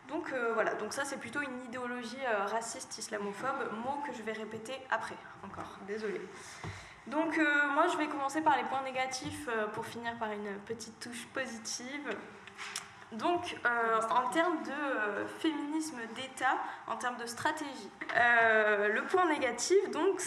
Donc 0.08 0.34
voilà, 0.54 0.74
donc 0.76 0.94
ça 0.94 1.04
c'est 1.06 1.18
plutôt 1.18 1.42
une 1.42 1.64
idéologie 1.66 2.26
raciste 2.48 2.98
islamophobe, 2.98 3.72
mot 3.84 4.02
que 4.06 4.14
je 4.14 4.24
vais 4.24 4.32
répéter 4.32 4.74
après 4.90 5.18
encore, 5.44 5.78
désolé. 5.86 6.22
Donc 7.08 7.40
moi 7.74 7.88
je 7.92 7.98
vais 7.98 8.08
commencer 8.08 8.42
par 8.42 8.58
les 8.58 8.64
points 8.64 8.84
négatifs 8.84 9.50
pour 9.74 9.86
finir 9.86 10.18
par 10.18 10.32
une 10.32 10.58
petite 10.66 11.00
touche 11.00 11.26
positive. 11.34 12.16
Donc, 13.14 13.56
euh, 13.66 14.02
en 14.10 14.30
termes 14.32 14.62
de 14.64 14.70
euh, 14.70 15.28
féminisme 15.40 15.98
d'État, 16.14 16.58
en 16.88 16.98
termes 16.98 17.16
de 17.16 17.26
stratégie, 17.26 17.90
euh, 18.18 18.90
le 18.90 19.04
point 19.06 19.26
négatif, 19.30 19.78
donc, 19.92 20.22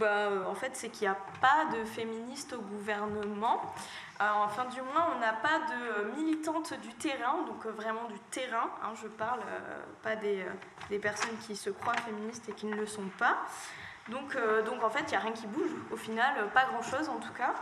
bah, 0.00 0.30
en 0.46 0.54
fait, 0.54 0.70
c'est 0.72 0.88
qu'il 0.88 1.06
n'y 1.06 1.14
a 1.14 1.18
pas 1.42 1.66
de 1.76 1.84
féministes 1.84 2.54
au 2.54 2.62
gouvernement. 2.62 3.60
enfin, 4.18 4.64
du 4.66 4.80
moins, 4.80 5.12
on 5.14 5.20
n'a 5.20 5.34
pas 5.34 5.58
de 5.68 6.16
militantes 6.18 6.72
du 6.80 6.94
terrain, 6.94 7.42
donc 7.46 7.66
vraiment 7.66 8.04
du 8.04 8.18
terrain. 8.30 8.70
Hein, 8.82 8.92
je 9.02 9.06
parle 9.06 9.40
pas 10.02 10.16
des, 10.16 10.46
des, 10.88 10.98
personnes 10.98 11.36
qui 11.46 11.54
se 11.56 11.68
croient 11.68 11.94
féministes 12.06 12.48
et 12.48 12.52
qui 12.52 12.66
ne 12.66 12.74
le 12.74 12.86
sont 12.86 13.08
pas. 13.18 13.36
Donc, 14.08 14.34
donc 14.64 14.82
en 14.82 14.88
fait, 14.88 15.02
il 15.02 15.10
n'y 15.10 15.16
a 15.16 15.20
rien 15.20 15.32
qui 15.32 15.46
bouge. 15.46 15.70
Au 15.92 15.96
final, 15.96 16.48
pas 16.54 16.64
grand-chose 16.64 17.10
en 17.10 17.16
tout 17.16 17.34
cas. 17.34 17.52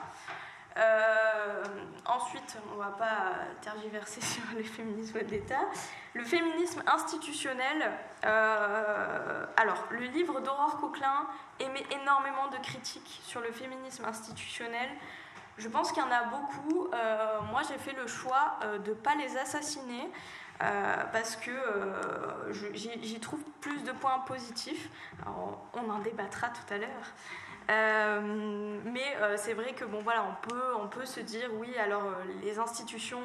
Euh, 0.76 1.62
ensuite, 2.04 2.58
on 2.70 2.74
ne 2.74 2.78
va 2.78 2.90
pas 2.90 3.32
tergiverser 3.62 4.20
sur 4.22 4.42
les 4.56 4.64
féminismes 4.64 5.22
d'État. 5.22 5.60
Le 6.14 6.24
féminisme 6.24 6.82
institutionnel. 6.86 7.90
Euh, 8.24 9.46
alors, 9.56 9.84
le 9.90 10.06
livre 10.06 10.40
d'Aurore 10.40 10.78
Coquelin 10.78 11.26
émet 11.60 11.84
énormément 12.02 12.48
de 12.48 12.58
critiques 12.58 13.20
sur 13.24 13.40
le 13.40 13.52
féminisme 13.52 14.04
institutionnel. 14.04 14.88
Je 15.58 15.68
pense 15.68 15.90
qu'il 15.90 16.02
y 16.02 16.06
en 16.06 16.10
a 16.10 16.24
beaucoup. 16.24 16.88
Euh, 16.92 17.40
moi, 17.50 17.62
j'ai 17.66 17.78
fait 17.78 17.94
le 17.94 18.06
choix 18.06 18.58
de 18.84 18.90
ne 18.90 18.94
pas 18.94 19.14
les 19.14 19.36
assassiner. 19.38 20.10
parce 21.12 21.36
que 21.36 21.52
j'y 22.72 23.20
trouve 23.20 23.42
plus 23.60 23.82
de 23.84 23.92
points 23.92 24.18
positifs. 24.20 24.90
on 25.74 25.90
en 25.90 25.98
débattra 26.00 26.48
tout 26.48 26.74
à 26.74 26.78
l'heure. 26.78 27.14
Mais 27.68 29.16
c'est 29.36 29.54
vrai 29.54 29.72
que 29.72 29.84
bon 29.84 30.00
voilà, 30.02 30.24
on 30.24 30.48
peut, 30.48 30.74
on 30.80 30.88
peut 30.88 31.04
se 31.04 31.20
dire 31.20 31.50
oui, 31.54 31.76
alors 31.78 32.04
les 32.42 32.58
institutions 32.58 33.22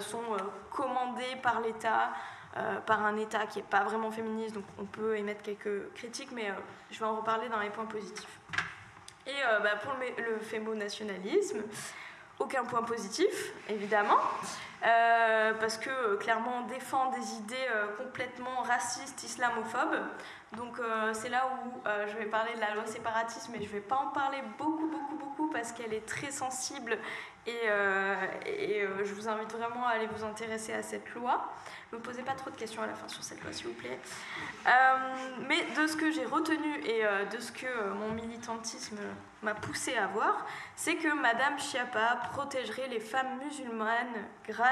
sont 0.00 0.22
commandées 0.70 1.36
par 1.42 1.60
l'État, 1.60 2.10
par 2.86 3.04
un 3.04 3.16
État 3.16 3.46
qui 3.46 3.58
n'est 3.58 3.64
pas 3.64 3.84
vraiment 3.84 4.10
féministe, 4.10 4.54
donc 4.54 4.64
on 4.78 4.84
peut 4.84 5.16
émettre 5.16 5.42
quelques 5.42 5.92
critiques, 5.94 6.32
mais 6.32 6.52
je 6.90 6.98
vais 6.98 7.04
en 7.04 7.16
reparler 7.16 7.48
dans 7.48 7.60
les 7.60 7.70
points 7.70 7.86
positifs. 7.86 8.40
Et 9.26 9.34
bah, 9.62 9.76
pour 9.82 9.94
le, 9.94 10.32
le 10.32 10.38
fémonationalisme, 10.40 11.62
aucun 12.38 12.64
point 12.64 12.82
positif, 12.82 13.52
évidemment, 13.68 14.18
euh, 14.84 15.54
parce 15.58 15.78
que 15.78 15.88
euh, 15.88 16.16
clairement 16.16 16.62
on 16.64 16.66
défend 16.66 17.10
des 17.10 17.34
idées 17.34 17.56
euh, 17.74 17.86
complètement 17.96 18.62
racistes, 18.62 19.22
islamophobes. 19.22 20.00
Donc 20.56 20.78
c'est 21.12 21.28
là 21.28 21.50
où 21.50 21.82
je 22.08 22.16
vais 22.16 22.26
parler 22.26 22.54
de 22.54 22.60
la 22.60 22.72
loi 22.72 22.86
séparatiste, 22.86 23.48
mais 23.52 23.58
je 23.58 23.64
ne 23.64 23.72
vais 23.72 23.80
pas 23.80 23.96
en 23.96 24.06
parler 24.06 24.38
beaucoup, 24.56 24.86
beaucoup, 24.86 25.16
beaucoup, 25.16 25.50
parce 25.50 25.72
qu'elle 25.72 25.92
est 25.92 26.06
très 26.06 26.30
sensible 26.30 26.96
et, 27.46 27.66
et 28.46 28.86
je 29.04 29.12
vous 29.12 29.28
invite 29.28 29.52
vraiment 29.52 29.86
à 29.86 29.90
aller 29.90 30.06
vous 30.06 30.24
intéresser 30.24 30.72
à 30.72 30.82
cette 30.82 31.12
loi. 31.14 31.52
Ne 31.92 31.98
me 31.98 32.02
posez 32.02 32.22
pas 32.22 32.32
trop 32.32 32.50
de 32.50 32.56
questions 32.56 32.80
à 32.80 32.86
la 32.86 32.94
fin 32.94 33.08
sur 33.08 33.24
cette 33.24 33.42
loi, 33.42 33.52
s'il 33.52 33.66
vous 33.66 33.74
plaît. 33.74 33.98
mais 35.46 35.62
de 35.78 35.86
ce 35.86 35.96
que 35.96 36.12
j'ai 36.12 36.24
retenu 36.24 36.80
et 36.84 37.02
de 37.02 37.40
ce 37.40 37.50
que 37.50 37.90
mon 37.90 38.12
militantisme 38.12 38.98
m'a 39.42 39.54
poussé 39.54 39.96
à 39.96 40.06
voir, 40.06 40.46
c'est 40.74 40.96
que 40.96 41.12
Madame 41.12 41.58
Chiappa 41.58 42.20
protégerait 42.32 42.88
les 42.88 43.00
femmes 43.00 43.38
musulmanes 43.44 44.26
grâce 44.46 44.65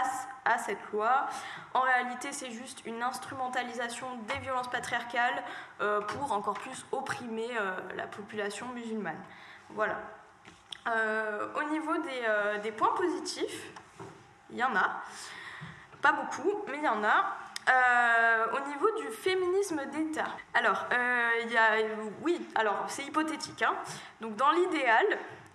à 0.45 0.59
cette 0.59 0.79
loi. 0.93 1.27
En 1.73 1.81
réalité, 1.81 2.33
c'est 2.33 2.51
juste 2.51 2.85
une 2.87 3.03
instrumentalisation 3.03 4.07
des 4.29 4.39
violences 4.39 4.69
patriarcales 4.69 5.43
euh, 5.81 6.01
pour 6.03 6.33
encore 6.33 6.55
plus 6.55 6.85
opprimer 6.93 7.49
euh, 7.59 7.73
la 7.97 8.07
population 8.07 8.69
musulmane. 8.69 9.21
Voilà. 9.71 9.97
Euh, 10.87 11.49
au 11.57 11.71
niveau 11.71 11.95
des, 12.63 12.73
points 12.73 12.95
positifs, 12.95 13.71
il 14.51 14.57
y 14.57 14.65
en 14.65 14.77
a. 14.77 15.03
Pas 16.03 16.13
beaucoup, 16.13 16.65
mais 16.69 16.79
il 16.79 16.85
y 16.85 16.89
en 16.89 17.03
a. 17.03 17.37
au 18.53 18.69
niveau 18.69 18.91
du 18.99 19.09
féminisme 19.11 19.87
d'État, 19.87 20.27
alors, 20.53 20.85
il 21.43 21.51
y 21.51 21.57
a, 21.57 21.77
oui, 22.21 22.47
alors 22.55 22.85
c'est 22.89 23.05
hypothétique. 23.05 23.63
Hein. 23.63 23.75
Donc, 24.21 24.37
dans 24.37 24.51
l'idéal, 24.51 25.07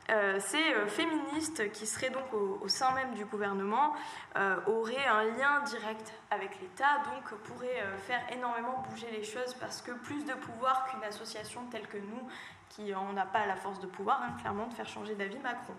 euh, 0.09 0.39
ces 0.39 0.73
euh, 0.73 0.87
féministes 0.87 1.71
qui 1.71 1.85
seraient 1.85 2.09
donc 2.09 2.33
au, 2.33 2.67
sein 2.67 2.93
même 2.93 3.13
du 3.13 3.25
gouvernement 3.25 3.93
euh, 4.37 4.55
auraient 4.67 5.05
un 5.05 5.23
lien 5.23 5.61
direct 5.61 6.13
avec 6.31 6.59
l'État, 6.61 7.03
donc 7.05 7.39
pourraient 7.41 7.83
faire 8.07 8.21
énormément 8.31 8.83
bouger 8.89 9.09
les 9.11 9.23
choses 9.23 9.53
parce 9.55 9.81
que 9.81 9.91
plus 9.91 10.25
de 10.25 10.33
pouvoir 10.33 10.85
qu'une 10.85 11.03
association 11.03 11.61
telle 11.71 11.87
que 11.87 11.97
nous, 11.97 12.27
qui 12.69 12.91
n'en 12.91 13.17
a 13.17 13.25
pas 13.25 13.45
la 13.45 13.55
force 13.55 13.79
de 13.79 13.87
pouvoir, 13.87 14.21
hein, 14.21 14.35
clairement, 14.39 14.67
de 14.67 14.73
faire 14.73 14.87
changer 14.87 15.15
d'avis 15.15 15.39
Macron. 15.39 15.73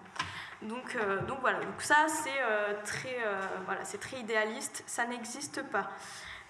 Donc, 0.62 0.96
donc 1.26 1.38
voilà, 1.40 1.60
donc 1.60 1.80
ça 1.80 2.06
c'est 2.08 2.82
très, 2.84 3.16
voilà, 3.64 3.82
très 3.82 4.18
idéaliste, 4.18 4.82
ça 4.86 5.06
n'existe 5.06 5.62
pas. 5.70 5.88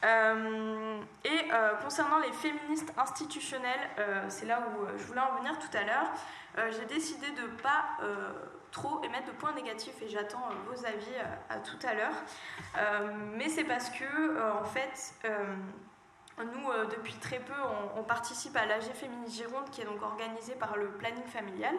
Et 0.02 1.48
concernant 1.82 2.18
les 2.18 2.32
féministes 2.32 2.92
institutionnelles, 2.96 3.90
c'est 4.28 4.46
là 4.46 4.62
où 4.68 4.98
je 4.98 5.04
voulais 5.04 5.20
en 5.20 5.36
venir 5.36 5.58
tout 5.58 5.76
à 5.76 5.84
l'heure, 5.84 6.10
euh, 6.58 6.70
j'ai 6.72 6.86
décidé 6.86 7.30
de 7.30 7.42
ne 7.42 7.56
pas 7.62 7.84
euh, 8.02 8.32
trop 8.72 9.02
émettre 9.04 9.26
de 9.26 9.32
points 9.32 9.52
négatifs 9.52 10.02
et 10.02 10.08
j'attends 10.08 10.48
euh, 10.50 10.70
vos 10.70 10.84
avis 10.84 11.14
à 11.48 11.58
tout 11.58 11.78
à 11.86 11.94
l'heure. 11.94 12.14
mais 13.36 13.48
c'est 13.48 13.64
parce 13.64 13.90
que, 13.90 14.60
en 14.60 14.64
fait, 14.64 15.14
nous, 16.38 16.88
depuis 16.96 17.14
très 17.14 17.38
peu, 17.38 17.52
on, 17.96 18.02
participe 18.02 18.56
à 18.56 18.64
l'AG 18.64 18.82
Féministe 18.94 19.36
Gironde, 19.36 19.68
qui 19.70 19.82
est 19.82 19.84
donc 19.84 20.02
organisée 20.02 20.54
par 20.54 20.76
le 20.76 20.88
planning 20.92 21.26
familial. 21.26 21.74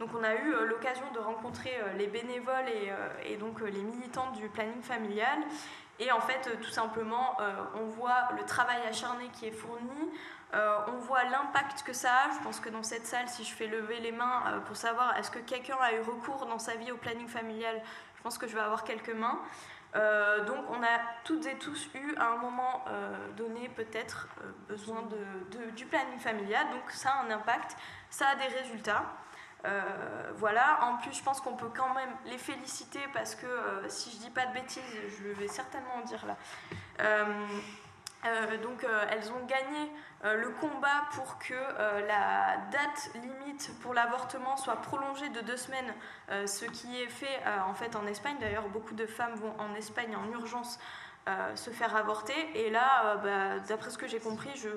Donc, 0.00 0.10
on 0.18 0.24
a 0.24 0.34
eu 0.34 0.66
l'occasion 0.66 1.04
de 1.12 1.20
rencontrer 1.20 1.72
les 1.96 2.08
bénévoles 2.08 2.68
et, 2.68 2.92
et, 3.32 3.36
donc 3.36 3.60
les 3.60 3.82
militants 3.82 4.32
du 4.32 4.48
planning 4.48 4.82
familial. 4.82 5.38
Et 6.00 6.10
en 6.10 6.20
fait, 6.20 6.58
tout 6.60 6.70
simplement, 6.70 7.36
on 7.74 7.84
voit 7.84 8.30
le 8.36 8.44
travail 8.44 8.80
acharné 8.88 9.28
qui 9.34 9.46
est 9.46 9.52
fourni. 9.52 10.10
Euh, 10.52 10.78
on 10.88 10.98
voit 10.98 11.24
l'impact 11.24 11.82
que 11.84 11.92
ça 11.92 12.12
a. 12.12 12.30
Je 12.36 12.42
pense 12.42 12.58
que 12.58 12.68
dans 12.68 12.82
cette 12.82 13.06
salle, 13.06 13.28
si 13.28 13.44
je 13.44 13.54
fais 13.54 13.68
lever 13.68 14.00
les 14.00 14.10
mains 14.10 14.42
euh, 14.46 14.60
pour 14.60 14.76
savoir 14.76 15.16
est-ce 15.16 15.30
que 15.30 15.38
quelqu'un 15.38 15.76
a 15.80 15.92
eu 15.92 16.00
recours 16.00 16.46
dans 16.46 16.58
sa 16.58 16.74
vie 16.74 16.90
au 16.90 16.96
planning 16.96 17.28
familial, 17.28 17.80
je 18.16 18.22
pense 18.22 18.36
que 18.36 18.48
je 18.48 18.54
vais 18.54 18.60
avoir 18.60 18.82
quelques 18.82 19.14
mains. 19.14 19.38
Euh, 19.94 20.44
donc 20.44 20.64
on 20.70 20.82
a 20.82 21.00
toutes 21.24 21.46
et 21.46 21.56
tous 21.56 21.88
eu 21.94 22.14
à 22.16 22.32
un 22.32 22.36
moment 22.36 22.84
donné 23.36 23.68
peut-être 23.68 24.28
besoin 24.68 25.08
du 25.76 25.86
planning 25.86 26.18
familial. 26.18 26.68
Donc 26.70 26.90
ça 26.90 27.10
a 27.10 27.24
un 27.24 27.30
impact, 27.30 27.76
ça 28.08 28.28
a 28.28 28.34
des 28.34 28.54
résultats. 28.56 29.04
Voilà, 30.36 30.84
en 30.84 30.96
plus 30.96 31.12
je 31.12 31.22
pense 31.22 31.40
qu'on 31.40 31.56
peut 31.56 31.70
quand 31.74 31.94
même 31.94 32.10
les 32.26 32.38
féliciter 32.38 33.00
parce 33.12 33.34
que 33.34 33.46
si 33.88 34.10
je 34.10 34.16
dis 34.18 34.30
pas 34.30 34.46
de 34.46 34.54
bêtises, 34.54 34.82
je 35.18 35.28
vais 35.32 35.48
certainement 35.48 35.96
en 35.96 36.04
dire 36.06 36.24
là. 36.26 36.36
donc 38.62 38.86
elles 39.10 39.30
ont 39.32 39.44
gagné 39.46 39.90
euh, 40.24 40.36
le 40.36 40.50
combat 40.50 41.06
pour 41.12 41.38
que 41.38 41.54
euh, 41.54 42.06
la 42.06 42.58
date 42.70 43.10
limite 43.14 43.72
pour 43.80 43.94
l'avortement 43.94 44.58
soit 44.58 44.76
prolongée 44.76 45.30
de 45.30 45.40
deux 45.40 45.56
semaines, 45.56 45.94
euh, 46.30 46.46
ce 46.46 46.66
qui 46.66 47.00
est 47.00 47.08
fait 47.08 47.40
en 47.66 47.72
fait 47.72 47.96
en 47.96 48.06
Espagne. 48.06 48.36
D'ailleurs, 48.38 48.68
beaucoup 48.68 48.94
de 48.94 49.06
femmes 49.06 49.34
vont 49.36 49.54
en 49.58 49.74
Espagne 49.74 50.14
en 50.16 50.30
urgence 50.32 50.78
se 51.54 51.70
faire 51.70 51.94
avorter. 51.94 52.34
Et 52.54 52.70
là, 52.70 53.16
bah, 53.22 53.60
d'après 53.68 53.90
ce 53.90 53.98
que 53.98 54.08
j'ai 54.08 54.18
compris, 54.18 54.50
je, 54.56 54.68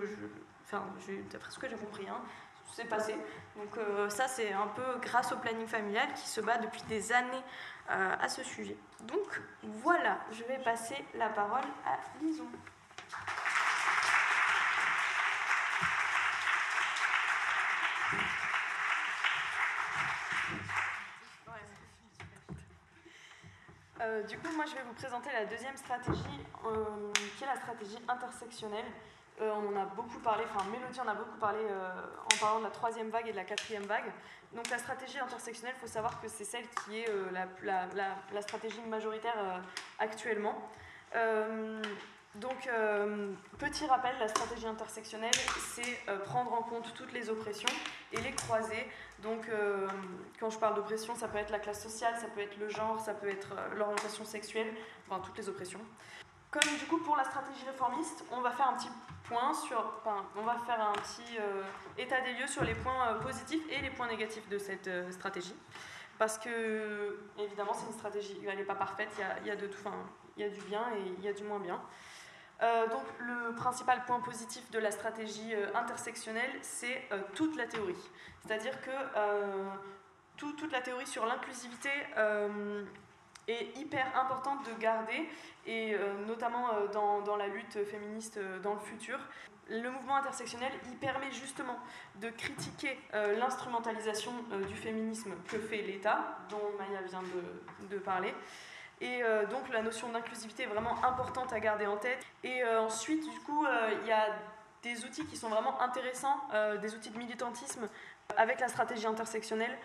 enfin, 0.65 0.83
d'après 1.31 1.49
ce 1.49 1.57
que 1.57 1.67
j'ai 1.67 1.75
compris, 1.75 2.07
hein, 2.07 2.21
c'est 2.73 2.85
passé. 2.85 3.15
Donc 3.55 3.77
ça, 4.09 4.27
c'est 4.27 4.51
un 4.51 4.67
peu 4.67 4.99
grâce 5.01 5.31
au 5.31 5.37
planning 5.37 5.67
familial 5.67 6.07
qui 6.15 6.27
se 6.27 6.41
bat 6.41 6.57
depuis 6.57 6.81
des 6.83 7.13
années 7.13 7.43
à 7.87 8.27
ce 8.27 8.43
sujet. 8.43 8.75
Donc 9.03 9.41
voilà, 9.61 10.17
je 10.31 10.43
vais 10.43 10.57
passer 10.57 11.05
la 11.15 11.29
parole 11.29 11.63
à 11.85 11.99
Lison. 12.21 12.47
Euh, 24.03 24.21
du 24.23 24.37
coup, 24.37 24.53
moi, 24.55 24.65
je 24.65 24.75
vais 24.75 24.83
vous 24.83 24.93
présenter 24.93 25.29
la 25.31 25.45
deuxième 25.45 25.77
stratégie, 25.77 26.39
euh, 26.65 27.11
qui 27.37 27.43
est 27.43 27.47
la 27.47 27.55
stratégie 27.55 27.99
intersectionnelle. 28.07 28.85
Euh, 29.41 29.51
on 29.51 29.75
en 29.75 29.81
a 29.81 29.85
beaucoup 29.85 30.19
parlé, 30.19 30.43
enfin, 30.53 30.69
Mélodie 30.69 30.99
en 30.99 31.07
a 31.07 31.15
beaucoup 31.15 31.37
parlé 31.39 31.59
en 31.59 32.37
parlant 32.39 32.59
de 32.59 32.65
la 32.65 32.69
troisième 32.69 33.09
vague 33.09 33.27
et 33.27 33.31
de 33.31 33.37
la 33.37 33.43
quatrième 33.43 33.83
vague. 33.83 34.11
Donc, 34.53 34.69
la 34.69 34.77
stratégie 34.77 35.19
intersectionnelle, 35.19 35.73
il 35.77 35.81
faut 35.81 35.91
savoir 35.91 36.21
que 36.21 36.27
c'est 36.27 36.43
celle 36.43 36.67
qui 36.85 36.99
est 36.99 37.07
la, 37.31 37.87
la, 37.95 38.41
stratégie 38.41 38.81
majoritaire 38.81 39.63
actuellement. 39.97 40.69
Donc, 42.35 42.69
petit 43.57 43.85
rappel, 43.87 44.13
la 44.19 44.27
stratégie 44.27 44.67
intersectionnelle, 44.67 45.33
c'est 45.73 46.05
prendre 46.25 46.53
en 46.53 46.61
compte 46.61 46.93
toutes 46.93 47.13
les 47.13 47.31
oppressions 47.31 47.73
et 48.11 48.21
les 48.21 48.31
croiser 48.31 48.87
donc, 49.23 49.47
euh, 49.47 49.87
quand 50.37 50.49
je 50.49 50.59
parle 50.59 50.75
d'oppression, 50.75 51.15
ça 51.15 51.29
peut 51.29 51.37
être 51.37 51.49
la 51.49 51.59
classe 51.59 51.81
sociale, 51.81 52.13
ça 52.19 52.27
peut 52.27 52.41
être 52.41 52.57
le 52.59 52.67
genre, 52.67 52.99
ça 52.99 53.13
peut 53.13 53.29
être 53.29 53.53
euh, 53.53 53.75
l'orientation 53.75 54.25
sexuelle, 54.25 54.67
enfin 55.07 55.21
toutes 55.21 55.37
les 55.37 55.47
oppressions. 55.47 55.79
Comme 56.53 56.77
du 56.77 56.85
coup 56.85 56.99
pour 56.99 57.15
la 57.15 57.23
stratégie 57.23 57.65
réformiste, 57.65 58.23
on 58.31 58.41
va 58.41 58.51
faire 58.51 58.69
un 58.69 58.73
petit 58.73 58.89
point 59.23 59.53
sur, 59.53 59.83
on 60.35 60.43
va 60.43 60.55
faire 60.59 60.79
un 60.79 60.93
petit 60.93 61.37
euh, 61.39 61.63
état 61.97 62.21
des 62.21 62.33
lieux 62.33 62.45
sur 62.45 62.63
les 62.63 62.75
points 62.75 63.15
positifs 63.23 63.63
et 63.71 63.81
les 63.81 63.89
points 63.89 64.07
négatifs 64.07 64.47
de 64.49 64.59
cette 64.59 64.89
stratégie, 65.11 65.55
parce 66.19 66.37
que 66.37 67.19
évidemment 67.39 67.73
c'est 67.73 67.87
une 67.87 67.93
stratégie, 67.93 68.39
elle 68.47 68.57
n'est 68.57 68.63
pas 68.63 68.75
parfaite, 68.75 69.09
il 69.41 69.47
y 69.47 69.51
a, 69.51 69.55
de 69.55 69.65
tout, 69.65 69.79
il 70.37 70.43
y 70.43 70.45
a 70.45 70.49
du 70.49 70.61
bien 70.61 70.83
et 70.95 71.01
il 71.17 71.23
y 71.23 71.27
a 71.27 71.33
du 71.33 71.43
moins 71.43 71.59
bien. 71.59 71.81
donc 72.61 73.03
le 73.19 73.55
principal 73.55 74.05
point 74.05 74.19
positif 74.19 74.69
de 74.69 74.77
la 74.77 74.91
stratégie 74.91 75.55
intersectionnelle, 75.73 76.51
c'est 76.61 77.09
toute 77.33 77.57
la 77.57 77.65
théorie. 77.65 78.11
C'est-à-dire 78.45 78.79
que 78.81 78.91
euh, 79.15 79.69
toute 80.37 80.71
la 80.71 80.81
théorie 80.81 81.07
sur 81.07 81.25
l'inclusivité 81.25 81.89
euh, 82.17 82.83
est 83.47 83.77
hyper 83.77 84.05
importante 84.17 84.65
de 84.65 84.79
garder, 84.79 85.29
et 85.65 85.93
euh, 85.93 86.25
notamment 86.25 86.69
dans, 86.93 87.35
la 87.35 87.47
lutte 87.47 87.83
féministe 87.85 88.39
dans 88.61 88.73
le 88.73 88.79
futur. 88.79 89.19
Le 89.69 89.89
mouvement 89.89 90.17
intersectionnel, 90.17 90.71
il 90.87 90.97
permet 90.97 91.31
justement 91.31 91.77
de 92.15 92.29
critiquer 92.29 92.99
l'instrumentalisation 93.39 94.31
du 94.67 94.75
féminisme 94.75 95.31
que 95.47 95.57
fait 95.57 95.81
l'État, 95.81 96.37
dont 96.49 96.61
Maya 96.77 97.01
vient 97.07 97.23
de, 97.89 97.97
parler. 97.97 98.33
Et 98.99 99.21
donc 99.49 99.69
la 99.71 99.81
notion 99.81 100.09
d'inclusivité 100.09 100.63
est 100.63 100.67
vraiment 100.67 101.01
importante 101.05 101.53
à 101.53 101.61
garder 101.61 101.87
en 101.87 101.95
tête. 101.95 102.21
Et 102.43 102.61
ensuite, 102.65 103.23
du 103.23 103.39
coup, 103.39 103.65
il 104.01 104.07
y 104.07 104.11
a 104.11 104.27
des 104.83 105.05
outils 105.05 105.25
qui 105.27 105.37
sont 105.37 105.47
vraiment 105.47 105.81
intéressants, 105.81 106.41
des 106.81 106.93
outils 106.93 107.11
de 107.11 107.17
militantisme 107.17 107.87
avec 108.37 108.59
la 108.59 108.67
stratégie 108.67 109.05
intersectionnelle, 109.05 109.71
euh, 109.71 109.75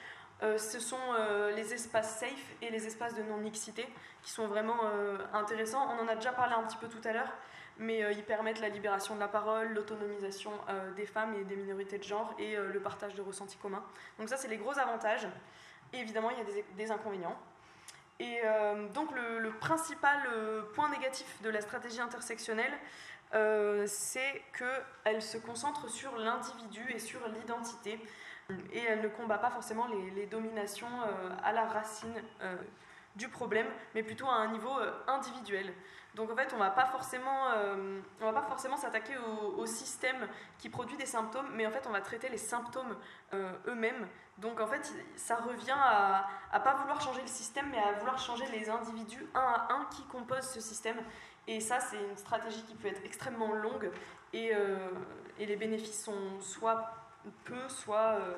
ce 0.41 0.78
sont 0.78 0.97
euh, 1.18 1.51
les 1.53 1.74
espaces 1.74 2.20
safe 2.20 2.55
et 2.62 2.70
les 2.70 2.86
espaces 2.86 3.14
de 3.14 3.22
non-mixité 3.22 3.84
qui 4.22 4.30
sont 4.30 4.47
vraiment 4.47 4.78
euh, 4.84 5.18
intéressants. 5.32 5.84
On 5.97 6.05
en 6.05 6.09
a 6.09 6.14
déjà 6.14 6.32
parlé 6.32 6.55
un 6.55 6.62
petit 6.62 6.76
peu 6.76 6.89
tout 6.89 7.01
à 7.05 7.12
l'heure, 7.12 7.32
mais 7.78 8.01
ils 8.12 8.24
permettent 8.24 8.61
la 8.61 8.68
libération 8.68 9.14
de 9.14 9.20
la 9.20 9.28
parole, 9.28 9.72
l'autonomisation 9.72 10.51
des 10.97 11.07
femmes 11.07 11.34
et 11.34 11.45
des 11.45 11.55
minorités 11.55 11.99
de 11.99 12.03
genre 12.03 12.34
et 12.36 12.57
le 12.57 12.80
partage 12.80 13.14
de 13.14 13.22
ressentis 13.22 13.57
communs. 13.57 13.84
Donc 14.18 14.28
ça, 14.28 14.36
c'est 14.36 14.49
les 14.49 14.57
gros 14.57 14.76
avantages. 14.80 15.28
Et 15.93 15.99
évidemment, 15.99 16.30
il 16.30 16.39
y 16.39 16.41
a 16.41 16.62
des, 16.76 16.91
inconvénients. 16.91 17.39
Et 18.18 18.41
donc 18.95 19.11
le, 19.14 19.51
principal 19.61 20.18
point 20.74 20.91
négatif 20.91 21.41
de 21.43 21.51
la 21.51 21.61
stratégie 21.61 22.01
intersectionnelle, 22.01 22.72
c'est 23.86 24.43
qu'elle 24.59 25.22
se 25.22 25.39
concentre 25.39 25.89
sur 25.89 26.16
l'individu 26.16 26.84
et 26.93 26.99
sur 26.99 27.20
l'identité 27.28 28.01
et 28.72 28.78
elle 28.78 29.03
ne 29.03 29.09
combat 29.09 29.38
pas 29.38 29.51
forcément 29.51 29.86
les, 30.14 30.26
dominations 30.26 30.86
euh, 30.86 31.30
à 31.42 31.53
la 31.53 31.64
racine 31.66 32.14
euh, 32.40 32.57
du 33.16 33.28
problème, 33.28 33.66
mais 33.94 34.03
plutôt 34.03 34.26
à 34.26 34.34
un 34.34 34.49
niveau 34.49 34.78
euh, 34.78 34.92
individuel. 35.07 35.72
Donc 36.14 36.30
en 36.30 36.36
fait, 36.36 36.49
on 36.53 36.57
ne 36.57 36.62
va 36.62 36.70
pas 36.70 36.86
forcément, 36.86 37.51
va 38.18 38.32
pas 38.32 38.46
forcément 38.49 38.76
s'attaquer 38.76 39.14
au, 39.57 39.66
système 39.66 40.26
qui 40.59 40.68
produit 40.68 40.96
des 40.96 41.07
symptômes, 41.07 41.46
mais 41.55 41.64
en 41.66 41.70
fait, 41.70 41.86
on 41.86 41.92
va 41.92 42.01
traiter 42.01 42.28
les 42.28 42.38
symptômes 42.38 42.96
eux-mêmes. 43.34 44.09
Donc 44.38 44.59
en 44.59 44.66
fait, 44.66 44.90
ça 45.14 45.36
revient 45.36 45.76
à, 45.78 46.26
ne 46.53 46.59
pas 46.59 46.74
vouloir 46.76 47.01
changer 47.01 47.20
le 47.20 47.28
système, 47.28 47.66
mais 47.70 47.78
à 47.78 47.92
vouloir 47.92 48.18
changer 48.18 48.46
les 48.51 48.68
individus 48.68 49.24
un 49.34 49.38
à 49.38 49.68
un 49.70 49.84
qui 49.94 50.03
composent 50.07 50.51
ce 50.51 50.61
système. 50.61 50.96
Et 51.46 51.61
ça, 51.61 51.78
c'est 51.78 52.03
une 52.03 52.16
stratégie 52.16 52.64
qui 52.64 52.74
peut 52.74 52.88
être 52.88 53.05
extrêmement 53.05 53.53
longue, 53.53 53.90
et 54.32 54.55
les 55.38 55.57
bénéfices 55.57 56.03
sont 56.03 56.40
soit 56.40 56.90
peut 57.45 57.68
soit 57.68 58.16
euh, 58.18 58.35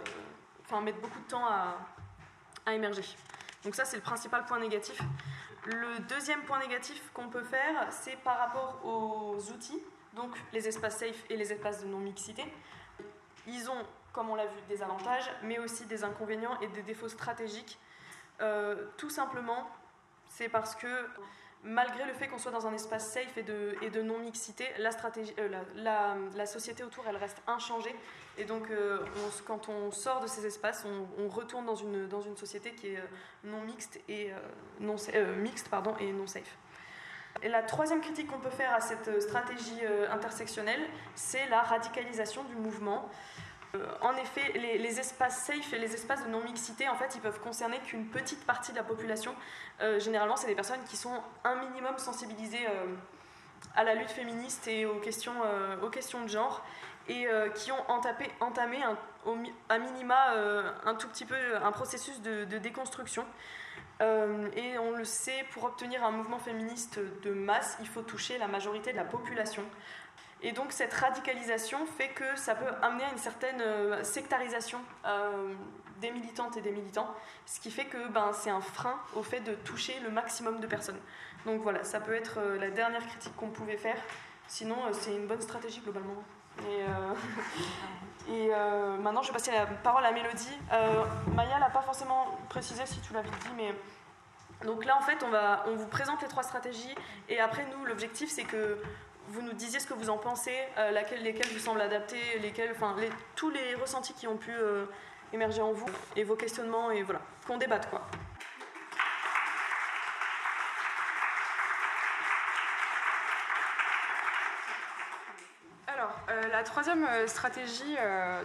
enfin, 0.65 0.81
mettre 0.81 1.01
beaucoup 1.01 1.19
de 1.19 1.29
temps 1.29 1.47
à, 1.47 1.77
à 2.67 2.75
émerger. 2.75 3.05
Donc 3.65 3.75
ça, 3.75 3.85
c'est 3.85 3.97
le 3.97 4.03
principal 4.03 4.45
point 4.45 4.59
négatif. 4.59 5.01
Le 5.67 5.99
deuxième 6.01 6.43
point 6.43 6.59
négatif 6.59 7.11
qu'on 7.13 7.29
peut 7.29 7.43
faire, 7.43 7.87
c'est 7.91 8.17
par 8.17 8.39
rapport 8.39 8.81
aux 8.85 9.37
outils, 9.53 9.83
donc 10.15 10.35
les 10.53 10.67
espaces 10.67 10.99
safe 10.99 11.25
et 11.29 11.37
les 11.37 11.53
espaces 11.53 11.83
de 11.83 11.87
non-mixité. 11.89 12.45
Ils 13.47 13.71
ont, 13.71 13.87
comme 14.13 14.31
on 14.31 14.35
l'a 14.35 14.47
vu, 14.47 14.59
des 14.69 14.83
avantages, 14.83 15.31
mais 15.43 15.59
aussi 15.59 15.85
des 15.85 16.03
inconvénients 16.03 16.59
et 16.61 16.69
des 16.69 16.83
défauts 16.83 17.09
stratégiques. 17.09 17.79
Euh, 18.41 18.87
tout 18.97 19.11
simplement, 19.11 19.69
c'est 20.29 20.49
parce 20.49 20.75
que 20.75 21.07
malgré 21.63 22.05
le 22.07 22.13
fait 22.13 22.29
qu'on 22.29 22.39
soit 22.39 22.51
dans 22.51 22.67
un 22.67 22.73
espace 22.73 23.13
safe 23.13 23.37
et 23.37 23.43
de, 23.43 24.03
non-mixité, 24.03 24.65
la, 24.79 24.91
stratégie, 24.91 25.35
euh, 25.39 25.49
la, 25.77 26.47
société 26.47 26.83
autour, 26.83 27.05
elle 27.09 27.17
reste 27.17 27.43
inchangée. 27.47 27.95
Et 28.39 28.45
donc, 28.45 28.71
euh, 28.71 28.99
quand 29.47 29.69
on 29.69 29.91
sort 29.91 30.21
de 30.21 30.27
ces 30.27 30.47
espaces, 30.47 30.85
on, 31.19 31.29
retourne 31.29 31.67
dans 31.67 31.75
une, 31.75 32.09
dans 32.09 32.23
une 32.23 32.37
société 32.37 32.73
qui 32.73 32.89
est 32.89 32.99
euh, 32.99 33.05
non 33.45 33.61
mixte 33.63 34.01
et 34.09 34.31
non, 34.81 34.97
mixte 35.39 35.69
pardon, 35.69 35.95
et 36.01 36.13
non 36.13 36.27
safe. 36.27 36.57
Et 37.43 37.49
la 37.49 37.63
troisième 37.63 38.01
critique 38.01 38.27
qu'on 38.27 38.41
peut 38.41 38.51
faire 38.51 38.73
à 38.75 38.81
cette 38.81 39.23
stratégie 39.23 39.87
intersectionnelle, 40.11 40.83
c'est 41.15 41.47
la 41.49 41.63
radicalisation 41.63 42.43
du 42.45 42.57
mouvement. 42.57 43.09
Euh, 43.75 43.87
en 44.01 44.17
effet, 44.17 44.53
les, 44.55 44.99
espaces 44.99 45.45
safe 45.45 45.73
et 45.73 45.79
les 45.79 45.95
espaces 45.95 46.25
de 46.25 46.31
non-mixité, 46.31 46.89
en 46.89 46.97
fait, 46.97 47.15
ils 47.15 47.21
peuvent 47.21 47.41
concerner 47.41 47.79
qu'une 47.81 48.07
petite 48.07 48.45
partie 48.45 48.73
de 48.73 48.77
la 48.77 48.83
population. 48.83 49.35
Euh, 49.81 50.01
généralement, 50.01 50.37
c'est 50.37 50.49
des 50.49 50.55
personnes 50.55 50.83
qui 50.89 50.97
sont 50.97 51.23
un 51.45 51.55
minimum 51.57 51.97
sensibilisées 51.99 52.67
euh, 52.67 52.87
à 53.77 53.85
la 53.85 53.95
lutte 53.95 54.11
féministe 54.11 54.67
et 54.67 54.87
aux 54.87 54.99
questions, 54.99 55.35
aux 55.83 55.91
questions 55.91 56.23
de 56.23 56.29
genre 56.29 56.65
et 57.09 57.27
qui 57.55 57.73
ont 57.73 57.91
entamé, 57.91 58.31
un, 58.41 58.97
à 59.69 59.79
minima 59.79 60.35
un 60.85 60.95
tout 60.95 61.09
petit 61.09 61.25
peu 61.25 61.35
un 61.63 61.73
processus 61.73 62.23
de, 62.23 62.45
de 62.45 62.59
déconstruction. 62.59 63.27
et 64.01 64.79
on 64.79 64.93
le 64.93 65.05
sait, 65.05 65.45
pour 65.51 65.65
obtenir 65.65 66.03
un 66.05 66.11
mouvement 66.11 66.39
féministe 66.39 67.01
de 67.23 67.33
masse, 67.33 67.77
il 67.81 67.87
faut 67.89 68.03
toucher 68.03 68.39
la 68.39 68.47
majorité 68.49 68.93
de 68.93 68.97
la 68.97 69.05
population. 69.05 69.65
Et 70.43 70.53
donc 70.53 70.73
cette 70.73 70.95
radicalisation 70.95 71.85
fait 71.87 72.09
que 72.09 72.37
ça 72.37 72.55
peut 72.55 72.73
amener 72.83 73.05
à 73.05 73.11
une 73.11 73.19
certaine 73.19 73.61
euh, 73.61 74.03
sectarisation 74.03 74.81
euh, 75.05 75.53
des 76.01 76.11
militantes 76.11 76.57
et 76.57 76.63
des 76.63 76.71
militants, 76.71 77.15
ce 77.45 77.61
qui 77.61 77.71
fait 77.71 77.85
que 77.85 78.09
ben, 78.09 78.33
c'est 78.33 78.49
un 78.51 78.63
frein 78.63 78.99
au 79.15 79.23
fait 79.23 79.41
de 79.41 79.55
toucher 79.55 79.99
le 80.01 80.11
maximum 80.11 80.61
de 80.61 80.67
personnes. 80.67 80.99
Donc 81.45 81.61
voilà, 81.61 81.85
ça 81.85 82.01
peut 82.01 82.15
être 82.15 82.39
euh, 82.39 82.59
la 82.59 82.71
dernière 82.71 83.07
critique 83.07 83.37
qu'on 83.37 83.51
pouvait 83.51 83.77
faire. 83.77 83.97
Sinon, 84.49 84.77
c'est 84.93 85.15
une 85.15 85.27
bonne 85.27 85.43
stratégie 85.43 85.81
globalement. 85.81 86.25
Et, 88.29 88.49
maintenant, 89.01 89.23
je 89.23 89.29
vais 89.29 89.35
passer 89.35 89.53
la 89.53 89.65
parole 89.67 90.05
à 90.05 90.11
Mélodie. 90.11 90.59
Maya 91.33 91.61
l'a 91.61 91.71
pas 91.71 91.83
forcément 91.83 92.37
précisé 92.49 92.85
si 92.85 92.99
tu 93.01 93.13
l'avais 93.13 93.31
dit, 93.31 93.51
mais 93.57 93.73
donc 94.65 94.85
là, 94.85 94.97
en 94.97 95.01
fait, 95.01 95.23
on, 95.25 95.31
va, 95.31 95.65
on 95.69 95.77
vous 95.77 95.87
présente 95.87 96.21
les 96.21 96.29
trois 96.29 96.43
stratégies. 96.43 96.95
Et 97.29 97.39
après, 97.39 97.65
nous, 97.71 97.85
l'objectif, 97.85 98.29
c'est 98.29 98.43
que 98.43 98.83
vous 99.31 99.43
nous 99.43 99.53
disiez 99.53 99.79
ce 99.79 99.87
que 99.87 99.95
vous 99.95 100.11
en 100.11 100.19
pensez, 100.19 100.57
euh, 100.77 100.91
lesquels 101.23 101.47
vous 101.53 101.59
semblent 101.61 101.81
adaptés, 101.81 102.39
lesquels, 102.41 102.73
enfin, 102.73 102.97
tous 103.37 103.51
les 103.51 103.75
ressentis 103.77 104.13
qui 104.13 104.27
ont 104.27 104.37
pu 104.37 104.51
euh, 104.51 104.87
émerger 105.33 105.63
en 105.63 105.73
vous 105.73 105.89
et 106.17 106.25
vos 106.25 106.35
questionnements 106.35 106.91
et 106.91 107.03
voilà, 107.03 107.21
qu'on 107.47 107.57
débatte 107.57 107.89
quoi. 107.89 108.03
Alors, 115.87 116.19
euh, 116.29 116.49
la 116.49 116.65
troisième 116.65 117.07
stratégie 117.29 117.97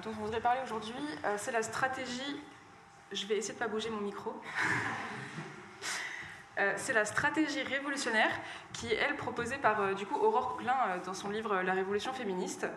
dont 0.03 0.11
on 0.11 0.23
voudrait 0.23 0.41
parler 0.41 0.61
aujourd'hui, 0.63 0.93
c'est 1.37 1.51
la 1.51 1.63
stratégie. 1.63 2.41
Je 3.11 3.25
vais 3.25 3.37
essayer 3.37 3.53
de 3.53 3.59
ne 3.59 3.65
pas 3.65 3.71
bouger 3.71 3.89
mon 3.89 4.01
micro. 4.01 4.33
Euh, 6.57 6.73
c'est 6.77 6.93
la 6.93 7.03
stratégie 7.03 7.61
révolutionnaire 7.63 8.31
qui 8.71 8.87
est, 8.87 8.95
elle, 8.95 9.15
proposée 9.15 9.57
par 9.57 9.81
euh, 9.81 9.93
du 9.93 10.05
coup, 10.05 10.15
Aurore 10.15 10.55
Coquelin 10.55 10.77
euh, 10.87 10.97
dans 11.05 11.13
son 11.13 11.29
livre 11.29 11.61
La 11.61 11.73
Révolution 11.73 12.13
féministe. 12.13 12.67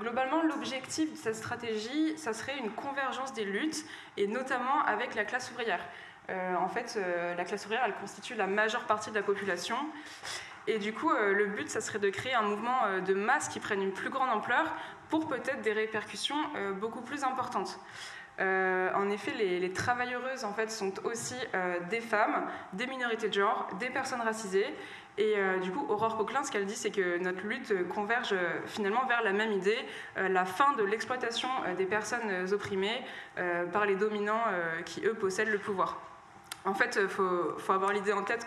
globalement, 0.00 0.42
l'objectif 0.42 1.12
de 1.12 1.16
cette 1.18 1.36
stratégie, 1.36 2.16
ça 2.16 2.32
serait 2.32 2.56
une 2.56 2.70
convergence 2.70 3.34
des 3.34 3.44
luttes, 3.44 3.84
et 4.16 4.26
notamment 4.26 4.82
avec 4.86 5.14
la 5.14 5.26
classe 5.26 5.50
ouvrière. 5.50 5.84
en 6.30 6.68
fait, 6.70 6.98
la 7.36 7.44
classe 7.44 7.66
ouvrière, 7.66 7.82
elle 7.84 7.94
constitue 7.94 8.34
la 8.34 8.46
majeure 8.46 8.86
partie 8.86 9.10
de 9.10 9.16
la 9.16 9.22
population. 9.22 9.76
Et 10.66 10.78
du 10.78 10.94
coup, 10.94 11.10
le 11.12 11.44
but, 11.44 11.68
ça 11.68 11.82
serait 11.82 11.98
de 11.98 12.08
créer 12.08 12.32
un 12.32 12.40
mouvement 12.40 13.00
de 13.06 13.12
masse 13.12 13.50
qui 13.50 13.60
prenne 13.60 13.82
une 13.82 13.92
plus 13.92 14.08
grande 14.08 14.30
ampleur 14.30 14.72
pour 15.10 15.28
peut-être 15.28 15.60
des 15.60 15.74
répercussions 15.74 16.40
beaucoup 16.80 17.02
plus 17.02 17.22
importantes. 17.22 17.78
Euh, 18.40 18.90
en 18.94 19.10
effet, 19.10 19.32
les, 19.32 19.72
travailleuses 19.72 20.44
en 20.44 20.52
fait, 20.52 20.70
sont 20.70 20.92
aussi 21.04 21.36
euh, 21.54 21.78
des 21.90 22.00
femmes, 22.00 22.46
des 22.72 22.86
minorités 22.86 23.28
de 23.28 23.34
genre, 23.34 23.68
des 23.78 23.90
personnes 23.90 24.20
racisées. 24.20 24.74
Et 25.16 25.34
euh, 25.36 25.58
du 25.58 25.70
coup, 25.70 25.86
Aurore 25.88 26.16
Coquelin, 26.16 26.42
ce 26.42 26.50
qu'elle 26.50 26.66
dit, 26.66 26.74
c'est 26.74 26.90
que 26.90 27.18
notre 27.18 27.46
lutte 27.46 27.88
converge 27.88 28.34
finalement 28.66 29.06
vers 29.06 29.22
la 29.22 29.32
même 29.32 29.52
idée, 29.52 29.78
la 30.16 30.44
fin 30.44 30.72
de 30.72 30.82
l'exploitation 30.82 31.48
des 31.76 31.86
personnes 31.86 32.52
opprimées 32.52 33.00
par 33.72 33.86
les 33.86 33.94
dominants 33.94 34.42
qui, 34.84 35.06
eux, 35.06 35.14
possèdent 35.14 35.50
le 35.50 35.58
pouvoir. 35.58 36.00
En 36.64 36.74
fait, 36.74 36.98
il 37.00 37.08
faut, 37.08 37.72
avoir 37.72 37.92
l'idée 37.92 38.12
en 38.12 38.24
tête 38.24 38.44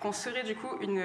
qu'on 0.00 0.12
serait 0.12 0.44
du 0.44 0.54
coup 0.54 0.70
une, 0.80 1.02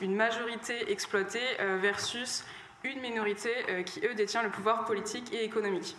une 0.00 0.16
majorité 0.16 0.90
exploitée 0.90 1.46
versus 1.82 2.46
une 2.84 3.00
minorité 3.00 3.50
qui, 3.84 4.00
eux, 4.06 4.14
détient 4.14 4.42
le 4.42 4.48
pouvoir 4.48 4.86
politique 4.86 5.30
et 5.34 5.44
économique. 5.44 5.94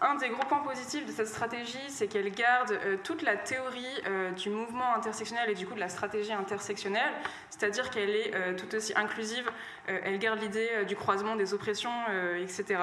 Un 0.00 0.16
des 0.16 0.28
gros 0.28 0.44
points 0.44 0.58
positifs 0.58 1.06
de 1.06 1.12
cette 1.12 1.28
stratégie, 1.28 1.78
c'est 1.88 2.08
qu'elle 2.08 2.30
garde 2.30 2.72
euh, 2.72 2.96
toute 3.02 3.22
la 3.22 3.36
théorie 3.36 3.86
euh, 4.06 4.32
du 4.32 4.50
mouvement 4.50 4.94
intersectionnel 4.94 5.48
et 5.48 5.54
du 5.54 5.66
coup 5.66 5.74
de 5.74 5.80
la 5.80 5.88
stratégie 5.88 6.32
intersectionnelle, 6.32 7.12
c'est-à-dire 7.48 7.90
qu'elle 7.90 8.10
est, 8.10 8.34
euh, 8.34 8.54
tout 8.54 8.74
aussi 8.74 8.92
inclusive, 8.96 9.50
elle 9.86 10.18
garde 10.18 10.40
l'idée 10.40 10.84
du 10.86 10.96
croisement 10.96 11.36
des 11.36 11.52
oppressions, 11.52 11.92
etc. 12.38 12.80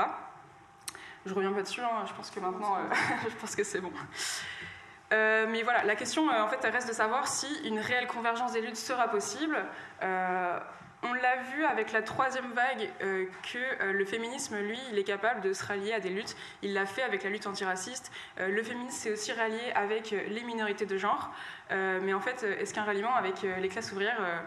Je 1.25 1.33
reviens 1.33 1.51
pas 1.51 1.63
dessus, 1.63 1.81
hein, 1.81 2.05
je 2.07 2.13
pense 2.13 2.29
que 2.29 2.39
maintenant, 2.39 2.77
je 3.29 3.35
pense 3.35 3.55
que 3.55 3.63
c'est 3.63 3.81
bon. 3.81 3.91
mais 5.11 5.63
voilà, 5.63 5.83
la 5.83 5.95
question 5.95 6.29
en 6.29 6.47
fait 6.47 6.63
reste 6.69 6.87
de 6.87 6.93
savoir 6.93 7.27
si 7.27 7.47
une 7.67 7.79
réelle 7.79 8.07
convergence 8.07 8.53
des 8.53 8.61
luttes 8.61 8.77
sera 8.77 9.07
possible. 9.07 9.57
On 11.03 11.13
l'a 11.13 11.37
vu 11.37 11.65
avec 11.65 11.93
la 11.93 12.03
troisième 12.03 12.51
vague 12.51 12.87
euh, 13.01 13.25
que 13.51 13.57
euh, 13.57 13.91
le 13.91 14.05
féminisme, 14.05 14.59
lui, 14.59 14.77
il 14.91 14.99
est 14.99 15.03
capable 15.03 15.41
de 15.41 15.51
se 15.51 15.65
rallier 15.65 15.93
à 15.93 15.99
des 15.99 16.09
luttes. 16.09 16.35
Il 16.61 16.73
l'a 16.73 16.85
fait 16.85 17.01
avec 17.01 17.23
la 17.23 17.31
lutte 17.31 17.47
antiraciste. 17.47 18.11
Euh, 18.39 18.49
le 18.49 18.61
féminisme 18.61 18.97
s'est 18.97 19.11
aussi 19.11 19.31
rallié 19.31 19.71
avec 19.73 20.11
les 20.11 20.43
minorités 20.43 20.85
de 20.85 20.97
genre. 20.97 21.31
mais 21.69 22.13
en 22.13 22.19
fait, 22.19 22.43
est-ce 22.43 22.73
qu'un 22.73 22.83
ralliement 22.83 23.15
avec 23.15 23.41
les 23.41 23.69
classes 23.69 23.91
ouvrières 23.91 24.43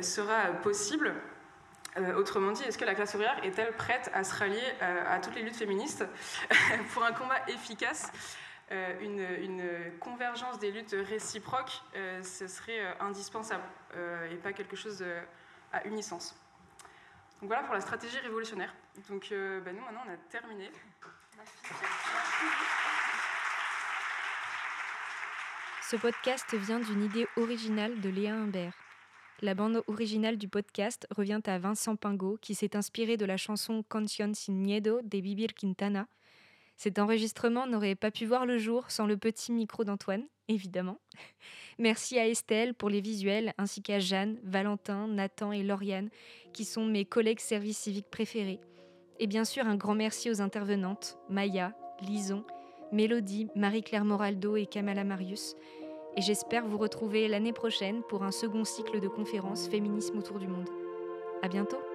sera 0.00 0.52
possible? 0.62 1.12
Autrement 2.16 2.52
dit, 2.52 2.62
est-ce 2.62 2.78
que 2.78 2.84
la 2.84 2.94
classe 2.94 3.14
ouvrière 3.14 3.36
est-elle 3.42 3.72
prête 3.72 4.10
à 4.14 4.22
se 4.22 4.34
rallier 4.38 4.62
à 4.80 5.18
toutes 5.18 5.34
les 5.34 5.42
luttes 5.42 5.56
féministes 5.56 6.04
pour 6.94 7.04
un 7.04 7.12
combat 7.12 7.40
efficace? 7.48 8.12
Une, 9.00 9.26
une, 9.42 9.68
convergence 9.98 10.60
des 10.60 10.70
luttes 10.70 10.94
réciproques, 11.08 11.82
ce 12.22 12.46
serait 12.46 12.96
indispensable 13.00 13.64
et 14.30 14.36
pas 14.36 14.52
quelque 14.52 14.76
chose 14.76 15.04
à 15.72 15.86
unisens. 15.86 16.34
Donc 17.40 17.48
voilà 17.48 17.62
pour 17.62 17.74
la 17.74 17.80
stratégie 17.80 18.18
révolutionnaire. 18.18 18.74
Donc 19.08 19.28
euh, 19.32 19.60
bah, 19.60 19.72
nous 19.72 19.80
maintenant 19.80 20.02
on 20.06 20.12
a 20.12 20.16
terminé. 20.30 20.70
Ce 25.82 25.96
podcast 25.96 26.54
vient 26.54 26.80
d'une 26.80 27.02
idée 27.02 27.26
originale 27.36 28.00
de 28.00 28.08
Léa 28.10 28.34
Humbert. 28.34 28.74
La 29.42 29.54
bande 29.54 29.82
originale 29.86 30.36
du 30.36 30.48
podcast 30.48 31.06
revient 31.16 31.40
à 31.46 31.58
Vincent 31.58 31.96
Pingot, 31.96 32.36
qui 32.42 32.54
s'est 32.54 32.76
inspiré 32.76 33.16
de 33.16 33.24
la 33.24 33.38
chanson 33.38 33.82
Canción 33.88 34.34
sin 34.34 34.52
miedo 34.52 35.00
de 35.02 35.20
Bibir 35.20 35.54
Quintana. 35.54 36.06
Cet 36.80 36.98
enregistrement 36.98 37.66
n'aurait 37.66 37.94
pas 37.94 38.10
pu 38.10 38.24
voir 38.24 38.46
le 38.46 38.56
jour 38.56 38.90
sans 38.90 39.04
le 39.04 39.18
petit 39.18 39.52
micro 39.52 39.84
d'Antoine, 39.84 40.24
évidemment. 40.48 40.98
Merci 41.78 42.18
à 42.18 42.26
Estelle 42.26 42.72
pour 42.72 42.88
les 42.88 43.02
visuels, 43.02 43.52
ainsi 43.58 43.82
qu'à 43.82 43.98
Jeanne, 43.98 44.38
Valentin, 44.44 45.06
Nathan 45.06 45.52
et 45.52 45.62
Lauriane, 45.62 46.08
qui 46.54 46.64
sont 46.64 46.86
mes 46.86 47.04
collègues 47.04 47.40
services 47.40 47.76
civiques 47.76 48.08
préférés. 48.10 48.60
Et 49.18 49.26
bien 49.26 49.44
sûr, 49.44 49.66
un 49.66 49.76
grand 49.76 49.94
merci 49.94 50.30
aux 50.30 50.40
intervenantes, 50.40 51.18
Maya, 51.28 51.74
Lison, 52.00 52.46
Mélodie, 52.92 53.48
Marie-Claire 53.54 54.06
Moraldo 54.06 54.56
et 54.56 54.64
Kamala 54.64 55.04
Marius. 55.04 55.56
Et 56.16 56.22
j'espère 56.22 56.66
vous 56.66 56.78
retrouver 56.78 57.28
l'année 57.28 57.52
prochaine 57.52 58.00
pour 58.08 58.22
un 58.22 58.32
second 58.32 58.64
cycle 58.64 59.00
de 59.00 59.08
conférences 59.08 59.68
Féminisme 59.68 60.16
autour 60.16 60.38
du 60.38 60.48
monde. 60.48 60.70
À 61.42 61.48
bientôt! 61.48 61.89